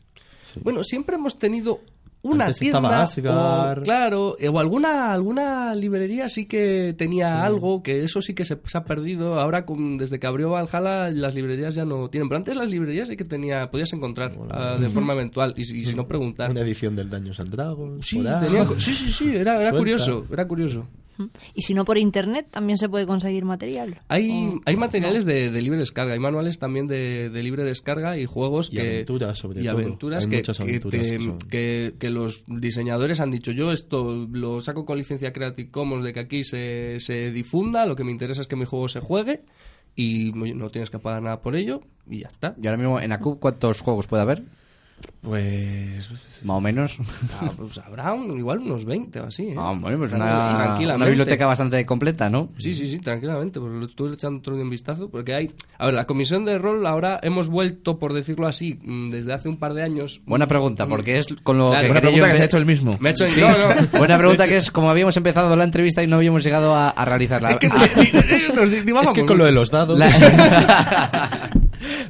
Bueno, 0.63 0.83
siempre 0.83 1.17
hemos 1.17 1.37
tenido 1.37 1.81
una 2.25 2.45
Antes 2.45 2.59
tienda 2.59 3.03
Asgard. 3.03 3.79
o, 3.79 3.83
claro, 3.83 4.35
eh, 4.39 4.49
o 4.49 4.59
alguna 4.59 5.11
alguna 5.13 5.73
librería 5.75 6.27
sí 6.29 6.45
que 6.45 6.93
tenía 6.97 7.43
algo 7.43 7.81
que 7.83 8.03
eso 8.03 8.21
sí 8.21 8.33
que 8.33 8.45
se, 8.45 8.57
se 8.65 8.77
ha 8.77 8.83
perdido. 8.83 9.39
Ahora 9.39 9.65
con- 9.65 9.97
desde 9.97 10.19
que 10.19 10.27
abrió 10.27 10.49
Valhalla 10.49 11.09
las 11.11 11.35
librerías 11.35 11.75
ya 11.75 11.85
no 11.85 12.09
tienen, 12.09 12.27
pero 12.29 12.37
antes 12.37 12.55
las 12.57 12.69
librerías 12.69 13.07
sí 13.07 13.15
que 13.17 13.25
tenía 13.25 13.69
podías 13.71 13.93
encontrar 13.93 14.33
ah, 14.51 14.77
de 14.79 14.89
forma 14.89 15.13
eventual 15.13 15.53
y, 15.57 15.65
si- 15.65 15.79
y 15.79 15.85
si 15.85 15.95
no 15.95 16.07
preguntar. 16.07 16.49
Una 16.51 16.61
edición 16.61 16.95
del 16.95 17.09
Daños 17.09 17.39
and 17.39 17.49
Dragons. 17.51 18.05
Sí, 18.05 18.17
tenía 18.17 18.65
sí, 18.77 18.93
sí, 18.93 19.11
sí, 19.11 19.35
era, 19.35 19.61
era 19.61 19.71
curioso, 19.71 20.25
era 20.31 20.47
curioso. 20.47 20.87
Y 21.53 21.61
si 21.61 21.73
no 21.73 21.85
por 21.85 21.97
internet, 21.97 22.47
también 22.51 22.77
se 22.77 22.89
puede 22.89 23.05
conseguir 23.05 23.45
material. 23.45 23.99
Hay, 24.09 24.29
O- 24.29 24.61
hay 24.65 24.75
materiales 24.75 25.25
de, 25.25 25.49
de 25.49 25.61
libre 25.61 25.77
descarga, 25.79 26.13
hay 26.13 26.19
manuales 26.19 26.59
también 26.59 26.87
de, 26.87 27.29
de 27.29 27.43
libre 27.43 27.63
descarga 27.63 28.17
y 28.19 28.25
juegos 28.25 28.69
Y 28.71 28.75
que... 28.75 28.81
aventuras, 28.81 29.37
sobre 29.39 29.61
y 29.61 29.65
todo. 29.65 29.77
aventuras 29.77 30.27
que, 30.27 30.35
muchas 30.37 30.57
que- 30.57 30.63
aventuras 30.63 31.01
que- 31.09 31.17
que 31.17 31.23
son- 31.23 31.37
que- 31.39 31.93
que 31.99 32.09
los 32.09 32.43
diseñadores 32.47 33.19
han 33.19 33.31
dicho, 33.31 33.51
yo 33.51 33.71
esto 33.71 34.27
lo 34.31 34.61
saco 34.61 34.85
con 34.85 34.97
licencia 34.97 35.31
Creative 35.31 35.69
Commons 35.71 36.03
de 36.03 36.13
que 36.13 36.19
aquí 36.19 36.43
se, 36.43 36.99
se 36.99 37.31
difunda, 37.31 37.85
lo 37.85 37.95
que 37.95 38.03
me 38.03 38.11
interesa 38.11 38.41
es 38.41 38.47
que 38.47 38.55
mi 38.55 38.65
juego 38.65 38.89
se 38.89 38.99
juegue 38.99 39.43
y 39.95 40.31
no 40.33 40.45
no 40.53 40.69
tienes 40.69 40.89
que 40.89 40.99
pagar 40.99 41.21
nada 41.21 41.39
por 41.41 41.55
ello 41.55 41.81
y 42.09 42.19
ya 42.19 42.27
está. 42.27 42.55
Y 42.61 42.67
ahora 42.67 42.77
mismo 42.77 42.99
en 42.99 43.11
ACUB, 43.13 43.39
¿cuántos 43.39 43.79
juegos 43.81 44.07
puede 44.07 44.23
haber? 44.23 44.43
Pues... 45.21 46.11
Más 46.43 46.57
o 46.57 46.61
menos. 46.61 46.97
ah, 47.41 47.49
pues 47.57 47.79
habrá 47.79 48.13
un- 48.13 48.37
igual 48.37 48.59
unos 48.59 48.85
20 48.85 49.19
o 49.21 49.25
así. 49.25 49.43
¿eh? 49.49 49.55
Ah, 49.57 49.73
bueno, 49.75 49.97
pues 49.97 50.13
una, 50.13 50.25
tranquilamente. 50.57 50.95
una 50.95 51.05
biblioteca 51.07 51.47
bastante 51.47 51.83
completa, 51.85 52.29
¿no? 52.29 52.49
Sí, 52.59 52.75
sí, 52.75 52.87
sí, 52.87 52.99
tranquilamente, 52.99 53.59
porque 53.59 53.75
lo 53.77 53.85
estuve 53.87 54.13
echando 54.13 54.39
otro 54.39 54.53
día 54.53 54.63
un 54.63 54.69
vistazo, 54.69 55.09
porque 55.09 55.33
hay... 55.33 55.51
A 55.79 55.85
ver, 55.85 55.95
la 55.95 56.05
comisión 56.05 56.45
de 56.45 56.59
rol 56.59 56.85
ahora 56.85 57.19
hemos 57.23 57.49
vuelto, 57.49 57.97
por 57.97 58.13
decirlo 58.13 58.45
así, 58.47 58.77
mm, 58.83 59.09
desde 59.09 59.33
hace 59.33 59.49
un 59.49 59.57
par 59.57 59.73
de 59.73 59.81
años... 59.83 60.21
Buena 60.27 60.45
pregunta, 60.47 60.85
porque 60.85 61.17
es 61.17 61.25
con 61.41 61.57
lo 61.57 61.69
Claro, 61.69 61.81
que 61.81 61.87
buena 61.87 62.01
Pregunta 62.01 62.27
yo 62.27 62.31
que 62.31 62.37
se 62.37 62.41
ha 62.43 62.45
hecho 62.45 62.57
el 62.57 62.65
mismo. 62.67 62.91
Me 62.99 63.09
ha 63.09 63.11
hecho... 63.13 63.27
Sí. 63.27 63.41
No, 63.41 63.47
no. 63.49 63.87
Buena 63.97 64.17
pregunta 64.19 64.47
que 64.47 64.57
es 64.57 64.69
como 64.69 64.91
habíamos 64.91 65.17
empezado 65.17 65.55
la 65.55 65.63
entrevista 65.63 66.03
y 66.03 66.07
no 66.07 66.17
habíamos 66.17 66.43
llegado 66.43 66.75
a, 66.75 66.89
a 66.89 67.05
realizarla. 67.05 67.51
Es 67.51 67.57
que 67.57 67.67
Ah, 67.71 67.85
Es 67.95 69.25
con 69.25 69.37
lo 69.39 69.45
de 69.45 69.51
los 69.51 69.71
dados. 69.71 69.97
la, 69.97 70.07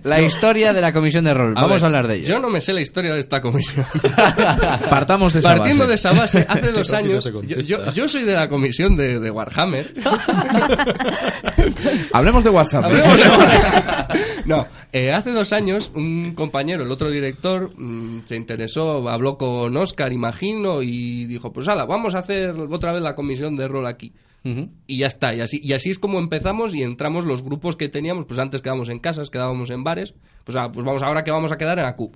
la 0.03 0.21
historia 0.21 0.73
de 0.73 0.81
la 0.81 0.93
comisión 0.93 1.25
de 1.25 1.33
rol. 1.33 1.53
Vamos 1.53 1.71
ver, 1.71 1.83
a 1.83 1.85
hablar 1.87 2.07
de 2.07 2.15
ello. 2.15 2.27
Yo 2.27 2.39
no 2.39 2.49
me 2.49 2.61
sé 2.61 2.73
la 2.73 2.81
historia 2.81 3.13
de 3.13 3.19
esta 3.19 3.41
comisión. 3.41 3.85
Partamos 4.89 5.33
de 5.33 5.39
esa 5.39 5.55
Partiendo 5.55 5.83
base. 5.83 5.89
de 5.89 5.95
esa 5.95 6.13
base, 6.13 6.39
hace 6.49 6.71
dos 6.71 6.93
años, 6.93 7.25
yo, 7.25 7.33
contesta. 7.33 7.61
yo, 7.63 7.93
yo 7.93 8.07
soy 8.07 8.23
de 8.23 8.35
la 8.35 8.47
comisión 8.49 8.95
de, 8.95 9.19
de 9.19 9.31
Warhammer. 9.31 9.93
Hablemos 12.13 12.43
de 12.43 12.49
WhatsApp. 12.49 12.85
Hablemos 12.85 13.17
de 13.19 13.27
Warhammer. 13.29 14.45
No, 14.45 14.67
eh, 14.93 15.11
hace 15.11 15.31
dos 15.31 15.51
años 15.53 15.91
un 15.95 16.33
compañero, 16.35 16.83
el 16.83 16.91
otro 16.91 17.09
director, 17.09 17.71
mm, 17.75 18.21
se 18.25 18.35
interesó, 18.35 19.07
habló 19.09 19.37
con 19.37 19.75
Oscar, 19.75 20.13
imagino, 20.13 20.83
y 20.83 21.25
dijo, 21.25 21.51
pues 21.51 21.67
ala, 21.67 21.85
vamos 21.85 22.15
a 22.15 22.19
hacer 22.19 22.51
otra 22.51 22.93
vez 22.93 23.01
la 23.01 23.15
comisión 23.15 23.55
de 23.55 23.67
rol 23.67 23.87
aquí. 23.87 24.13
Y 24.87 24.97
ya 24.97 25.07
está, 25.07 25.33
y 25.33 25.41
así, 25.41 25.59
y 25.63 25.73
así 25.73 25.89
es 25.89 25.97
como 25.97 26.19
empezamos 26.19 26.75
y 26.75 26.83
entramos 26.83 27.25
los 27.25 27.41
grupos 27.41 27.75
que 27.75 27.89
teníamos, 27.89 28.25
pues 28.25 28.39
antes 28.39 28.61
quedábamos 28.61 28.89
en 28.89 28.99
casas, 28.99 29.29
quedábamos 29.31 29.71
en 29.71 29.83
bares, 29.83 30.13
pues, 30.43 30.55
ah, 30.55 30.71
pues 30.71 30.85
vamos 30.85 31.01
ahora 31.01 31.23
que 31.23 31.31
vamos 31.31 31.51
a 31.51 31.57
quedar 31.57 31.79
en 31.79 31.85
la 31.85 31.95
CUP. 31.95 32.15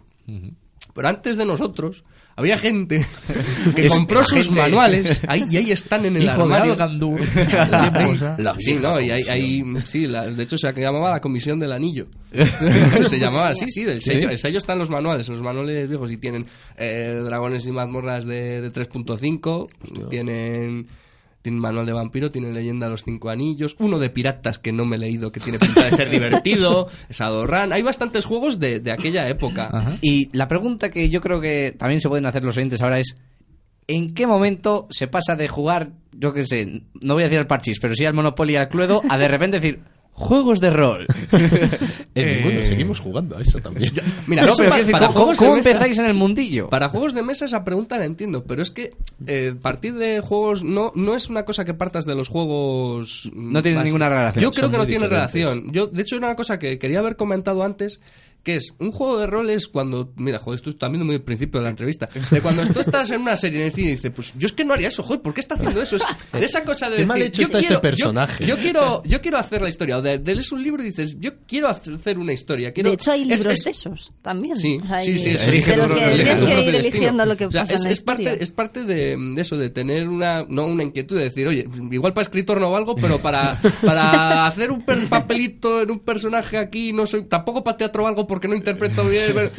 Pero 0.94 1.08
antes 1.08 1.38
de 1.38 1.46
nosotros 1.46 2.04
había 2.36 2.58
gente 2.58 3.04
que 3.76 3.88
Es- 3.88 3.92
compró 3.94 4.24
sus 4.24 4.46
gente- 4.46 4.62
manuales 4.62 5.22
ahí, 5.28 5.44
y 5.50 5.58
ahí 5.58 5.72
están 5.72 6.06
en 6.06 6.18
el 6.18 6.24
Hijo 6.24 6.44
armario. 6.44 6.74
Algandur. 6.74 7.20
Sí, 8.60 8.76
no, 8.82 9.00
y 9.02 9.10
ahí, 9.10 9.24
ahí- 9.30 9.64
sí, 9.86 10.06
la- 10.08 10.28
de 10.28 10.44
hecho 10.44 10.56
se 10.58 10.72
llamaba 10.72 11.12
la 11.12 11.20
comisión 11.22 11.60
del 11.60 11.72
anillo. 11.72 12.08
se 13.04 13.20
llamaba 13.20 13.50
así, 13.50 13.66
sí, 13.70 13.84
del 13.84 14.02
sello. 14.02 14.30
El 14.30 14.38
sello 14.38 14.58
está 14.60 14.74
en 14.74 14.80
los 14.80 14.90
manuales, 14.92 15.28
en 15.28 15.34
los 15.34 15.44
manuales 15.44 15.90
viejos 15.90 16.12
y 16.12 16.18
tienen 16.18 16.46
eh, 16.78 17.20
dragones 17.24 17.66
y 17.66 17.72
mazmorras 17.72 18.26
de, 18.26 18.62
de 18.62 18.70
3.5, 18.70 20.10
tienen 20.10 20.88
tienen 21.42 21.62
manual 21.62 21.86
de 21.86 21.94
vampiro, 21.94 22.30
tienen 22.30 22.54
leyenda 22.54 22.88
de 22.88 22.92
los 22.92 23.04
cinco 23.04 23.30
anillos, 23.30 23.76
uno 23.80 24.00
de 24.00 24.10
piratas 24.10 24.60
que 24.60 24.72
no 24.72 24.86
me 24.86 24.98
he 24.98 25.00
leído 25.00 25.32
que 25.32 25.40
tiene 25.40 25.60
pinta 25.60 25.86
de 25.86 25.92
ser 25.92 26.10
divertido, 26.12 26.88
Shadowrun, 27.10 27.74
hay 27.74 27.82
bastantes 27.82 28.26
juegos 28.26 28.60
de, 28.60 28.80
de 28.80 28.92
aquella 28.92 29.28
época. 29.28 29.98
Y 30.02 30.36
la 30.36 30.48
pregunta 30.48 30.90
que 30.90 31.10
yo 31.10 31.22
creo 31.22 31.40
que 31.40 31.76
también 31.78 32.02
se 32.02 32.10
pueden 32.10 32.26
hacer 32.26 32.44
los 32.44 32.58
oyentes 32.58 32.82
ahora 32.82 33.00
es 33.00 33.16
¿en 33.90 34.14
qué 34.14 34.28
momento 34.28 34.88
se 34.92 35.08
pasa 35.08 35.36
de 35.36 35.48
jugar, 35.48 35.90
yo 36.12 36.32
qué 36.32 36.46
sé, 36.46 36.84
no 37.02 37.16
voy 37.16 37.24
a 37.24 37.26
decir 37.26 37.40
al 37.40 37.48
parchís, 37.48 37.80
pero 37.82 37.96
sí 37.96 38.06
al 38.06 38.14
Monopoly 38.14 38.54
y 38.54 38.56
al 38.58 38.70
Cluedo, 38.70 39.02
a 39.10 39.18
de 39.18 39.28
repente 39.28 39.60
decir 39.60 39.80
juegos 40.20 40.60
de 40.60 40.70
rol? 40.70 41.08
Eh, 42.16 42.66
seguimos 42.66 43.00
jugando 43.00 43.38
a 43.38 43.42
eso 43.42 43.60
también. 43.60 43.94
Mira, 44.28 44.42
no, 44.44 44.50
eso 44.50 44.58
pero 44.58 44.70
pa- 44.72 44.76
quiero 44.76 44.88
decir, 44.88 44.92
para 44.92 45.08
¿cómo, 45.08 45.34
juegos 45.36 45.40
de 45.40 45.56
mesa- 45.56 45.70
empezáis 45.72 46.00
en 46.00 46.06
el 46.06 46.14
mundillo? 46.14 46.70
Para 46.70 46.90
juegos 46.90 47.14
de 47.14 47.22
mesa 47.24 47.46
esa 47.46 47.64
pregunta 47.64 47.98
la 47.98 48.04
entiendo, 48.06 48.44
pero 48.44 48.62
es 48.62 48.72
que 48.72 48.92
eh, 49.26 49.54
partir 49.62 49.94
de 49.96 50.20
juegos 50.20 50.64
no, 50.64 50.92
no 50.96 51.16
es 51.16 51.30
una 51.30 51.46
cosa 51.46 51.64
que 51.64 51.74
partas 51.74 52.06
de 52.06 52.16
los 52.16 52.28
juegos. 52.28 53.32
No 53.34 53.62
tiene 53.62 53.84
ninguna 53.84 54.10
relación, 54.10 54.42
Yo 54.44 54.52
creo 54.52 54.70
que 54.70 54.78
no 54.78 54.86
tiene 54.88 55.08
relación. 55.08 55.72
Yo, 55.72 55.88
de 55.88 56.02
hecho, 56.02 56.18
era 56.18 56.28
una 56.28 56.36
cosa 56.36 56.60
que 56.60 56.78
quería 56.78 57.00
haber 57.00 57.16
comentado 57.16 57.64
antes. 57.64 58.02
Que 58.44 58.56
es 58.56 58.74
un 58.80 58.92
juego 58.92 59.20
de 59.20 59.28
rol 59.28 59.50
es 59.50 59.68
cuando. 59.68 60.14
Mira, 60.16 60.40
joder, 60.40 60.60
esto 60.60 60.74
también 60.76 61.06
muy 61.06 61.16
al 61.16 61.22
principio 61.22 61.60
de 61.60 61.66
la 61.66 61.70
entrevista. 61.72 62.08
De 62.32 62.40
cuando 62.42 62.64
tú 62.68 62.80
estás 62.80 63.12
en 63.12 63.22
una 63.22 63.36
serie 63.36 63.60
en 63.60 63.66
el 63.66 63.74
cine 63.74 63.90
y 63.90 63.96
dices, 63.96 64.12
pues 64.16 64.34
yo 64.38 64.46
es 64.46 64.54
que 64.54 64.64
no 64.64 64.74
haría 64.74 64.88
eso, 64.88 65.04
joder, 65.04 65.22
¿por 65.22 65.34
qué 65.34 65.42
está 65.42 65.56
haciendo 65.56 65.82
eso? 65.82 65.98
Es 65.98 66.04
de 66.32 66.46
esa 66.46 66.64
cosa 66.64 66.86
de. 66.90 66.96
Qué 66.96 67.02
decir, 67.02 67.08
mal 67.08 67.22
hecho 67.22 67.42
yo 67.42 67.46
está 67.48 67.58
este 67.60 67.68
quiero- 67.68 67.78
yo- 67.78 67.82
personaje. 67.82 68.46
Yo, 68.46 68.58
quiero, 68.58 69.04
yo 69.04 69.22
quiero 69.22 69.38
hacer 69.38 69.62
la 69.62 69.68
historia. 69.70 69.98
O 69.98 70.02
de, 70.02 70.20
de 70.20 70.36
lees 70.36 70.52
un 70.54 70.64
libro 70.64 70.82
y 70.82 70.86
dices, 70.86 71.18
yo 71.20 71.32
quiero 71.48 71.68
hacer 71.68 72.18
una 72.18 72.32
historia. 72.32 72.72
Quiero, 72.72 72.90
de 72.92 72.96
hecho, 72.96 73.12
hay 73.12 73.22
es- 73.24 73.28
libros 73.28 73.58
es- 73.60 73.64
de 73.66 73.72
esos 73.72 74.14
también. 74.22 74.56
Sí, 74.56 74.80
sí, 74.80 74.94
hay- 74.94 75.18
sí, 75.18 75.36
tu 75.62 75.70
los 75.78 75.92
propio 75.92 76.08
que 76.08 76.14
tienes 76.16 76.42
que 76.42 76.62
ir 76.64 76.76
eligiendo 76.76 77.26
lo 77.26 77.36
que 77.38 77.46
O 77.48 77.52
sea, 77.52 77.62
pasa 77.64 77.74
es, 77.76 77.82
en 77.82 77.86
la 77.88 77.92
es 77.92 78.02
parte, 78.02 78.38
es 78.44 78.52
parte 78.52 78.84
de, 78.86 79.18
de 79.18 79.42
eso, 79.42 79.58
de 79.58 79.70
tener 79.70 80.08
una, 80.08 80.46
no 80.48 80.66
una 80.66 80.84
inquietud, 80.84 81.18
de 81.18 81.26
decir, 81.26 81.46
oye, 81.48 81.68
igual 81.92 82.14
para 82.14 82.24
escritor 82.24 82.62
no 82.62 82.72
valgo, 82.72 82.96
pero 82.96 83.20
para, 83.20 83.60
para 83.86 84.48
hacer 84.48 84.72
un 84.72 84.84
papelito 85.10 85.82
en 85.82 85.92
un 85.92 86.00
personaje 86.00 86.58
aquí, 86.58 86.94
no 86.94 87.06
soy, 87.06 87.24
tampoco 87.26 87.64
para 87.64 87.76
teatro 87.78 88.04
valgo 88.04 88.26
porque 88.30 88.48
no 88.48 88.56
interpreto 88.56 89.04
bien, 89.06 89.32
pero, 89.34 89.50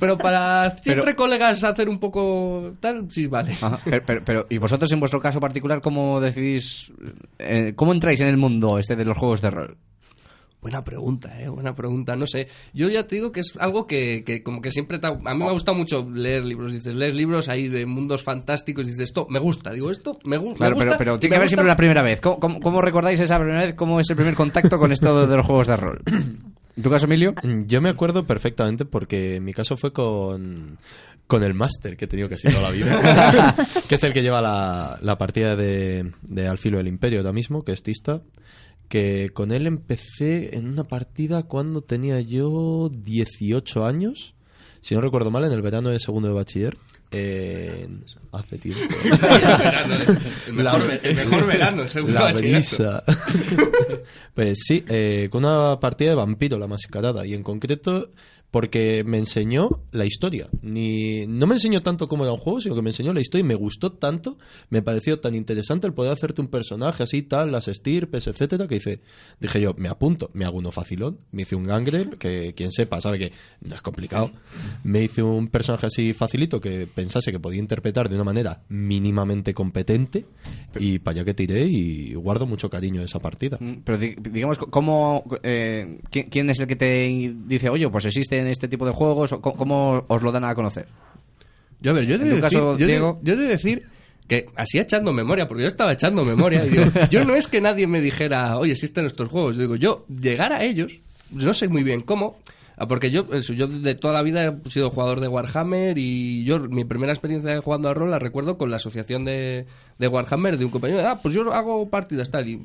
pero 0.00 0.16
para 0.18 0.74
Pero- 0.82 1.00
entre 1.02 1.14
colegas 1.14 1.62
hacer 1.64 1.90
un 1.90 1.98
poco 1.98 2.72
tal, 2.80 3.06
sí, 3.10 3.26
vale. 3.26 3.52
Ajá, 3.60 3.80
pero, 4.24 4.46
¿y 4.48 4.56
vosotros 4.56 4.90
en 4.92 5.00
vuestro 5.00 5.20
caso 5.20 5.40
particular 5.40 5.82
cómo 5.82 6.20
decidís, 6.20 6.90
eh, 7.38 7.74
cómo 7.76 7.92
entráis 7.92 8.20
en 8.20 8.28
el 8.28 8.38
mundo 8.38 8.78
este 8.78 8.96
de 8.96 9.04
los 9.04 9.18
juegos 9.18 9.42
de 9.42 9.50
rol? 9.50 9.76
Buena 10.60 10.84
pregunta, 10.84 11.42
eh, 11.42 11.48
buena 11.48 11.74
pregunta, 11.74 12.14
no 12.14 12.24
sé. 12.24 12.46
Yo 12.72 12.88
ya 12.88 13.04
te 13.08 13.16
digo 13.16 13.32
que 13.32 13.40
es 13.40 13.52
algo 13.58 13.88
que, 13.88 14.22
que 14.24 14.44
como 14.44 14.60
que 14.62 14.70
siempre... 14.70 15.00
te 15.00 15.08
ha- 15.08 15.10
a 15.10 15.34
mí 15.34 15.40
me 15.40 15.46
ha 15.48 15.52
gustado 15.52 15.76
mucho 15.76 16.08
leer 16.08 16.44
libros, 16.44 16.70
dices, 16.70 16.94
lees 16.94 17.16
libros 17.16 17.48
ahí 17.48 17.66
de 17.66 17.84
mundos 17.84 18.22
fantásticos, 18.22 18.86
dices, 18.86 19.00
esto 19.00 19.26
me 19.28 19.40
gusta, 19.40 19.72
digo, 19.72 19.90
esto 19.90 20.16
me, 20.24 20.38
gu- 20.38 20.50
me 20.50 20.54
Claro, 20.54 20.76
gusta. 20.76 20.86
pero, 20.90 20.98
pero 20.98 21.16
y 21.16 21.18
tiene 21.18 21.32
que 21.32 21.36
haber 21.38 21.48
siempre 21.48 21.64
una 21.64 21.74
primera 21.74 22.04
vez. 22.04 22.20
¿Cómo, 22.20 22.38
cómo, 22.38 22.60
cómo 22.60 22.80
recordáis 22.80 23.18
esa 23.18 23.40
primera 23.40 23.58
vez? 23.66 23.74
¿Cómo 23.74 23.98
es 23.98 24.08
el 24.08 24.14
primer 24.14 24.36
contacto 24.36 24.78
con 24.78 24.92
esto 24.92 25.26
de 25.26 25.36
los 25.36 25.44
juegos 25.44 25.66
de 25.66 25.76
rol? 25.76 26.00
¿En 26.76 26.82
tu 26.82 26.90
caso, 26.90 27.06
Emilio? 27.06 27.34
Yo 27.66 27.80
me 27.82 27.90
acuerdo 27.90 28.26
perfectamente 28.26 28.84
porque 28.84 29.40
mi 29.40 29.52
caso 29.52 29.76
fue 29.76 29.92
con, 29.92 30.78
con 31.26 31.42
el 31.42 31.52
máster 31.54 31.96
que 31.96 32.06
he 32.06 32.08
tenido 32.08 32.28
que 32.28 32.36
hacer 32.36 32.52
toda 32.54 32.70
la 32.70 32.74
vida, 32.74 33.54
que 33.88 33.94
es 33.96 34.04
el 34.04 34.12
que 34.12 34.22
lleva 34.22 34.40
la, 34.40 34.98
la 35.02 35.18
partida 35.18 35.54
de, 35.56 36.12
de 36.22 36.48
Al 36.48 36.58
filo 36.58 36.78
del 36.78 36.88
imperio 36.88 37.18
ahora 37.20 37.32
mismo, 37.32 37.62
que 37.62 37.72
es 37.72 37.82
Tista, 37.82 38.22
que 38.88 39.30
con 39.34 39.52
él 39.52 39.66
empecé 39.66 40.56
en 40.56 40.66
una 40.68 40.84
partida 40.84 41.42
cuando 41.42 41.82
tenía 41.82 42.20
yo 42.20 42.90
18 42.92 43.84
años, 43.86 44.34
si 44.80 44.94
no 44.94 45.00
recuerdo 45.02 45.30
mal, 45.30 45.44
en 45.44 45.52
el 45.52 45.62
verano 45.62 45.90
de 45.90 46.00
segundo 46.00 46.28
de 46.28 46.34
bachiller. 46.34 46.76
en- 47.10 48.04
hace 48.32 48.58
tiempo. 48.58 48.80
el, 50.46 50.52
mejor, 50.54 50.86
ve- 50.88 51.00
el 51.02 51.16
mejor 51.16 51.46
verano, 51.46 51.88
según 51.88 52.14
La 52.14 52.32
brisa. 52.32 53.02
pues 54.34 54.58
sí, 54.66 54.84
eh, 54.88 55.28
con 55.30 55.44
una 55.44 55.78
partida 55.80 56.10
de 56.10 56.16
vampiro, 56.16 56.58
la 56.58 56.66
mascarada. 56.66 57.26
Y 57.26 57.34
en 57.34 57.42
concreto, 57.42 58.10
porque 58.52 59.02
me 59.04 59.18
enseñó 59.18 59.68
la 59.90 60.04
historia. 60.04 60.46
Ni, 60.60 61.26
no 61.26 61.48
me 61.48 61.54
enseñó 61.54 61.82
tanto 61.82 62.06
cómo 62.06 62.22
era 62.22 62.32
un 62.32 62.38
juego, 62.38 62.60
sino 62.60 62.76
que 62.76 62.82
me 62.82 62.90
enseñó 62.90 63.12
la 63.12 63.20
historia 63.20 63.44
y 63.44 63.48
me 63.48 63.54
gustó 63.56 63.92
tanto, 63.92 64.38
me 64.70 64.82
pareció 64.82 65.18
tan 65.18 65.34
interesante 65.34 65.88
el 65.88 65.94
poder 65.94 66.12
hacerte 66.12 66.40
un 66.42 66.48
personaje 66.48 67.02
así, 67.02 67.22
tal, 67.22 67.50
las 67.50 67.66
estirpes, 67.66 68.26
etcétera, 68.28 68.68
que 68.68 68.76
hice, 68.76 69.00
dije 69.40 69.60
yo, 69.60 69.74
me 69.76 69.88
apunto, 69.88 70.30
me 70.34 70.44
hago 70.44 70.58
uno 70.58 70.70
facilón, 70.70 71.18
me 71.32 71.42
hice 71.42 71.56
un 71.56 71.64
gangre, 71.64 72.06
que 72.18 72.52
quien 72.54 72.70
sepa 72.72 73.00
sabe 73.00 73.18
que 73.18 73.32
no 73.62 73.74
es 73.74 73.80
complicado. 73.82 74.30
Me 74.84 75.02
hice 75.02 75.22
un 75.22 75.48
personaje 75.48 75.86
así 75.86 76.12
facilito 76.12 76.60
que 76.60 76.86
pensase 76.86 77.32
que 77.32 77.40
podía 77.40 77.58
interpretar 77.58 78.08
de 78.08 78.14
una 78.16 78.24
manera 78.24 78.62
mínimamente 78.68 79.54
competente 79.54 80.26
y 80.78 80.98
para 80.98 81.16
allá 81.16 81.24
que 81.24 81.34
tiré 81.34 81.64
y 81.66 82.12
guardo 82.14 82.46
mucho 82.46 82.68
cariño 82.68 83.00
de 83.00 83.06
esa 83.06 83.18
partida. 83.18 83.56
Mm, 83.58 83.76
Pero 83.82 83.96
di- 83.96 84.14
digamos, 84.30 84.58
¿cómo, 84.58 85.24
eh, 85.42 86.00
¿quién, 86.10 86.50
es 86.50 86.60
el 86.60 86.66
que 86.66 86.76
te 86.76 87.34
dice, 87.46 87.70
oye, 87.70 87.88
pues 87.88 88.04
existen 88.46 88.50
este 88.50 88.68
tipo 88.68 88.86
de 88.86 88.92
juegos? 88.92 89.32
o 89.32 89.40
¿Cómo, 89.40 90.04
os 90.08 90.22
lo 90.22 90.32
dan 90.32 90.44
a 90.44 90.54
conocer? 90.54 90.86
Yo, 91.80 91.90
a 91.90 91.94
ver, 91.94 92.06
yo 92.06 92.14
En 92.14 92.20
tu 92.20 92.26
decir, 92.26 92.40
caso, 92.42 92.78
yo 92.78 92.86
Diego. 92.86 93.20
yo 93.22 93.32
he 93.34 93.36
de 93.36 93.46
decir 93.46 93.86
que 94.28 94.46
así 94.56 94.78
echando 94.78 95.12
memoria, 95.12 95.48
porque 95.48 95.62
yo 95.62 95.68
estaba 95.68 95.92
echando 95.92 96.24
memoria. 96.24 96.64
y 96.64 96.70
digo, 96.70 96.84
yo 97.10 97.24
no 97.24 97.34
es 97.34 97.48
que 97.48 97.60
nadie 97.60 97.86
me 97.86 98.00
dijera, 98.00 98.56
oye, 98.58 98.72
existen 98.72 99.06
estos 99.06 99.28
juegos. 99.28 99.56
Yo 99.56 99.62
digo, 99.62 99.76
yo 99.76 100.06
llegar 100.08 100.52
a 100.52 100.62
ellos, 100.62 101.00
no 101.30 101.54
sé 101.54 101.68
muy 101.68 101.82
bien 101.82 102.02
cómo. 102.02 102.38
Ah, 102.76 102.86
Porque 102.86 103.10
yo, 103.10 103.26
eso, 103.32 103.52
yo 103.52 103.66
de 103.66 103.94
toda 103.94 104.14
la 104.14 104.22
vida 104.22 104.58
he 104.64 104.70
sido 104.70 104.90
jugador 104.90 105.20
de 105.20 105.28
Warhammer 105.28 105.96
y 105.98 106.44
yo 106.44 106.58
mi 106.60 106.84
primera 106.84 107.12
experiencia 107.12 107.60
jugando 107.60 107.88
a 107.88 107.94
rol 107.94 108.10
la 108.10 108.18
recuerdo 108.18 108.58
con 108.58 108.70
la 108.70 108.76
asociación 108.76 109.24
de, 109.24 109.66
de 109.98 110.08
Warhammer 110.08 110.58
de 110.58 110.64
un 110.64 110.70
compañero. 110.70 111.06
Ah, 111.06 111.18
pues 111.22 111.34
yo 111.34 111.52
hago 111.52 111.88
partidas 111.88 112.30
tal 112.30 112.48
y 112.48 112.60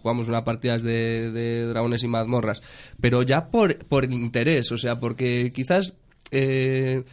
jugamos 0.00 0.28
unas 0.28 0.42
partidas 0.42 0.82
de, 0.82 1.30
de 1.30 1.66
dragones 1.66 2.02
y 2.04 2.08
mazmorras. 2.08 2.62
Pero 3.00 3.22
ya 3.22 3.46
por, 3.48 3.76
por 3.86 4.04
interés, 4.10 4.70
o 4.72 4.78
sea, 4.78 4.98
porque 5.00 5.52
quizás... 5.54 5.94
eh, 6.30 7.04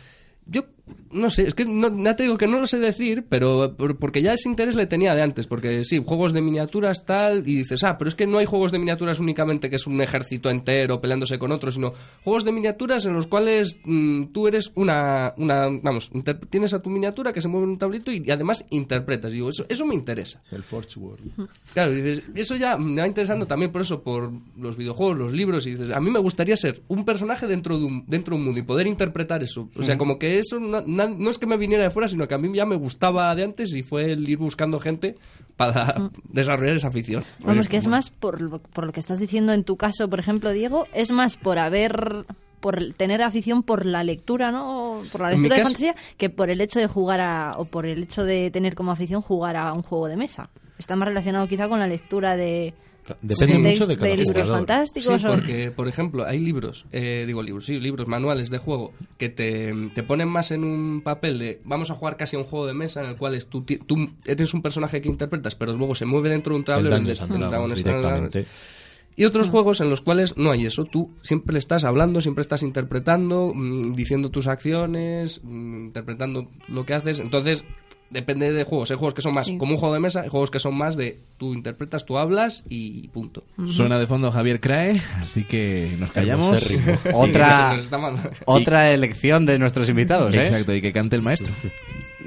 yo 0.48 0.64
no 1.12 1.30
sé, 1.30 1.44
es 1.44 1.54
que 1.54 1.66
no, 1.66 1.96
ya 2.04 2.16
te 2.16 2.24
digo 2.24 2.38
que 2.38 2.48
no 2.48 2.60
lo 2.60 2.68
sé 2.68 2.80
decir, 2.80 3.26
pero 3.28 3.76
por- 3.78 3.98
porque 3.98 4.22
ya 4.22 4.34
ese 4.34 4.50
interés 4.50 4.76
le 4.76 4.88
tenía 4.88 5.14
de 5.14 5.22
antes, 5.22 5.48
porque 5.48 5.84
sí, 5.84 6.02
juegos 6.06 6.34
de 6.34 6.42
miniaturas 6.42 7.06
tal, 7.06 7.40
y 7.48 7.56
dices, 7.58 7.84
ah, 7.84 7.98
pero 7.98 8.08
es 8.10 8.16
que 8.16 8.28
no 8.28 8.38
hay 8.38 8.46
juegos 8.46 8.72
de 8.72 8.80
miniaturas 8.80 9.20
únicamente 9.20 9.70
que 9.70 9.76
es 9.76 9.88
un 9.88 10.02
ejército 10.02 10.50
entero 10.50 11.02
peleándose 11.02 11.38
con 11.38 11.52
otros, 11.52 11.74
sino 11.76 11.94
juegos 12.24 12.44
de 12.46 12.52
miniaturas 12.52 13.06
en 13.06 13.14
los 13.14 13.28
cuales 13.28 13.76
mm, 13.86 14.26
tú 14.34 14.48
eres 14.48 14.72
una, 14.76 15.34
una 15.38 15.68
vamos, 15.82 16.10
inter- 16.14 16.40
tienes 16.50 16.74
a 16.74 16.82
tu 16.82 16.90
miniatura 16.90 17.34
que 17.34 17.42
se 17.42 17.48
mueve 17.48 17.66
en 17.66 17.72
un 17.72 17.78
tablito 17.78 18.12
y, 18.12 18.24
además 18.32 18.66
interpretas. 18.70 19.32
Digo, 19.34 19.50
eso, 19.50 19.66
eso 19.70 19.86
me 19.86 19.96
interesa. 19.96 20.42
El 20.52 20.64
Forge 20.64 21.00
World. 21.00 21.32
Claro, 21.74 21.92
y 21.92 21.96
dices, 22.02 22.24
eso 22.36 22.56
ya 22.56 22.78
me 22.78 23.02
va 23.02 23.08
interesando 23.08 23.46
también 23.46 23.72
por 23.72 23.82
eso, 23.82 24.02
por 24.02 24.32
los 24.58 24.78
videojuegos, 24.78 25.18
los 25.18 25.34
libros, 25.34 25.68
y 25.68 25.72
dices, 25.72 25.92
a 25.92 26.00
mí 26.00 26.10
me 26.10 26.20
gustaría 26.20 26.56
ser 26.56 26.82
un 26.88 27.06
personaje 27.06 27.48
dentro 27.48 27.78
de 27.78 27.86
un, 27.86 28.04
dentro 28.08 28.36
de 28.36 28.40
un 28.40 28.46
mundo 28.46 28.60
y 28.60 28.64
poder 28.64 28.88
interpretar 28.88 29.44
eso. 29.44 29.70
O 29.76 29.84
sea, 29.84 29.98
como 29.98 30.18
que 30.20 30.38
eso 30.40 30.60
no, 30.60 30.81
na- 30.86 31.08
no 31.08 31.30
es 31.30 31.38
que 31.38 31.46
me 31.48 31.58
viniera 31.58 31.84
de 31.84 31.90
fuera, 31.90 32.08
sino 32.08 32.28
que 32.28 32.34
a 32.34 32.38
mí 32.38 32.50
ya 32.56 32.66
me 32.66 32.76
gustaba 32.76 33.34
de 33.36 33.44
antes 33.44 33.74
y 33.74 33.84
fue 33.84 34.12
el 34.12 34.28
ir 34.28 34.38
buscando 34.38 34.80
gente 34.80 35.16
para 35.56 36.10
desarrollar 36.30 36.76
esa 36.76 36.88
afición. 36.88 37.24
Vamos, 37.40 37.68
que 37.68 37.78
es 37.78 37.88
más 37.88 38.10
por 38.10 38.42
lo, 38.42 38.60
por 38.60 38.86
lo 38.86 38.92
que 38.92 39.00
estás 39.00 39.20
diciendo 39.20 39.54
en 39.54 39.64
tu 39.64 39.78
caso, 39.78 40.10
por 40.10 40.20
ejemplo, 40.20 40.52
Diego, 40.52 40.88
es 40.94 41.12
más 41.12 41.38
por 41.38 41.60
haber 41.60 42.26
por 42.60 42.94
tener 42.94 43.24
afición 43.24 43.64
por 43.64 43.88
la 43.88 44.04
lectura, 44.04 44.52
¿no? 44.52 45.02
Por 45.12 45.22
la 45.22 45.32
lectura 45.32 45.56
de 45.56 45.62
caso- 45.64 45.74
fantasía, 45.74 45.96
que 46.18 46.30
por 46.30 46.52
el 46.52 46.62
hecho 46.62 46.80
de 46.80 46.86
jugar 46.86 47.20
a, 47.20 47.54
o 47.58 47.66
por 47.66 47.88
el 47.88 48.04
hecho 48.04 48.24
de 48.24 48.52
tener 48.52 48.76
como 48.76 48.92
afición 48.92 49.22
jugar 49.24 49.58
a 49.58 49.74
un 49.74 49.82
juego 49.82 50.08
de 50.08 50.16
mesa. 50.16 50.48
Está 50.78 50.96
más 50.96 51.08
relacionado 51.08 51.48
quizá 51.48 51.68
con 51.68 51.80
la 51.80 51.88
lectura 51.88 52.36
de, 52.38 52.76
Depende 53.22 53.54
de, 53.54 53.60
mucho 53.60 53.88
de 53.88 53.98
cada 53.98 54.16
libros 54.16 54.28
jugador. 54.44 54.58
fantásticos. 54.60 55.22
Sí, 55.22 55.28
o- 55.28 55.36
porque, 55.36 55.72
por 55.72 55.88
ejemplo, 55.88 56.26
hay 56.26 56.40
libros, 56.40 56.86
eh, 56.92 57.24
digo 57.28 57.42
libros, 57.44 57.66
sí, 57.66 57.80
libros, 57.80 58.08
manuales 58.08 58.50
de 58.50 58.58
juego, 58.60 58.94
que 59.18 59.30
te, 59.30 59.74
te 59.96 60.04
ponen 60.04 60.28
más 60.28 60.52
en 60.52 60.64
un 60.64 61.02
papel 61.02 61.40
de 61.40 61.62
vamos 61.66 61.92
a 61.92 61.96
jugar 61.96 62.16
casi 62.18 62.36
a 62.36 62.40
un 62.40 62.46
juego 62.46 62.68
de 62.68 62.74
mesa 62.74 63.04
en 63.04 63.10
el 63.10 63.18
cual 63.18 63.36
es 63.36 63.48
tú, 63.48 63.64
tú 63.64 64.10
eres 64.26 64.54
un 64.54 64.62
personaje 64.62 65.02
que 65.02 65.10
interpretas, 65.10 65.56
pero 65.56 65.74
luego 65.74 65.96
se 65.96 66.06
mueve 66.06 66.30
dentro 66.30 66.54
de 66.54 66.56
un 66.58 66.62
El 66.62 66.66
tablero 66.66 66.96
Dungeons 66.98 67.20
Y 69.16 69.26
otros 69.26 69.50
juegos 69.50 69.82
en 69.82 69.90
los 69.90 70.02
cuales 70.02 70.36
no 70.38 70.52
hay 70.52 70.66
eso. 70.66 70.86
Tú 70.86 71.12
siempre 71.22 71.58
estás 71.58 71.84
hablando, 71.84 72.22
siempre 72.22 72.42
estás 72.42 72.64
interpretando, 72.64 73.52
mm, 73.54 73.94
diciendo 73.96 74.30
tus 74.30 74.48
acciones, 74.48 75.42
mm, 75.44 75.86
interpretando 75.88 76.48
lo 76.70 76.86
que 76.86 76.94
haces. 76.94 77.20
Entonces, 77.20 77.66
depende 78.10 78.52
de 78.52 78.64
juegos. 78.64 78.90
Hay 78.92 78.98
juegos 78.98 79.14
que 79.14 79.22
son 79.22 79.34
más 79.34 79.48
Sí. 79.48 79.58
como 79.58 79.74
un 79.74 79.78
juego 79.80 79.94
de 79.94 80.00
mesa, 80.00 80.22
hay 80.22 80.30
juegos 80.30 80.50
que 80.52 80.60
son 80.60 80.76
más 80.78 80.96
de 80.96 81.20
tú 81.38 81.54
interpretas, 81.54 82.06
tú 82.06 82.18
hablas 82.18 82.64
y 82.70 83.08
punto. 83.10 83.44
Suena 83.68 84.00
de 84.00 84.08
fondo 84.08 84.32
Javier 84.32 84.60
Crae, 84.60 85.00
así 85.22 85.44
que 85.44 85.96
nos 86.00 86.12
callamos. 86.12 86.70
Otra, 87.14 87.76
otra 88.46 88.92
elección 88.92 89.46
de 89.46 89.60
nuestros 89.60 89.88
invitados, 89.90 90.34
¿eh? 90.36 90.44
Exacto, 90.44 90.74
y 90.74 90.82
que 90.82 90.92
cante 90.94 91.16
el 91.16 91.22
maestro. 91.22 91.54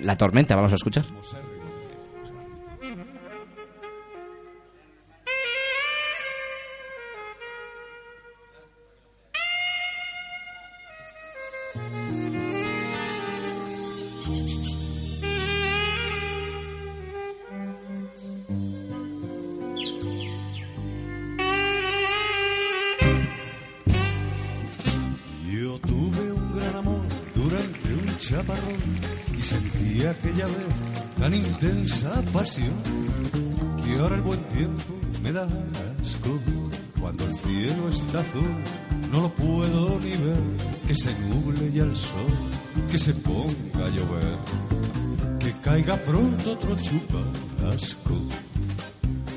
La 0.02 0.16
tormenta, 0.16 0.54
vamos 0.56 0.72
a 0.72 0.76
escuchar. 0.76 1.04
Intensa 31.64 32.20
pasión 32.32 32.74
que 33.82 33.98
ahora 33.98 34.16
el 34.16 34.20
buen 34.22 34.40
tiempo 34.48 34.94
me 35.22 35.32
da 35.32 35.44
asco. 36.02 36.38
Cuando 37.00 37.24
el 37.26 37.34
cielo 37.34 37.88
está 37.88 38.20
azul 38.20 38.54
no 39.10 39.22
lo 39.22 39.34
puedo 39.34 39.98
ni 40.00 40.10
ver, 40.10 40.42
que 40.86 40.94
se 40.94 41.10
nuble 41.20 41.72
ya 41.72 41.84
el 41.84 41.96
sol, 41.96 42.34
que 42.90 42.98
se 42.98 43.14
ponga 43.14 43.86
a 43.86 43.88
llover, 43.88 44.38
que 45.38 45.52
caiga 45.62 45.96
pronto 45.96 46.52
otro 46.52 46.76
chupasco 46.76 48.14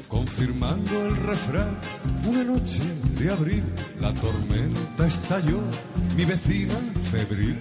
confirmando 0.08 1.08
el 1.08 1.16
refrán. 1.16 1.80
Una 2.28 2.44
noche 2.44 2.82
de 3.20 3.32
abril 3.32 3.64
la 4.02 4.14
tormenta 4.14 5.06
estalló, 5.06 5.62
mi 6.18 6.26
vecina 6.26 6.76
febril, 7.10 7.60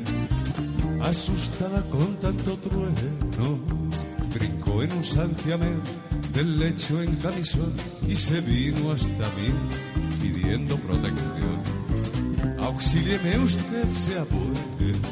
asustada 1.02 1.82
con 1.90 2.16
tanto 2.16 2.56
trueno, 2.56 3.86
brincó 4.35 4.83
en 4.83 4.93
un 4.93 5.05
santiamén 5.05 5.81
del 6.33 6.59
lecho 6.59 7.03
en 7.03 7.14
camisón 7.16 7.72
y 8.09 8.14
se 8.14 8.41
vino 8.41 8.93
hasta 8.93 9.27
mí 9.37 9.53
pidiendo 10.20 10.77
protección. 10.77 11.61
Auxílieme 12.61 13.39
usted, 13.39 13.91
sea 13.93 14.24
bueno. 14.24 15.07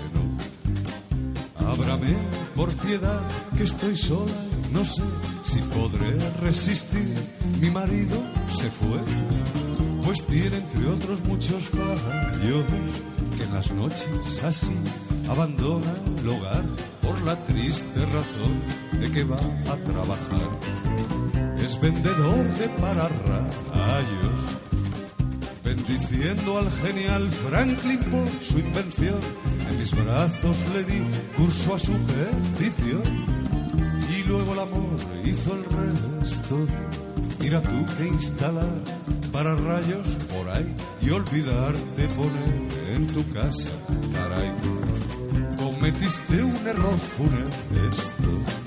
Ábrame 1.56 2.14
por 2.54 2.72
piedad 2.74 3.22
que 3.56 3.64
estoy 3.64 3.96
sola 3.96 4.32
no 4.74 4.84
sé 4.84 5.02
si 5.44 5.60
podré 5.60 6.18
resistir. 6.40 7.14
Mi 7.60 7.70
marido 7.70 8.16
se 8.48 8.68
fue, 8.68 8.98
pues 10.02 10.26
tiene 10.26 10.56
entre 10.56 10.88
otros 10.88 11.22
muchos 11.24 11.62
fallos 11.68 12.64
que 13.36 13.44
en 13.44 13.54
las 13.54 13.70
noches 13.70 14.42
así 14.42 14.76
abandona 15.28 15.94
el 16.18 16.28
hogar 16.28 16.64
por 17.04 17.20
la 17.22 17.36
triste 17.44 18.00
razón 18.06 19.00
de 19.00 19.10
que 19.10 19.24
va 19.24 19.40
a 19.72 19.76
trabajar. 19.76 20.50
Es 21.58 21.80
vendedor 21.80 22.44
de 22.58 22.68
pararrayos 22.80 24.54
bendiciendo 25.64 26.58
al 26.58 26.70
genial 26.70 27.30
Franklin 27.30 27.98
por 27.98 28.28
su 28.42 28.58
invención. 28.58 29.18
En 29.70 29.78
mis 29.78 29.94
brazos 29.94 30.56
le 30.72 30.84
di 30.84 31.02
curso 31.36 31.74
a 31.74 31.78
su 31.78 31.92
petición 31.92 33.02
y 34.16 34.22
luego 34.28 34.52
el 34.52 34.58
amor 34.60 34.96
hizo 35.24 35.54
el 35.54 35.64
resto. 35.64 36.66
Mira 37.40 37.62
tú 37.62 37.84
que 37.96 38.06
instalar 38.06 38.78
para 39.32 39.54
rayos 39.54 40.16
por 40.32 40.48
ahí 40.50 40.74
y 41.02 41.10
olvidarte 41.10 42.08
poner 42.08 42.68
en 42.94 43.06
tu 43.08 43.32
casa, 43.32 43.70
caray. 44.12 44.52
Cometiste 45.84 46.42
un 46.42 46.66
error 46.66 46.98
funesto. 46.98 48.63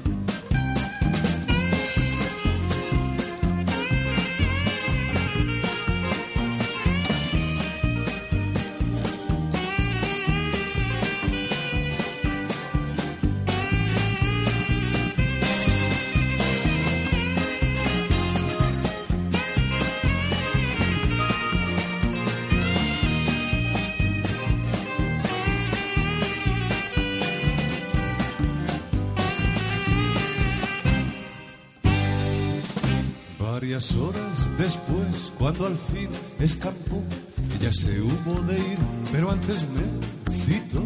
Se 37.87 38.01
hubo 38.01 38.41
de 38.41 38.59
ir, 38.59 38.79
pero 39.11 39.31
antes 39.31 39.65
me 39.75 40.33
citó 40.33 40.83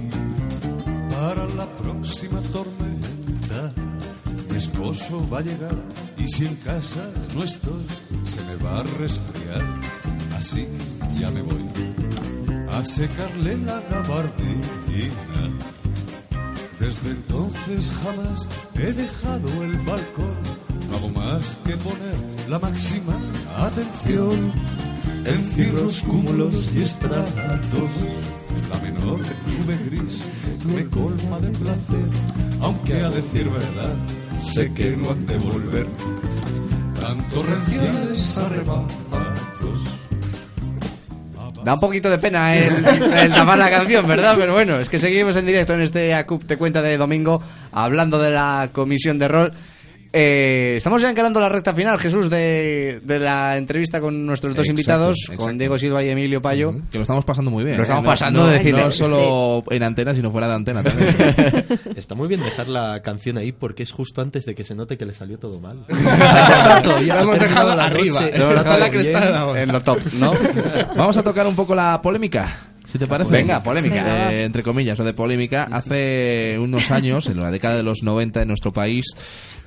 para 1.09 1.45
la 1.55 1.65
próxima 1.75 2.39
tormenta. 2.53 3.73
Mi 4.49 4.57
esposo 4.57 5.27
va 5.31 5.39
a 5.39 5.41
llegar 5.41 5.75
y 6.17 6.27
si 6.27 6.45
en 6.45 6.55
casa 6.57 7.03
no 7.35 7.43
estoy, 7.43 7.85
se 8.23 8.41
me 8.43 8.55
va 8.57 8.79
a 8.79 8.83
resfriar. 8.83 9.63
Así 10.37 10.67
ya 11.19 11.31
me 11.31 11.41
voy 11.41 11.65
a 12.71 12.83
secarle 12.83 13.57
la 13.57 13.79
gabardina. 13.93 15.41
Desde 16.79 17.11
entonces 17.11 17.91
jamás 18.03 18.47
he 18.75 18.91
dejado 18.93 19.63
el 19.63 19.75
balcón. 19.77 20.37
No 20.89 20.97
hago 20.97 21.09
más 21.09 21.57
que 21.65 21.75
poner 21.77 22.17
la 22.49 22.59
máxima 22.59 23.15
atención 23.57 24.80
en 25.25 25.43
cirros, 25.55 26.01
cúmulos 26.03 26.69
y 26.75 26.83
estratos. 26.83 27.89
La 28.69 28.79
menor 28.79 29.19
nube 29.19 29.77
gris 29.89 30.27
me 30.73 30.85
colma 30.85 31.39
de 31.39 31.49
placer, 31.49 32.05
aunque 32.61 33.01
a 33.01 33.09
decir 33.09 33.49
verdad 33.49 33.95
sé 34.41 34.73
que 34.73 34.95
no 34.97 35.11
han 35.11 35.25
de 35.25 35.37
volver 35.37 35.87
tantos 36.99 37.45
renciales 37.45 38.37
arrebatos. 38.37 38.91
Da 41.63 41.75
un 41.75 41.79
poquito 41.79 42.09
de 42.09 42.17
pena 42.17 42.55
el, 42.55 42.73
el 42.85 43.31
tapar 43.31 43.57
la 43.57 43.69
canción, 43.69 44.07
¿verdad? 44.07 44.35
Pero 44.37 44.53
bueno, 44.53 44.79
es 44.79 44.89
que 44.89 44.97
seguimos 44.97 45.35
en 45.35 45.45
directo 45.45 45.73
en 45.73 45.81
este 45.81 46.13
ACUP 46.15 46.45
Te 46.45 46.57
Cuenta 46.57 46.81
de 46.81 46.97
domingo 46.97 47.41
hablando 47.71 48.19
de 48.19 48.31
la 48.31 48.69
comisión 48.71 49.19
de 49.19 49.27
rol. 49.27 49.53
Eh, 50.13 50.73
estamos 50.75 51.01
ya 51.01 51.09
encarando 51.09 51.39
la 51.39 51.47
recta 51.47 51.73
final, 51.73 51.97
Jesús, 51.97 52.29
de, 52.29 52.99
de 53.01 53.17
la 53.19 53.55
entrevista 53.57 54.01
con 54.01 54.25
nuestros 54.25 54.53
dos 54.53 54.65
Exacto, 54.65 54.71
invitados, 54.71 55.17
exacto. 55.21 55.43
con 55.45 55.57
Diego 55.57 55.77
Silva 55.77 56.03
y 56.03 56.09
Emilio 56.09 56.41
Payo. 56.41 56.73
Que 56.91 56.97
lo 56.97 57.03
estamos 57.03 57.23
pasando 57.23 57.49
muy 57.49 57.63
bien. 57.63 57.77
Lo 57.77 57.83
¿eh? 57.83 57.85
estamos 57.85 58.03
No- 58.03 58.09
pasando 58.09 58.39
no, 58.41 58.47
de. 58.47 58.71
No 58.73 58.91
solo 58.91 59.63
en 59.69 59.83
antena, 59.83 60.13
sino 60.13 60.29
fuera 60.29 60.49
de 60.49 60.55
antena 60.55 60.83
también. 60.83 61.15
Está 61.95 62.13
muy 62.15 62.27
bien 62.27 62.41
dejar 62.41 62.67
la 62.67 63.01
canción 63.01 63.37
ahí 63.37 63.53
porque 63.53 63.83
es 63.83 63.91
justo 63.93 64.21
antes 64.21 64.45
de 64.45 64.53
que 64.53 64.65
se 64.65 64.75
note 64.75 64.97
que 64.97 65.05
le 65.05 65.13
salió 65.13 65.37
todo 65.37 65.61
mal. 65.61 65.85
Lo 65.87 66.99
hemos 67.21 67.39
dejado 67.39 67.71
arriba. 67.79 68.27
está 68.27 68.77
la 68.77 68.89
cresta 68.89 69.19
bien. 69.19 69.25
de 69.31 69.33
la 69.33 69.45
ola. 69.45 69.61
En 69.61 69.71
lo 69.71 69.81
top, 69.81 69.99
¿no? 70.13 70.33
Vamos 70.95 71.15
a 71.15 71.23
tocar 71.23 71.47
un 71.47 71.55
poco 71.55 71.73
la 71.73 72.01
polémica. 72.01 72.59
Si 72.85 72.97
te 72.99 73.07
parece. 73.07 73.31
Venga, 73.31 73.63
polémica. 73.63 74.33
Eh, 74.33 74.43
entre 74.43 74.61
comillas, 74.63 74.99
o 74.99 75.05
de 75.05 75.13
polémica. 75.13 75.69
Hace 75.71 76.57
unos 76.59 76.91
años, 76.91 77.27
en 77.27 77.39
la 77.41 77.49
década 77.49 77.77
de 77.77 77.83
los 77.83 78.03
90 78.03 78.41
en 78.41 78.47
nuestro 78.49 78.73
país, 78.73 79.05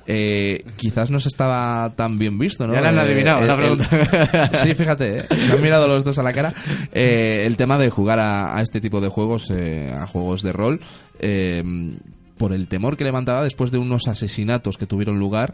eh, 0.07 0.63
quizás 0.77 1.09
no 1.09 1.19
se 1.19 1.29
estaba 1.29 1.91
tan 1.95 2.17
bien 2.19 2.37
visto, 2.37 2.67
¿no? 2.67 2.73
Ya 2.73 2.81
la 2.81 2.89
han 2.89 2.97
Eh, 2.97 3.01
adivinado, 3.01 3.41
la 3.41 3.53
el- 3.53 3.59
pregunta. 3.59 4.49
sí, 4.63 4.75
fíjate, 4.75 5.19
¿eh? 5.19 5.25
se 5.47 5.53
han 5.53 5.61
mirado 5.61 5.87
los 5.87 6.03
dos 6.03 6.17
a 6.19 6.23
la 6.23 6.33
cara. 6.33 6.53
Eh, 6.93 7.41
el 7.45 7.57
tema 7.57 7.77
de 7.77 7.89
jugar 7.89 8.19
a, 8.19 8.55
a 8.57 8.61
este 8.61 8.81
tipo 8.81 9.01
de 9.01 9.09
juegos, 9.09 9.49
eh, 9.51 9.91
a 9.93 10.05
juegos 10.07 10.41
de 10.43 10.53
rol, 10.53 10.79
eh, 11.19 11.63
por 12.37 12.53
el 12.53 12.67
temor 12.67 12.97
que 12.97 13.03
levantaba 13.03 13.43
después 13.43 13.71
de 13.71 13.77
unos 13.77 14.07
asesinatos 14.07 14.77
que 14.77 14.85
tuvieron 14.85 15.17
lugar. 15.19 15.53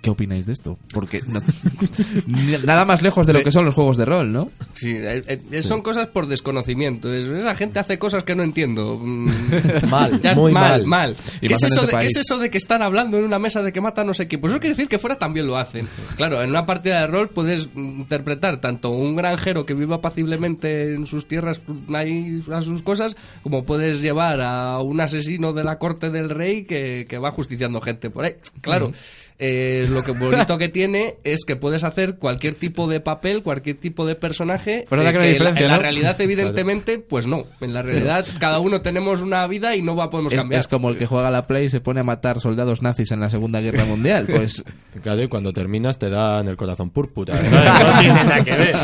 Eh, 0.00 0.02
¿Qué 0.02 0.10
opináis 0.10 0.46
de 0.46 0.52
esto? 0.52 0.78
Porque 0.92 1.20
no- 1.26 1.40
nada 2.64 2.84
más 2.84 3.02
lejos 3.02 3.26
de 3.26 3.32
lo 3.32 3.42
que 3.42 3.52
son 3.52 3.64
los 3.64 3.74
juegos 3.74 3.96
de 3.96 4.04
rol, 4.04 4.32
¿no? 4.32 4.50
Sí, 4.74 4.92
eh, 4.96 5.40
eh, 5.50 5.62
son 5.62 5.82
cosas 5.82 6.08
por 6.08 6.26
desconocimiento. 6.26 7.12
Es- 7.12 7.28
Esa 7.28 7.54
gente 7.54 7.78
hace 7.78 7.98
cosas 7.98 8.24
que 8.24 8.34
no 8.34 8.42
entiendo. 8.42 8.98
Mm, 9.00 9.28
Mal, 9.90 10.20
ya 10.20 10.34
muy 10.34 10.52
mal, 10.52 10.84
mal. 10.86 11.16
¿Qué 11.40 11.46
es, 11.46 11.62
eso 11.64 11.66
este 11.66 11.80
de, 11.82 11.86
qué 11.86 11.92
país. 11.92 12.16
es 12.16 12.22
eso 12.22 12.38
de 12.38 12.50
que 12.50 12.58
están 12.58 12.82
hablando 12.82 13.18
en 13.18 13.24
una 13.24 13.38
mesa 13.38 13.62
de 13.62 13.72
que 13.72 13.80
mata 13.80 14.04
no 14.04 14.14
sé 14.14 14.26
qué? 14.28 14.38
Pues 14.38 14.52
eso 14.52 14.60
quiere 14.60 14.74
decir 14.74 14.88
que 14.88 14.98
fuera 14.98 15.16
también 15.16 15.46
lo 15.46 15.56
hacen. 15.56 15.86
Claro, 16.16 16.42
en 16.42 16.50
una 16.50 16.64
partida 16.66 17.00
de 17.00 17.06
rol 17.06 17.28
puedes 17.28 17.68
interpretar 17.74 18.60
tanto 18.60 18.90
un 18.90 19.16
granjero 19.16 19.66
que 19.66 19.74
viva 19.74 20.00
paciblemente 20.00 20.94
en 20.94 21.06
sus 21.06 21.26
tierras 21.26 21.60
ahí 21.94 22.42
a 22.52 22.62
sus 22.62 22.82
cosas, 22.82 23.16
como 23.42 23.64
puedes 23.64 24.02
llevar 24.02 24.40
a 24.40 24.80
un 24.80 25.00
asesino 25.00 25.52
de 25.52 25.64
la 25.64 25.78
corte 25.78 26.10
del 26.10 26.30
rey 26.30 26.64
que, 26.64 27.06
que 27.08 27.18
va 27.18 27.30
justiciando 27.30 27.80
gente 27.80 28.10
por 28.10 28.24
ahí. 28.24 28.34
Claro. 28.60 28.92
Eh, 29.40 29.86
lo 29.88 30.02
que 30.04 30.12
bonito 30.12 30.58
que 30.58 30.68
tiene 30.68 31.16
es 31.24 31.44
que 31.46 31.56
puedes 31.56 31.82
hacer 31.82 32.16
cualquier 32.18 32.54
tipo 32.54 32.86
de 32.88 33.00
papel, 33.00 33.42
cualquier 33.42 33.76
tipo 33.78 34.04
de 34.06 34.14
personaje. 34.14 34.84
Pues 34.88 34.98
nada 34.98 35.10
eh, 35.10 35.12
que 35.14 35.18
en 35.18 35.24
la- 35.24 35.32
diferencia, 35.32 35.62
en 35.62 35.68
la 35.68 35.76
¿no? 35.76 35.82
realidad, 35.82 36.20
evidentemente, 36.20 36.98
pues 36.98 37.26
no. 37.26 37.44
En 37.60 37.72
la 37.74 37.82
realidad, 37.82 38.24
cada 38.38 38.58
uno 38.60 38.82
tenemos 38.82 39.22
una 39.22 39.46
vida 39.46 39.74
y 39.76 39.82
no 39.82 39.96
va, 39.96 40.10
podemos 40.10 40.32
Es, 40.32 40.38
cambiar. 40.38 40.60
es 40.60 40.68
como 40.68 40.90
el 40.90 40.96
que 40.98 41.06
juega 41.06 41.28
a 41.28 41.30
la 41.30 41.46
Play 41.46 41.64
y 41.66 41.70
se 41.70 41.80
pone 41.80 42.00
a 42.00 42.04
matar 42.04 42.38
soldados 42.40 42.82
nazis 42.82 43.10
en 43.12 43.20
la 43.20 43.30
Segunda 43.30 43.60
Guerra 43.60 43.84
Mundial. 43.86 44.26
Pues 44.30 44.62
Claro, 45.02 45.22
y 45.22 45.28
cuando 45.28 45.52
terminas 45.52 45.98
te 45.98 46.10
dan 46.10 46.46
el 46.48 46.56
corazón 46.56 46.90
púrpura. 46.90 47.34
No, 47.34 47.40
no 47.92 47.98
tiene 47.98 48.14
nada 48.24 48.44
que 48.44 48.54
ver. 48.54 48.76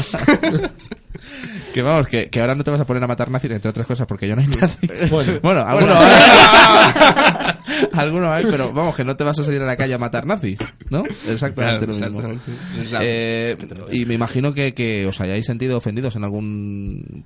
que 1.74 1.82
vamos, 1.82 2.06
que, 2.06 2.30
que 2.30 2.40
ahora 2.40 2.54
no 2.54 2.64
te 2.64 2.70
vas 2.70 2.80
a 2.80 2.86
poner 2.86 3.02
a 3.04 3.06
matar 3.06 3.30
nazis, 3.30 3.50
entre 3.50 3.70
otras 3.70 3.86
cosas, 3.86 4.06
porque 4.06 4.26
yo 4.26 4.36
no 4.36 4.42
hay 4.42 4.48
nazis. 4.48 5.10
Bueno. 5.10 5.32
Bueno, 5.42 5.60
alguno 5.66 5.92
hay. 5.94 7.52
alguno 7.92 8.32
hay, 8.32 8.44
pero 8.44 8.72
vamos, 8.72 8.94
que 8.96 9.04
no 9.04 9.16
te 9.16 9.24
vas 9.24 9.38
a 9.38 9.44
salir 9.44 9.60
a 9.62 9.66
la 9.66 9.76
calle 9.76 9.94
a 9.94 9.98
matar 9.98 10.26
nazis, 10.26 10.58
¿no? 10.90 11.04
Exactamente 11.28 11.86
Claro, 11.86 12.10
lo 12.12 12.28
mismo. 12.28 12.40
exactamente. 12.80 13.02
Eh, 13.02 13.56
y 13.92 14.04
me 14.06 14.14
imagino 14.14 14.52
que, 14.54 14.74
que 14.74 15.06
os 15.06 15.20
hayáis 15.20 15.46
sentido 15.46 15.78
ofendidos 15.78 16.16
en 16.16 16.24
algún... 16.24 17.24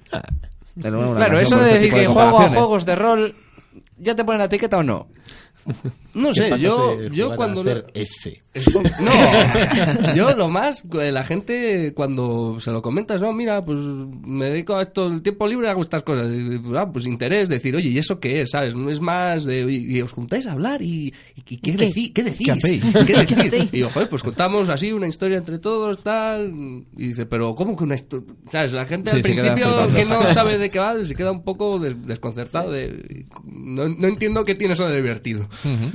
en 0.76 0.94
alguna 0.94 1.16
Claro, 1.16 1.38
eso 1.38 1.56
de 1.56 1.66
este 1.66 1.78
decir 1.78 1.94
que 1.94 2.06
juego 2.06 2.40
a 2.40 2.48
juegos 2.48 2.86
de 2.86 2.96
rol, 2.96 3.36
¿ya 3.98 4.14
te 4.14 4.24
ponen 4.24 4.38
la 4.38 4.44
etiqueta 4.46 4.78
o 4.78 4.82
no? 4.82 5.08
no 6.14 6.32
sé, 6.32 6.44
¿Qué 6.44 6.50
pasas 6.50 6.62
yo, 6.62 6.96
de 6.96 7.10
yo 7.10 7.34
cuando... 7.36 7.60
hacer 7.60 7.84
no- 7.86 7.90
ese. 7.94 8.42
No, 9.00 10.12
yo 10.14 10.34
lo 10.36 10.48
más, 10.48 10.82
eh, 11.00 11.12
la 11.12 11.22
gente 11.22 11.92
cuando 11.94 12.58
se 12.58 12.72
lo 12.72 12.82
comentas, 12.82 13.20
no, 13.20 13.32
mira, 13.32 13.64
pues 13.64 13.78
me 13.78 14.46
dedico 14.46 14.74
a 14.76 14.82
esto, 14.82 15.06
el 15.06 15.22
tiempo 15.22 15.46
libre 15.46 15.68
hago 15.68 15.82
estas 15.82 16.02
cosas, 16.02 16.26
y, 16.34 16.58
pues, 16.58 16.74
ah, 16.76 16.90
pues 16.90 17.06
interés, 17.06 17.48
decir, 17.48 17.76
oye, 17.76 17.90
¿y 17.90 17.98
eso 17.98 18.18
qué 18.18 18.40
es? 18.42 18.50
¿Sabes? 18.50 18.74
No 18.74 18.90
es 18.90 19.00
más 19.00 19.44
de, 19.44 19.60
y, 19.70 19.96
y 19.98 20.02
os 20.02 20.12
juntáis 20.12 20.46
a 20.46 20.52
hablar 20.52 20.82
y, 20.82 21.14
y 21.36 21.42
¿qué, 21.42 21.58
qué, 21.60 21.76
¿Qué? 21.76 21.86
decí- 21.88 22.12
qué 22.12 22.24
decís? 22.24 22.48
¿Qué 23.06 23.14
decís? 23.16 23.68
Y 23.72 23.82
joder, 23.82 24.08
pues 24.08 24.22
contamos 24.24 24.68
así 24.68 24.90
una 24.92 25.06
historia 25.06 25.38
entre 25.38 25.60
todos, 25.60 26.02
tal, 26.02 26.52
y 26.96 27.06
dice, 27.06 27.26
pero 27.26 27.54
¿cómo 27.54 27.76
que 27.76 27.84
una 27.84 27.94
historia? 27.94 28.34
¿Sabes? 28.50 28.72
La 28.72 28.84
gente 28.84 29.10
Sí, 29.10 29.16
al 29.16 29.22
principio 29.22 29.86
que 29.94 30.04
no 30.06 30.26
sabe 30.26 30.58
de 30.58 30.70
qué 30.70 30.78
va, 30.80 31.02
se 31.04 31.14
queda 31.14 31.30
un 31.30 31.44
poco 31.44 31.78
des- 31.78 32.04
desconcertado, 32.04 32.72
de, 32.72 33.26
no, 33.44 33.88
no 33.88 34.08
entiendo 34.08 34.44
qué 34.44 34.56
tiene 34.56 34.74
eso 34.74 34.86
de 34.88 34.96
divertido. 35.00 35.48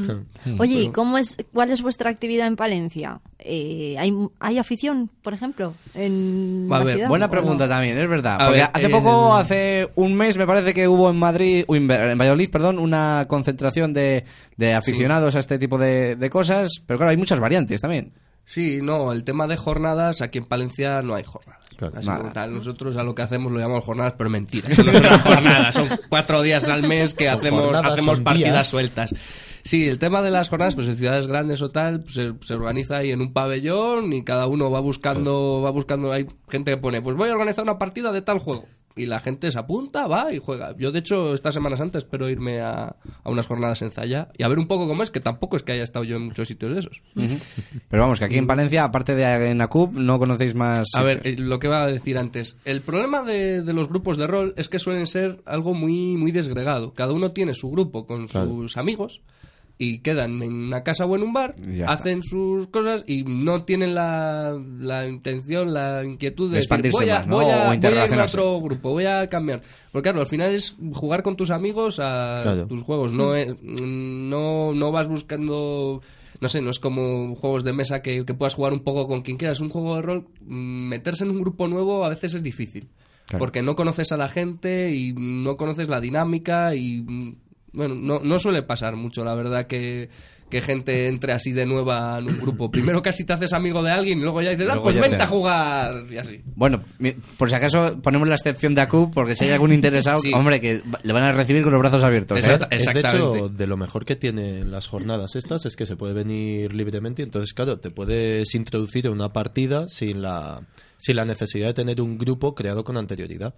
Oye, 0.60 0.82
¿y 0.82 0.90
cómo 0.90 1.18
es, 1.18 1.38
cuál 1.54 1.72
es 1.72 1.82
vuestra 1.82 2.10
actividad 2.10 2.48
en 2.48 2.56
Palencia? 2.56 3.20
Eh, 3.40 3.96
¿hay, 4.00 4.12
¿Hay 4.40 4.58
afición, 4.58 5.10
por 5.22 5.34
ejemplo? 5.34 5.74
En 5.94 6.68
A 6.72 6.80
la 6.80 6.84
ver, 6.84 6.96
ciudad, 6.96 7.10
Buena 7.10 7.26
no? 7.28 7.32
pregunta 7.32 7.68
también, 7.70 7.98
es 7.98 8.10
verdad. 8.10 8.36
A 8.36 8.46
Porque 8.48 8.62
ver, 8.62 8.70
hace 8.74 8.86
el- 8.86 8.92
poco, 8.92 9.36
hace 9.36 9.90
un 9.96 10.16
mes, 10.16 10.38
me 10.38 10.46
parece 10.48 10.74
que 10.74 10.88
hubo 10.88 11.10
en 11.10 11.18
Madrid, 11.18 11.64
o 11.68 11.76
en 11.76 11.88
Valladolid, 11.88 12.50
perdón, 12.50 12.80
una 12.80 13.26
concentración 13.28 13.94
de, 13.94 14.24
de 14.58 14.74
aficionados 14.74 15.36
a 15.36 15.40
este 15.40 15.58
tipo 15.60 15.78
de, 15.78 16.16
de 16.16 16.30
cosas. 16.30 16.70
Pero 16.86 16.98
claro, 16.98 17.12
hay 17.12 17.18
muchas 17.18 17.40
variantes 17.40 17.82
también. 17.82 18.14
Sí, 18.48 18.78
no, 18.80 19.12
el 19.12 19.24
tema 19.24 19.48
de 19.48 19.58
jornadas, 19.58 20.22
aquí 20.22 20.38
en 20.38 20.46
Palencia 20.46 21.02
no 21.02 21.16
hay 21.16 21.24
jornadas. 21.24 21.66
Claro. 21.78 21.96
Así 21.98 22.06
Nada. 22.08 22.20
como 22.20 22.32
tal, 22.32 22.54
nosotros 22.54 22.96
a 22.96 23.02
lo 23.04 23.16
que 23.16 23.24
hacemos 23.24 23.52
lo 23.52 23.58
llamamos 23.60 23.84
jornadas, 23.84 24.14
pero 24.16 24.30
mentira. 24.30 24.70
Eso 24.70 24.84
no 24.84 24.94
son 24.94 25.20
jornadas, 25.20 25.74
son 25.76 25.90
cuatro 26.10 26.42
días 26.44 26.70
al 26.70 26.84
mes 26.88 27.16
que 27.16 27.28
Son 27.28 27.40
hacemos, 27.40 27.64
jornadas, 27.64 27.92
hacemos 27.94 28.22
partidas 28.22 28.52
días. 28.54 28.68
sueltas. 28.68 29.16
Sí, 29.68 29.88
el 29.90 29.98
tema 29.98 30.22
de 30.22 30.30
las 30.30 30.48
jornadas, 30.50 30.76
pues 30.76 30.88
en 30.90 30.96
ciudades 30.96 31.26
grandes 31.26 31.62
o 31.64 31.72
tal, 31.72 32.02
pues, 32.02 32.14
se, 32.14 32.34
se 32.42 32.54
organiza 32.54 32.98
ahí 32.98 33.10
en 33.10 33.20
un 33.20 33.34
pabellón 33.34 34.14
y 34.14 34.24
cada 34.24 34.46
uno 34.46 34.70
va 34.70 34.80
buscando, 34.80 35.60
va 35.64 35.72
buscando, 35.72 36.12
hay 36.12 36.28
gente 36.48 36.70
que 36.72 36.78
pone, 36.78 37.02
pues 37.02 37.16
voy 37.18 37.30
a 37.30 37.34
organizar 37.34 37.64
una 37.64 37.80
partida 37.80 38.12
de 38.12 38.22
tal 38.22 38.38
juego. 38.38 38.66
Y 38.98 39.08
la 39.08 39.20
gente 39.20 39.52
se 39.52 39.60
apunta, 39.60 40.08
va 40.08 40.32
y 40.32 40.38
juega. 40.38 40.74
Yo, 40.78 40.92
de 40.94 41.00
hecho, 41.00 41.34
estas 41.34 41.54
semanas 41.56 41.82
antes 41.82 42.06
espero 42.06 42.30
irme 42.30 42.62
a, 42.62 42.96
a 43.24 43.30
unas 43.30 43.46
jornadas 43.46 43.82
en 43.82 43.92
Zaya 43.92 44.30
y 44.38 44.44
a 44.44 44.48
ver 44.48 44.58
un 44.58 44.68
poco 44.68 44.88
cómo 44.88 45.04
es, 45.04 45.12
que 45.12 45.20
tampoco 45.20 45.58
es 45.58 45.64
que 45.64 45.74
haya 45.74 45.84
estado 45.84 46.06
yo 46.06 46.16
en 46.16 46.22
muchos 46.28 46.48
sitios 46.48 46.72
de 46.72 46.80
esos. 46.80 47.02
Pero 47.90 48.04
vamos, 48.04 48.20
que 48.20 48.26
aquí 48.26 48.38
en 48.38 48.48
Palencia, 48.48 48.86
aparte 48.86 49.14
de 49.16 49.50
en 49.50 49.58
la 49.58 49.68
CUP, 49.68 49.96
no 49.96 50.18
conocéis 50.18 50.56
más. 50.56 50.88
A 50.96 51.02
ver, 51.04 51.22
eh, 51.26 51.36
lo 51.38 51.60
que 51.60 51.68
iba 51.68 51.84
a 51.84 51.88
decir 51.88 52.18
antes. 52.18 52.58
El 52.64 52.80
problema 52.82 53.24
de, 53.24 53.64
de 53.64 53.74
los 53.74 53.90
grupos 53.90 54.16
de 54.16 54.28
rol 54.28 54.54
es 54.56 54.70
que 54.70 54.80
suelen 54.80 55.08
ser 55.08 55.42
algo 55.46 55.74
muy, 55.74 56.16
muy 56.16 56.32
desgregado. 56.32 56.94
Cada 56.94 57.12
uno 57.12 57.32
tiene 57.34 57.54
su 57.54 57.70
grupo 57.72 58.06
con 58.08 58.28
Claro. 58.28 58.48
sus 58.48 58.78
amigos 58.78 59.22
y 59.78 60.00
quedan 60.00 60.42
en 60.42 60.54
una 60.54 60.84
casa 60.84 61.06
o 61.06 61.16
en 61.16 61.24
un 61.24 61.34
bar, 61.34 61.56
hacen 61.88 62.24
sus 62.24 62.68
cosas 62.68 63.04
y 63.08 63.24
no 63.24 63.64
tienen 63.64 63.94
la, 63.94 64.58
la 64.80 65.06
intención, 65.08 65.74
la 65.74 66.04
inquietud 66.06 66.50
de, 66.52 66.58
decir, 66.62 66.92
voy 66.92 67.10
a, 67.10 67.18
más, 67.20 67.28
¿no? 67.28 67.36
voy 67.36 67.46
a- 67.52 67.66
voy 67.68 67.78
a 67.84 68.06
ir 68.08 68.14
a 68.20 68.24
otro 68.26 68.62
grupo, 68.62 68.92
voy 68.92 69.06
a 69.06 69.28
cambiar. 69.28 69.62
Porque 69.92 70.04
claro, 70.10 70.22
al 70.22 70.28
final 70.28 70.54
es 70.54 70.78
jugar 70.94 71.24
con 71.24 71.36
tus 71.36 71.52
amigos 71.52 72.00
a 72.00 72.40
Claro. 72.44 72.68
tus 72.68 72.84
juegos. 72.84 73.12
No, 73.12 73.36
es- 73.36 73.54
no, 73.62 74.74
no 74.74 74.92
vas 74.92 75.08
buscando 75.08 76.02
no 76.42 76.50
sé, 76.50 76.62
no 76.62 76.70
es 76.70 76.80
como 76.80 77.34
juegos 77.36 77.64
de 77.64 77.72
mesa 77.72 78.02
que, 78.02 78.26
que 78.26 78.34
puedas 78.34 78.56
jugar 78.56 78.74
un 78.74 78.82
poco 78.82 79.08
con 79.08 79.22
quien 79.22 79.38
quieras. 79.38 79.62
Un 79.62 79.70
juego 79.70 79.96
de 79.96 80.02
rol, 80.02 80.28
mm, 80.42 80.88
meterse 80.90 81.24
en 81.24 81.32
un 81.32 81.40
grupo 81.40 81.68
nuevo 81.70 82.04
a 82.04 82.10
veces 82.10 82.34
es 82.36 82.44
difícil. 82.44 82.90
Claro. 83.26 83.40
Porque 83.40 83.62
no 83.64 83.76
conoces 83.76 84.12
a 84.12 84.18
la 84.18 84.28
gente 84.30 84.94
y 84.94 85.14
no 85.14 85.56
conoces 85.58 85.88
la 85.90 86.00
dinámica 86.02 86.76
y 86.76 87.02
mm, 87.08 87.36
bueno, 87.76 87.96
no, 87.96 88.20
no 88.24 88.40
suele 88.40 88.64
pasar 88.64 88.96
mucho, 88.96 89.24
la 89.24 89.36
verdad 89.36 89.68
que 89.68 90.10
que 90.48 90.62
gente 90.62 91.08
entre 91.08 91.34
así 91.34 91.54
de 91.54 91.66
nueva 91.66 92.20
en 92.20 92.28
un 92.30 92.38
grupo. 92.40 92.70
Primero 92.70 93.02
casi 93.02 93.24
te 93.24 93.34
haces 93.34 93.52
amigo 93.54 93.82
de 93.82 93.90
alguien 93.92 94.20
y 94.20 94.22
luego 94.22 94.44
ya 94.44 94.52
dices, 94.52 94.68
ah, 94.70 94.76
Luego 94.76 94.84
pues 94.84 95.02
vente 95.02 95.18
te- 95.18 95.24
a 95.24 95.26
jugar 95.26 96.06
y 96.12 96.18
así. 96.18 96.40
Bueno, 96.56 96.84
mi- 97.00 97.14
por 97.14 97.50
si 97.50 97.56
acaso 97.56 98.00
ponemos 98.00 98.28
la 98.28 98.36
excepción 98.36 98.76
de 98.76 98.82
ACUP, 98.82 99.12
porque 99.12 99.36
si 99.36 99.46
hay 99.46 99.52
algún 99.52 99.74
interesado, 99.74 100.20
Sí. 100.20 100.32
hombre, 100.36 100.62
que 100.62 100.82
le 101.02 101.14
van 101.14 101.24
a 101.24 101.32
recibir 101.32 101.64
con 101.64 101.74
los 101.74 101.82
brazos 101.82 102.04
abiertos. 102.04 102.38
¿eh? 102.38 102.42
Exacto. 102.42 102.68
Es 102.70 102.86
de 102.86 103.00
hecho 103.00 103.50
de 103.50 103.66
lo 103.66 103.76
mejor 103.76 104.06
que 104.06 104.16
tienen 104.16 104.72
las 104.72 104.86
jornadas 104.86 105.36
estas 105.36 105.66
es 105.66 105.76
que 105.76 105.88
se 105.88 105.96
puede 105.96 106.14
venir 106.14 106.74
libremente 106.76 107.24
y 107.24 107.26
entonces 107.26 107.52
claro 107.56 107.80
te 107.80 107.90
puedes 107.90 108.54
introducir 108.54 109.08
en 109.08 109.14
una 109.14 109.34
partida 109.34 109.90
sin 109.90 110.22
la 110.22 110.62
sin 110.98 111.16
la 111.18 111.26
necesidad 111.26 111.68
de 111.68 111.74
tener 111.74 112.02
un 112.02 112.18
grupo 112.18 112.56
creado 112.56 112.84
con 112.84 112.98
anterioridad. 112.98 113.54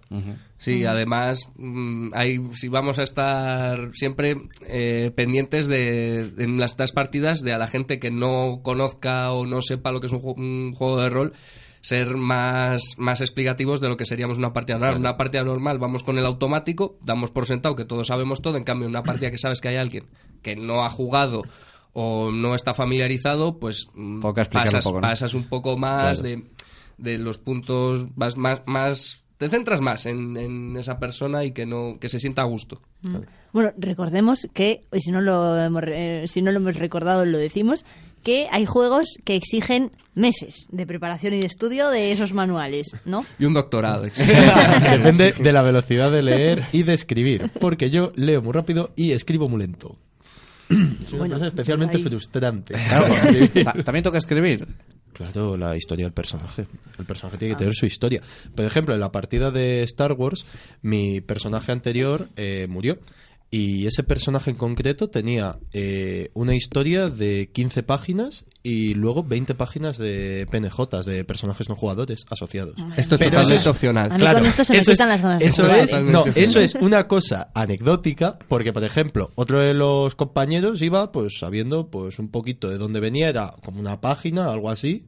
Sí, 0.58 0.84
además, 0.84 1.50
mm, 1.56 2.10
hay, 2.14 2.38
si 2.52 2.68
vamos 2.68 2.98
a 2.98 3.02
estar 3.02 3.90
siempre 3.92 4.34
eh, 4.66 5.10
pendientes 5.14 5.66
de, 5.66 6.18
en 6.38 6.58
las 6.58 6.72
estas 6.72 6.92
partidas 6.92 7.40
de 7.42 7.52
a 7.52 7.58
la 7.58 7.66
gente 7.68 7.98
que 7.98 8.10
no 8.10 8.60
conozca 8.62 9.32
o 9.32 9.46
no 9.46 9.62
sepa 9.62 9.90
lo 9.90 10.00
que 10.00 10.06
es 10.06 10.12
un, 10.12 10.20
ju- 10.20 10.36
un 10.36 10.74
juego 10.74 11.00
de 11.00 11.08
rol, 11.10 11.32
ser 11.80 12.16
más, 12.16 12.94
más 12.98 13.20
explicativos 13.20 13.80
de 13.80 13.88
lo 13.88 13.96
que 13.96 14.04
seríamos 14.04 14.36
una 14.38 14.52
partida 14.52 14.78
normal. 14.78 14.98
Una 15.00 15.16
partida 15.16 15.42
normal 15.44 15.78
vamos 15.78 16.02
con 16.02 16.18
el 16.18 16.26
automático, 16.26 16.98
damos 17.02 17.30
por 17.30 17.46
sentado 17.46 17.74
que 17.76 17.84
todos 17.84 18.08
sabemos 18.08 18.42
todo, 18.42 18.56
en 18.56 18.64
cambio 18.64 18.86
una 18.88 19.02
partida 19.02 19.30
que 19.30 19.38
sabes 19.38 19.60
que 19.60 19.68
hay 19.68 19.76
alguien 19.76 20.04
que 20.42 20.54
no 20.56 20.84
ha 20.84 20.88
jugado 20.90 21.42
o 21.94 22.30
no 22.30 22.54
está 22.54 22.74
familiarizado, 22.74 23.58
pues 23.58 23.88
mm, 23.94 24.20
explicar 24.26 24.66
un 24.66 24.72
pasas, 24.72 24.84
poco, 24.84 24.96
¿no? 24.96 25.00
pasas 25.00 25.34
un 25.34 25.44
poco 25.44 25.76
más 25.76 26.20
Claro. 26.20 26.22
de, 26.22 26.44
de 26.98 27.18
los 27.18 27.38
puntos 27.38 28.08
vas 28.16 28.36
más, 28.36 28.62
más 28.66 29.22
te 29.38 29.48
centras 29.48 29.80
más 29.80 30.04
en, 30.06 30.36
en 30.36 30.76
esa 30.76 30.98
persona 30.98 31.44
y 31.44 31.52
que 31.52 31.64
no 31.64 31.98
que 32.00 32.08
se 32.08 32.18
sienta 32.18 32.42
a 32.42 32.46
gusto. 32.46 32.80
Bueno, 33.52 33.70
recordemos 33.78 34.48
que, 34.52 34.82
y 34.92 35.00
si 35.00 35.10
no 35.12 35.20
lo 35.20 35.56
hemos, 35.58 35.82
eh, 35.86 36.24
si 36.26 36.42
no 36.42 36.50
lo 36.50 36.58
hemos 36.58 36.74
recordado, 36.76 37.24
lo 37.24 37.38
decimos, 37.38 37.84
que 38.24 38.48
hay 38.50 38.66
juegos 38.66 39.16
que 39.24 39.36
exigen 39.36 39.92
meses 40.16 40.66
de 40.72 40.86
preparación 40.86 41.34
y 41.34 41.40
de 41.40 41.46
estudio 41.46 41.88
de 41.88 42.10
esos 42.10 42.32
manuales, 42.32 42.88
¿no? 43.04 43.24
Y 43.38 43.44
un 43.44 43.54
doctorado. 43.54 44.02
Depende 44.90 45.32
de 45.38 45.52
la 45.52 45.62
velocidad 45.62 46.10
de 46.10 46.22
leer 46.22 46.64
y 46.72 46.82
de 46.82 46.94
escribir, 46.94 47.50
porque 47.60 47.90
yo 47.90 48.12
leo 48.16 48.42
muy 48.42 48.52
rápido 48.52 48.90
y 48.96 49.12
escribo 49.12 49.48
muy 49.48 49.60
lento. 49.60 49.96
Es 50.68 51.12
Bueno, 51.16 51.36
especialmente 51.46 51.96
ahí- 51.96 52.02
frustrante. 52.02 52.74
Claro, 52.74 53.14
también 53.84 54.02
toca 54.02 54.18
escribir. 54.18 54.66
Claro, 55.18 55.56
la 55.56 55.76
historia 55.76 56.06
del 56.06 56.12
personaje. 56.12 56.68
El 56.96 57.04
personaje 57.04 57.38
tiene 57.38 57.54
que 57.54 57.58
tener 57.58 57.74
su 57.74 57.86
historia. 57.86 58.22
Por 58.54 58.64
ejemplo, 58.64 58.94
en 58.94 59.00
la 59.00 59.10
partida 59.10 59.50
de 59.50 59.82
Star 59.82 60.12
Wars, 60.12 60.46
mi 60.80 61.20
personaje 61.20 61.72
anterior 61.72 62.28
eh, 62.36 62.68
murió. 62.70 63.00
Y 63.50 63.86
ese 63.86 64.02
personaje 64.02 64.50
en 64.50 64.56
concreto 64.56 65.08
tenía 65.08 65.58
eh, 65.72 66.28
una 66.34 66.54
historia 66.54 67.08
de 67.08 67.48
15 67.50 67.82
páginas 67.82 68.44
y 68.62 68.92
luego 68.92 69.24
20 69.24 69.54
páginas 69.54 69.96
de 69.96 70.46
PNJs, 70.50 71.06
de 71.06 71.24
personajes 71.24 71.66
no 71.70 71.74
jugadores 71.74 72.26
asociados. 72.28 72.74
Esto 72.98 73.14
es 73.14 73.18
Pero 73.20 73.40
eso 73.40 73.54
es- 73.54 73.66
opcional. 73.66 74.12
A 74.12 74.18
mí 74.18 74.24
con 74.34 74.44
esto 74.46 74.64
se 74.64 74.74
me 74.74 74.78
eso 74.80 74.90
quitan 74.92 75.08
es- 75.08 75.12
las 75.14 75.22
ganas 75.22 75.40
de 75.40 75.46
eso 75.46 75.62
jugar. 75.62 75.78
es, 75.78 75.86
Totalmente 75.86 76.12
no, 76.12 76.20
opcional. 76.24 76.44
eso 76.50 76.60
es 76.60 76.74
una 76.74 77.08
cosa 77.08 77.50
anecdótica, 77.54 78.38
porque 78.48 78.74
por 78.74 78.84
ejemplo, 78.84 79.30
otro 79.34 79.60
de 79.60 79.72
los 79.72 80.14
compañeros 80.14 80.82
iba 80.82 81.10
pues 81.10 81.38
sabiendo 81.38 81.88
pues 81.90 82.18
un 82.18 82.28
poquito 82.30 82.68
de 82.68 82.76
dónde 82.76 83.00
venía, 83.00 83.30
era 83.30 83.54
como 83.64 83.80
una 83.80 84.02
página, 84.02 84.50
algo 84.52 84.68
así, 84.70 85.06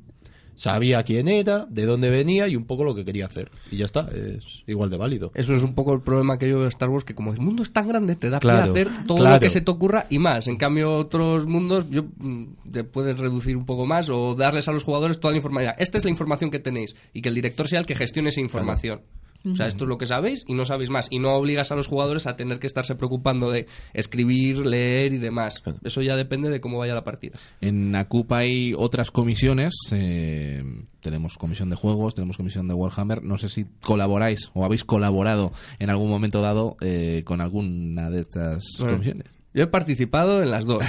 sabía 0.61 1.03
quién 1.05 1.27
era, 1.27 1.67
de 1.71 1.87
dónde 1.87 2.11
venía 2.11 2.47
y 2.47 2.55
un 2.55 2.67
poco 2.67 2.85
lo 2.85 2.95
que 2.95 3.05
quería 3.05 3.25
hacer. 3.25 3.51
Y 3.71 3.79
ya 3.79 3.87
está, 3.87 4.09
es 4.15 4.63
igual 4.67 4.91
de 4.91 4.99
válido. 4.99 5.33
Eso 5.35 5.55
es 5.55 5.63
un 5.63 5.75
poco 5.75 5.95
el 5.95 6.03
problema 6.03 6.37
que 6.39 6.49
yo 6.51 6.57
veo 6.57 6.65
de 6.65 6.69
Star 6.69 6.91
Wars, 6.91 7.05
que 7.05 7.15
como 7.15 7.33
el 7.33 7.41
mundo 7.41 7.63
es 7.63 7.73
tan 7.73 7.89
grande, 7.89 8.15
te 8.15 8.29
da 8.29 8.41
Claro, 8.41 8.75
pie 8.75 8.83
hacer 8.83 9.07
todo 9.07 9.19
claro. 9.19 9.37
lo 9.37 9.41
que 9.41 9.49
se 9.49 9.63
te 9.63 9.71
ocurra 9.71 10.07
y 10.11 10.19
más. 10.19 10.49
En 10.49 10.57
cambio, 10.57 10.95
otros 10.95 11.47
mundos 11.47 11.87
yo, 11.89 12.05
mm, 12.19 12.71
te 12.71 12.85
puedes 12.85 13.19
reducir 13.19 13.57
un 13.57 13.65
poco 13.65 13.87
más 13.87 14.11
o 14.11 14.35
darles 14.35 14.69
a 14.69 14.73
los 14.73 14.85
jugadores 14.85 15.19
toda 15.19 15.33
la 15.33 15.39
información. 15.39 15.73
Esta 15.79 15.97
es 15.97 16.05
la 16.05 16.11
información 16.11 16.51
que 16.51 16.59
tenéis 16.59 16.95
y 17.15 17.23
que 17.23 17.31
el 17.31 17.35
director 17.35 17.67
sea 17.67 17.81
el 17.81 17.87
que 17.87 17.95
gestione 17.95 18.29
esa 18.29 18.43
información. 18.43 19.01
O 19.45 19.55
sea, 19.55 19.67
esto 19.67 19.85
es 19.85 19.89
lo 19.89 19.97
que 19.97 20.07
sabéis 20.07 20.45
y 20.47 20.55
no 20.55 20.65
sabéis 20.65 20.91
más. 20.91 21.07
Y 21.11 21.19
no 21.19 21.35
obligas 21.35 21.73
a 21.73 21.77
los 21.77 21.87
jugadores 21.87 22.27
a 22.27 22.37
tener 22.37 22.59
que 22.59 22.67
estarse 22.67 22.95
preocupando 22.95 23.51
de 23.51 23.67
escribir, 23.95 24.59
leer 24.67 25.13
y 25.15 25.19
demás. 25.19 25.63
Eso 25.83 26.03
ya 26.03 26.17
depende 26.17 26.51
de 26.51 26.61
cómo 26.61 26.79
vaya 26.79 26.95
la 26.95 27.05
partida. 27.05 27.39
En 27.61 27.95
ACUP 27.95 28.33
hay 28.33 28.73
otras 28.77 29.11
comisiones. 29.11 29.75
eh, 29.93 30.63
tenemos 31.01 31.39
comisión 31.39 31.71
de 31.71 31.77
juegos, 31.77 32.15
tenemos 32.15 32.37
comisión 32.37 32.69
de 32.69 32.75
Warhammer. 32.75 33.23
No 33.25 33.39
sé 33.39 33.49
si 33.49 33.65
colaboráis 33.83 34.51
o 34.53 34.65
habéis 34.65 34.85
colaborado 34.85 35.53
en 35.79 35.89
algún 35.91 36.11
momento 36.11 36.43
dado 36.43 36.77
eh, 36.83 37.23
con 37.25 37.41
alguna 37.41 38.11
de 38.11 38.21
estas 38.21 38.65
Bueno, 38.81 38.95
comisiones. 38.95 39.40
Yo 39.53 39.65
he 39.65 39.67
participado 39.67 40.43
en 40.43 40.51
las 40.51 40.65
dos. 40.65 40.85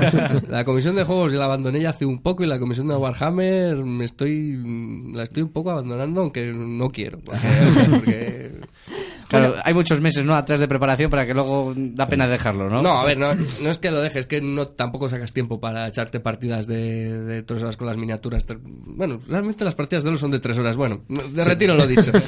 la 0.48 0.64
comisión 0.64 0.96
de 0.96 1.04
juegos 1.04 1.32
la 1.32 1.44
abandoné 1.44 1.80
ya 1.80 1.90
hace 1.90 2.06
un 2.06 2.20
poco 2.20 2.42
y 2.42 2.46
la 2.48 2.58
comisión 2.58 2.88
de 2.88 2.96
Warhammer 2.96 3.76
me 3.84 4.04
estoy 4.04 4.58
la 5.14 5.22
estoy 5.22 5.44
un 5.44 5.50
poco 5.50 5.70
abandonando 5.70 6.20
aunque 6.20 6.52
no 6.52 6.90
quiero. 6.90 7.18
Porque, 7.18 7.48
porque- 7.90 8.60
Claro, 9.30 9.54
hay 9.64 9.72
muchos 9.74 10.00
meses, 10.00 10.24
¿no? 10.24 10.34
Atrás 10.34 10.60
de 10.60 10.68
preparación 10.68 11.08
para 11.10 11.24
que 11.24 11.32
luego 11.34 11.72
da 11.76 12.06
pena 12.06 12.26
dejarlo, 12.26 12.68
¿no? 12.68 12.82
No, 12.82 12.98
a 12.98 13.04
ver, 13.04 13.16
no, 13.16 13.28
no 13.34 13.70
es 13.70 13.78
que 13.78 13.90
lo 13.90 14.00
dejes, 14.00 14.16
es 14.20 14.26
que 14.26 14.40
no 14.40 14.68
tampoco 14.68 15.08
sacas 15.08 15.32
tiempo 15.32 15.60
para 15.60 15.86
echarte 15.88 16.20
partidas 16.20 16.66
de, 16.66 17.22
de 17.22 17.42
tres 17.42 17.62
horas 17.62 17.76
con 17.76 17.86
las 17.86 17.96
miniaturas. 17.96 18.44
Bueno, 18.60 19.18
realmente 19.28 19.64
las 19.64 19.74
partidas 19.74 20.02
de 20.02 20.10
oro 20.10 20.18
son 20.18 20.30
de 20.32 20.40
tres 20.40 20.58
horas. 20.58 20.76
Bueno, 20.76 21.02
de 21.08 21.44
retiro 21.44 21.74
lo 21.76 21.86
dicho. 21.86 22.12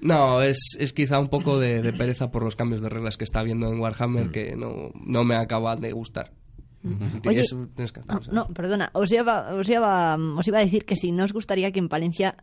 No, 0.00 0.40
es, 0.40 0.76
es 0.78 0.92
quizá 0.92 1.18
un 1.18 1.28
poco 1.28 1.58
de, 1.58 1.82
de 1.82 1.92
pereza 1.92 2.30
por 2.30 2.42
los 2.44 2.54
cambios 2.56 2.80
de 2.80 2.88
reglas 2.88 3.16
que 3.16 3.24
está 3.24 3.40
habiendo 3.40 3.66
en 3.72 3.80
Warhammer 3.80 4.30
que 4.30 4.54
no, 4.56 4.90
no 5.04 5.24
me 5.24 5.34
acaban 5.36 5.80
de 5.80 5.92
gustar. 5.92 6.30
Y 7.24 7.28
Oye, 7.28 7.40
eso 7.40 7.66
tienes 7.74 7.90
que 7.92 8.00
hacer, 8.00 8.12
Ah, 8.12 8.18
o 8.18 8.22
sea. 8.22 8.32
no, 8.32 8.46
perdona, 8.48 8.90
os 8.92 9.10
iba, 9.10 9.52
os, 9.54 9.68
iba, 9.68 10.14
os 10.16 10.46
iba 10.46 10.58
a 10.58 10.60
decir 10.64 10.84
que 10.84 10.94
si 10.94 11.10
no 11.10 11.24
os 11.24 11.32
gustaría 11.32 11.72
que 11.72 11.80
en 11.80 11.88
Palencia 11.88 12.36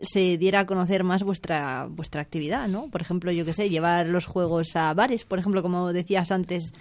se 0.00 0.38
diera 0.38 0.60
a 0.60 0.66
conocer 0.66 1.04
más 1.04 1.22
vuestra 1.22 1.86
vuestra 1.90 2.20
actividad, 2.20 2.68
¿no? 2.68 2.88
Por 2.88 3.00
ejemplo, 3.00 3.32
yo 3.32 3.44
qué 3.44 3.52
sé, 3.52 3.68
llevar 3.68 4.08
los 4.08 4.26
juegos 4.26 4.76
a 4.76 4.92
bares, 4.94 5.24
por 5.24 5.38
ejemplo, 5.38 5.62
como 5.62 5.92
decías 5.92 6.30
antes, 6.32 6.72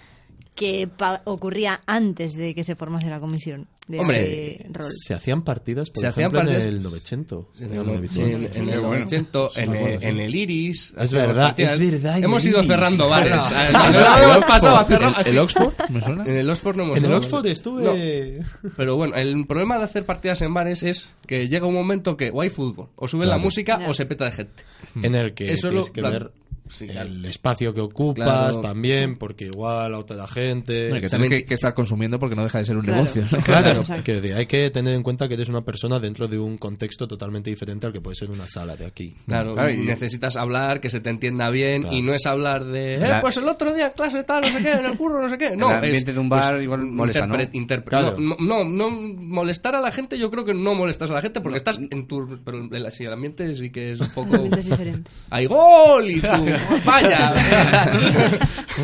que 0.56 0.90
ocurría 1.26 1.82
antes 1.86 2.34
de 2.34 2.54
que 2.54 2.64
se 2.64 2.76
formase 2.76 3.10
la 3.10 3.20
comisión 3.20 3.68
de 3.90 4.00
Hombre, 4.00 4.54
ese 4.56 4.68
rol. 4.72 4.88
Se 5.04 5.14
hacían 5.16 5.42
partidas, 5.44 5.90
por 5.90 6.02
Se 6.02 6.08
hacían 6.08 6.28
ejemplo, 6.28 6.40
partidas- 6.42 6.64
en 6.66 6.70
el 6.70 6.84
900. 6.84 7.46
En 7.60 7.74
el, 7.74 7.84
muy 7.86 7.98
habitual. 7.98 8.30
en- 8.32 8.50
en 8.54 8.70
el 8.70 8.80
900, 8.82 9.58
en, 9.58 9.74
el, 9.76 10.04
en 10.04 10.20
el 10.20 10.36
Iris. 10.36 10.94
Es 10.98 11.12
verdad, 11.12 11.48
partidas. 11.48 11.80
es 11.82 11.92
verdad, 11.92 12.18
en 12.20 12.24
Hemos 12.24 12.46
ido 12.46 12.62
cerrando 12.64 13.10
bares. 13.10 13.34
Ah, 13.34 13.70
no, 13.74 13.92
no, 13.92 14.00
no, 14.28 14.34
hemos 14.36 14.46
pasado 14.46 14.78
a 14.78 14.86
cerrar. 14.86 15.16
¿El, 15.26 15.38
Oxford? 15.40 15.74
¿Me 15.90 16.02
suena? 16.02 16.24
En 16.24 16.38
el 16.38 16.50
Oxford 16.52 16.76
no 16.78 16.84
hemos 16.84 16.98
En 17.00 17.04
el 17.06 17.10
ido. 17.10 17.18
Oxford 17.20 17.46
estuve... 17.48 18.42
Pero 18.78 18.96
bueno, 18.96 19.16
el 19.16 19.48
problema 19.48 19.80
de 19.80 19.86
hacer 19.86 20.06
partidas 20.06 20.42
en 20.44 20.54
bares 20.54 20.84
es 20.84 21.16
que 21.26 21.48
llega 21.50 21.66
un 21.66 21.74
momento 21.74 22.16
que 22.16 22.30
o 22.32 22.42
hay 22.42 22.50
fútbol, 22.50 22.90
o 22.96 23.08
sube 23.08 23.26
la 23.26 23.34
Claro. 23.34 23.42
música 23.44 23.80
Ya. 23.80 23.90
o 23.90 23.94
se 23.96 24.06
peta 24.06 24.26
de 24.26 24.32
gente. 24.34 24.64
en 25.02 25.16
el 25.16 25.34
que 25.34 25.52
Eso 25.52 25.70
tienes 25.70 25.88
lo- 25.88 25.94
que 25.94 26.02
la- 26.02 26.10
ver 26.12 26.32
Sí, 26.70 26.88
claro. 26.88 27.10
el 27.10 27.26
espacio 27.26 27.74
que 27.74 27.82
ocupas 27.82 28.16
Claro. 28.54 28.62
también, 28.62 29.18
porque 29.18 29.46
igual 29.46 29.94
a 29.94 29.98
otra 30.00 30.28
gente... 30.28 30.90
No, 30.90 31.02
que 31.02 31.10
También- 31.10 31.32
que, 31.32 31.46
que 31.46 31.54
estar 31.56 31.74
consumiendo 31.74 32.20
porque 32.20 32.36
no 32.36 32.44
deja 32.44 32.60
de 32.60 32.66
ser 32.66 32.78
un 32.78 32.84
Claro. 32.84 33.00
negocio. 33.02 33.24
¿no? 33.32 33.40
Claro, 33.44 33.84
decir, 33.84 34.34
hay 34.36 34.46
que 34.46 34.70
tener 34.70 34.94
en 34.94 35.04
cuenta 35.04 35.28
que 35.28 35.34
eres 35.34 35.50
una 35.50 35.62
persona 35.62 36.00
dentro 36.00 36.28
de 36.28 36.38
un 36.40 36.58
contexto 36.58 37.08
totalmente 37.08 37.50
diferente 37.50 37.88
al 37.88 37.94
que 37.94 38.02
puede 38.02 38.16
ser 38.16 38.30
una 38.32 38.48
sala 38.48 38.76
de 38.76 38.86
aquí. 38.86 39.16
Claro, 39.26 39.54
Claro, 39.56 39.74
y- 39.74 39.78
necesitas 39.86 40.36
hablar, 40.38 40.80
que 40.80 40.90
se 40.90 41.00
te 41.02 41.10
entienda 41.10 41.50
bien 41.50 41.82
Claro. 41.82 41.98
y 41.98 42.02
no 42.02 42.14
es 42.14 42.26
hablar 42.26 42.66
de, 42.66 42.96
eh, 42.96 43.18
pues 43.22 43.38
el 43.38 43.48
otro 43.48 43.74
día 43.74 43.88
en 43.88 43.94
clase 43.94 44.24
tal, 44.24 44.42
no 44.42 44.52
sé 44.52 44.60
qué, 44.62 44.72
en 44.72 44.86
el 44.86 44.96
curro, 44.98 45.22
no 45.22 45.30
sé 45.30 45.38
qué. 45.38 45.56
No, 45.56 45.70
El 45.70 45.76
ambiente 45.78 46.12
es, 46.12 46.16
de 46.16 46.20
un 46.20 46.30
bar 46.30 46.58
es 46.58 46.64
igual 46.64 46.82
molesta, 46.84 47.26
¿no? 47.28 47.36
interpre- 47.36 47.52
interpre- 47.54 47.86
Claro. 47.90 48.16
no, 48.20 48.64
no, 48.64 48.90
molestar 48.92 49.76
a 49.76 49.82
la 49.82 49.92
gente, 49.92 50.18
yo 50.18 50.30
creo 50.30 50.46
que 50.46 50.54
no 50.54 50.76
molestas 50.76 51.10
a 51.10 51.14
la 51.14 51.22
gente 51.22 51.42
porque 51.42 51.58
estás 51.58 51.80
en 51.80 52.08
tu... 52.08 52.40
Pero 52.46 52.68
el, 52.72 52.92
sí, 52.92 53.04
el 53.06 53.14
ambiente 53.14 53.56
sí 53.56 53.70
que 53.72 53.92
es 53.94 54.00
un 54.00 54.10
poco... 54.14 54.36
Es 54.36 54.66
diferente. 54.66 55.10
¡Hay 55.30 55.46
gol! 55.46 56.10
Y 56.10 56.20
tú, 56.22 56.28
¡vaya! 56.86 57.34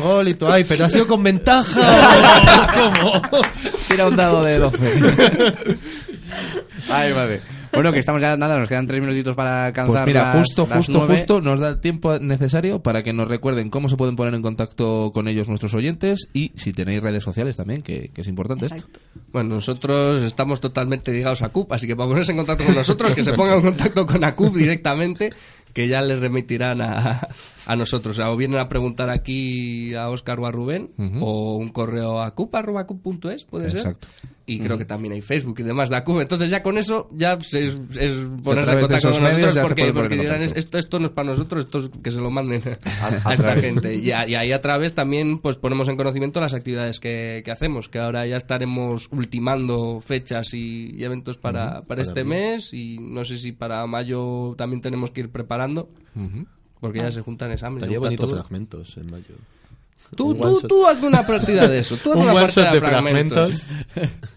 Gol 0.02 0.28
y 0.28 0.34
tú, 0.34 0.46
ay, 0.46 0.64
pero 0.64 0.84
ha 0.86 0.90
sido 0.90 1.06
con 1.06 1.22
ventaja. 1.22 1.80
¿Cómo? 3.00 3.22
Tira 3.88 4.08
un 4.08 4.16
dado 4.16 4.42
de 4.44 4.58
12. 4.58 4.78
Ay, 6.88 7.12
madre. 7.14 7.40
Bueno, 7.72 7.92
que 7.92 7.98
estamos 7.98 8.22
ya, 8.22 8.36
nada, 8.38 8.58
nos 8.58 8.68
quedan 8.68 8.86
tres 8.86 9.00
minutitos 9.02 9.34
para 9.36 9.66
alcanzar 9.66 10.04
Pues 10.04 10.06
mira, 10.06 10.22
las- 10.22 10.38
justo, 10.38 10.66
las 10.68 10.78
justo, 10.78 11.00
justo 11.00 11.40
nos 11.42 11.60
da 11.60 11.68
el 11.70 11.80
tiempo 11.80 12.18
necesario 12.18 12.80
para 12.80 13.02
que 13.02 13.12
nos 13.12 13.28
recuerden 13.28 13.68
cómo 13.68 13.90
se 13.90 13.96
pueden 13.96 14.16
poner 14.16 14.32
en 14.32 14.40
contacto 14.40 15.10
con 15.12 15.28
ellos 15.28 15.46
nuestros 15.48 15.74
oyentes 15.74 16.28
y 16.32 16.52
si 16.56 16.72
tenéis 16.72 17.02
redes 17.02 17.22
sociales 17.22 17.56
también, 17.56 17.82
que, 17.82 18.08
que 18.14 18.22
es 18.22 18.28
importante 18.28 18.66
esto. 18.66 18.86
Bueno, 19.30 19.56
nosotros 19.56 20.22
estamos 20.22 20.60
totalmente 20.60 21.12
ligados 21.12 21.42
a 21.42 21.50
CUP, 21.50 21.70
así 21.72 21.86
que 21.86 21.94
para 21.94 22.08
ponerse 22.08 22.32
en 22.32 22.38
contacto 22.38 22.64
con 22.64 22.74
nosotros, 22.76 23.12
que 23.14 23.22
se 23.22 23.34
pongan 23.34 23.56
en 23.56 23.62
contacto 23.62 24.06
con 24.06 24.24
ACUP 24.24 24.54
directamente, 24.56 25.34
que 25.76 25.88
ya 25.88 26.00
les 26.00 26.18
remitirán 26.18 26.80
a, 26.80 27.28
a 27.66 27.76
nosotros. 27.76 28.18
O, 28.18 28.34
vienen 28.34 28.58
a 28.58 28.66
preguntar 28.66 29.10
aquí 29.10 29.92
a 29.94 30.08
Óscar 30.08 30.40
o 30.40 30.46
a 30.46 30.50
Rubén, 30.50 30.94
o 31.20 31.56
un 31.56 31.68
correo 31.68 32.22
a 32.22 32.34
cup.cup.es, 32.34 33.44
puede 33.44 33.68
ser. 33.68 33.80
Exacto. 33.80 34.08
Y 34.48 34.60
creo 34.60 34.78
que 34.78 34.84
también 34.84 35.12
hay 35.12 35.22
Facebook 35.22 35.58
y 35.58 35.64
demás 35.64 35.90
de 35.90 35.96
ACUB. 35.96 36.20
Entonces 36.20 36.48
ya 36.50 36.62
con 36.62 36.78
eso 36.78 37.08
ya 37.12 37.32
es, 37.32 37.52
es 37.52 38.26
ponerse 38.44 38.72
en 38.74 38.80
contacto 38.80 39.10
con 39.10 39.22
medios 39.24 39.40
nosotros 39.56 39.68
porque, 39.68 39.92
porque 39.92 40.16
dirán, 40.16 40.42
esto, 40.42 40.78
esto 40.78 40.98
no 41.00 41.06
es 41.06 41.10
para 41.12 41.28
nosotros, 41.30 41.64
esto 41.64 41.78
es 41.80 41.90
que 42.02 42.10
se 42.12 42.20
lo 42.20 42.30
manden 42.30 42.62
a, 43.24 43.28
a 43.30 43.34
esta 43.34 43.56
gente. 43.56 43.94
Y, 43.96 44.12
a- 44.12 44.28
y 44.28 44.36
ahí 44.36 44.52
a 44.52 44.60
través 44.60 44.94
también 44.94 45.38
pues 45.40 45.56
ponemos 45.58 45.88
en 45.88 45.96
conocimiento 45.96 46.40
las 46.40 46.54
actividades 46.54 47.00
que, 47.00 47.42
que 47.44 47.50
hacemos, 47.50 47.88
que 47.88 47.98
ahora 47.98 48.24
ya 48.24 48.36
estaremos 48.36 49.08
ultimando 49.10 50.00
fechas 50.00 50.54
y, 50.54 50.94
y 50.96 51.02
eventos 51.02 51.38
para, 51.38 51.82
para 51.82 52.02
este 52.02 52.22
mes 52.22 52.72
y 52.72 52.98
no 53.00 53.24
sé 53.24 53.38
si 53.38 53.50
para 53.50 53.84
mayo 53.86 54.54
también 54.56 54.80
tenemos 54.80 55.10
que 55.10 55.22
ir 55.22 55.30
preparando. 55.30 55.88
Porque 56.80 57.00
ya 57.00 57.10
se 57.10 57.20
juntan 57.22 57.50
exámenes. 57.50 57.82
Estaría 57.82 57.98
junta 57.98 58.08
bonito 58.10 58.26
todo. 58.26 58.36
fragmentos 58.36 58.96
en 58.96 59.10
mayo. 59.10 59.34
Tú, 60.14 60.34
tú, 60.36 60.60
tú 60.68 60.86
haz 60.86 61.02
una 61.02 61.26
partida 61.26 61.66
de 61.66 61.80
eso. 61.80 61.96
Tú 61.96 62.12
haz 62.12 62.16
Un 62.20 62.22
una 62.22 62.34
partida 62.34 62.72
de 62.72 62.80
fragmentos. 62.80 63.66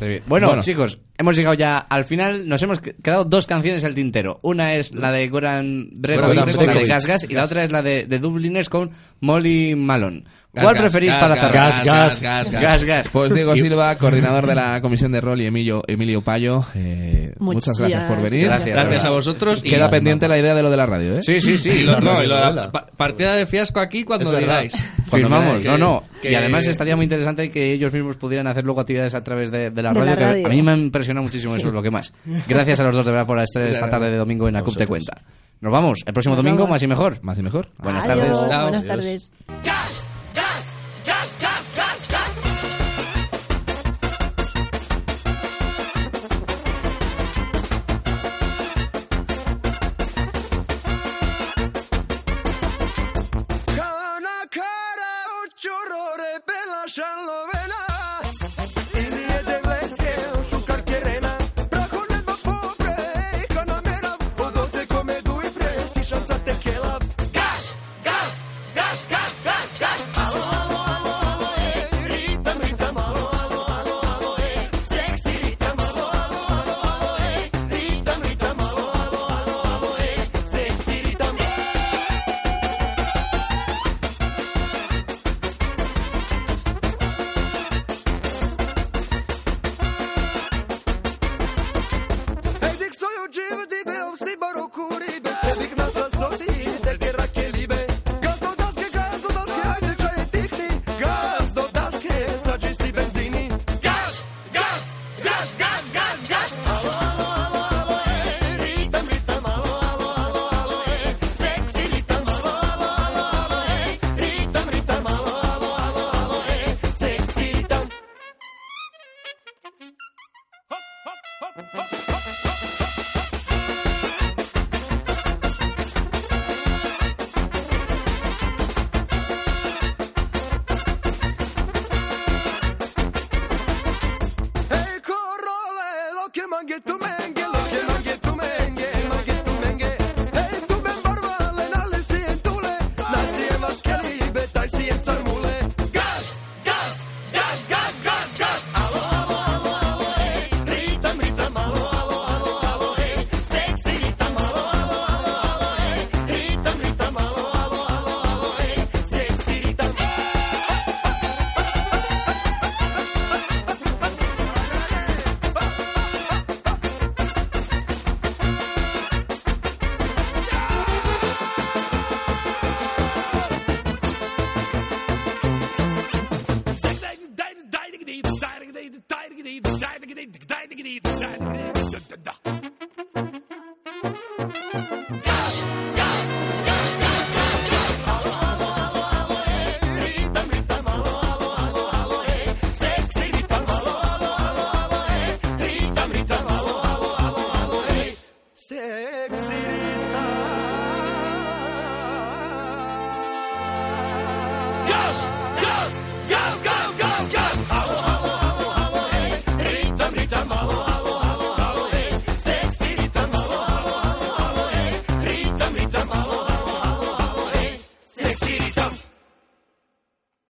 Bien. 0.00 0.22
Bueno, 0.26 0.48
Bueno. 0.48 0.62
chicos, 0.62 0.98
hemos 1.16 1.36
llegado 1.36 1.54
ya 1.54 1.78
al 1.78 2.04
final. 2.04 2.48
Nos 2.48 2.62
hemos 2.62 2.80
quedado 2.80 3.24
dos 3.24 3.46
canciones 3.46 3.84
al 3.84 3.94
tintero. 3.94 4.38
Una 4.42 4.74
es 4.74 4.94
la 4.94 5.10
de 5.12 5.28
Goran 5.28 5.88
Bregovic, 5.92 6.36
la 6.36 6.44
de 6.44 6.52
Bregovic. 6.56 6.88
Gas 6.88 7.06
Gas, 7.06 7.26
y 7.28 7.34
la 7.34 7.44
otra 7.44 7.64
es 7.64 7.72
la 7.72 7.82
de, 7.82 8.06
de 8.06 8.18
Dubliners 8.18 8.68
con 8.68 8.90
Molly 9.20 9.74
Malone. 9.74 10.24
Gas, 10.50 10.64
¿Cuál 10.64 10.74
gas, 10.76 10.82
preferís 10.84 11.10
gas, 11.10 11.20
para 11.20 11.34
gas, 11.34 11.44
cerrar? 11.44 11.62
gas, 11.64 11.84
gas, 11.84 12.20
gas, 12.22 12.50
gas. 12.50 12.62
gas, 12.62 12.84
gas. 12.84 13.08
Pues 13.12 13.34
Diego 13.34 13.54
Silva, 13.54 13.94
coordinador 13.98 14.46
de 14.46 14.54
la 14.54 14.80
comisión 14.80 15.12
de 15.12 15.20
rol, 15.20 15.40
y 15.42 15.46
Emilio, 15.46 15.82
Emilio 15.86 16.22
Payo, 16.22 16.64
eh, 16.74 17.34
muchas 17.38 17.68
Muchas 17.68 17.78
gracias 17.78 18.04
por 18.10 18.22
venir. 18.22 18.46
gracias. 18.46 18.70
Gracias 18.74 19.04
a 19.04 19.10
vosotros. 19.10 19.60
Y, 19.62 19.68
Queda 19.68 19.90
pendiente 19.90 20.26
la 20.26 20.38
idea 20.38 20.54
de 20.54 20.62
lo 20.62 20.70
de 20.70 20.76
la 20.78 20.86
radio, 20.86 21.18
¿eh? 21.18 21.22
Sí, 21.22 21.42
sí, 21.42 21.58
sí. 21.58 21.68
y 21.70 21.82
lo- 21.84 22.00
no, 22.00 22.22
y 22.22 22.26
lo 22.26 22.34
de 22.36 22.52
la 22.54 22.72
partida 22.72 23.34
de 23.34 23.44
fiasco 23.44 23.78
aquí 23.78 24.04
cuando 24.04 24.32
digáis. 24.32 24.72
Cuando 25.10 25.28
Firmamos, 25.28 25.62
que- 25.62 25.68
no, 25.68 25.76
no. 25.78 26.04
que- 26.22 26.32
Y 26.32 26.34
además 26.34 26.66
estaría 26.66 26.96
muy 26.96 27.04
interesante 27.04 27.50
que 27.50 27.72
ellos 27.74 27.92
mismos 27.92 28.16
pudieran 28.16 28.46
hacer 28.46 28.64
luego 28.64 28.80
actividades 28.80 29.12
a 29.14 29.22
través 29.22 29.50
de, 29.50 29.70
de 29.70 29.82
la, 29.82 29.92
De 29.92 30.00
radio, 30.00 30.10
la 30.12 30.16
que 30.16 30.24
radio. 30.24 30.46
A 30.46 30.50
mí 30.50 30.62
me 30.62 30.72
ha 30.72 30.76
impresionado 30.76 31.24
muchísimo 31.24 31.56
eso, 31.56 31.68
es 31.68 31.74
lo 31.74 31.82
que 31.82 31.90
más. 31.90 32.12
Gracias 32.48 32.80
a 32.80 32.84
los 32.84 32.94
dos 32.94 33.04
de 33.04 33.12
verdad 33.12 33.26
por 33.26 33.38
estar 33.38 33.62
esta 33.64 33.80
Claro. 33.86 33.90
tarde 33.90 34.10
de 34.12 34.16
domingo 34.16 34.48
en 34.48 34.56
ACUP 34.56 34.76
Te 34.76 34.86
Cuenta. 34.86 35.20
Nos 35.60 35.72
vamos. 35.72 35.98
El 36.06 36.12
próximo 36.14 36.34
Nos 36.36 36.42
domingo, 36.42 36.62
vamos. 36.62 36.70
más 36.76 36.82
y 36.82 36.86
mejor. 36.86 37.18
Más 37.22 37.38
y 37.38 37.42
mejor. 37.42 37.68
Buenas 37.78 38.04
Adiós, 38.06 38.48
tardes. 38.48 38.62
Buenas 38.62 38.86
tardes. 38.86 39.32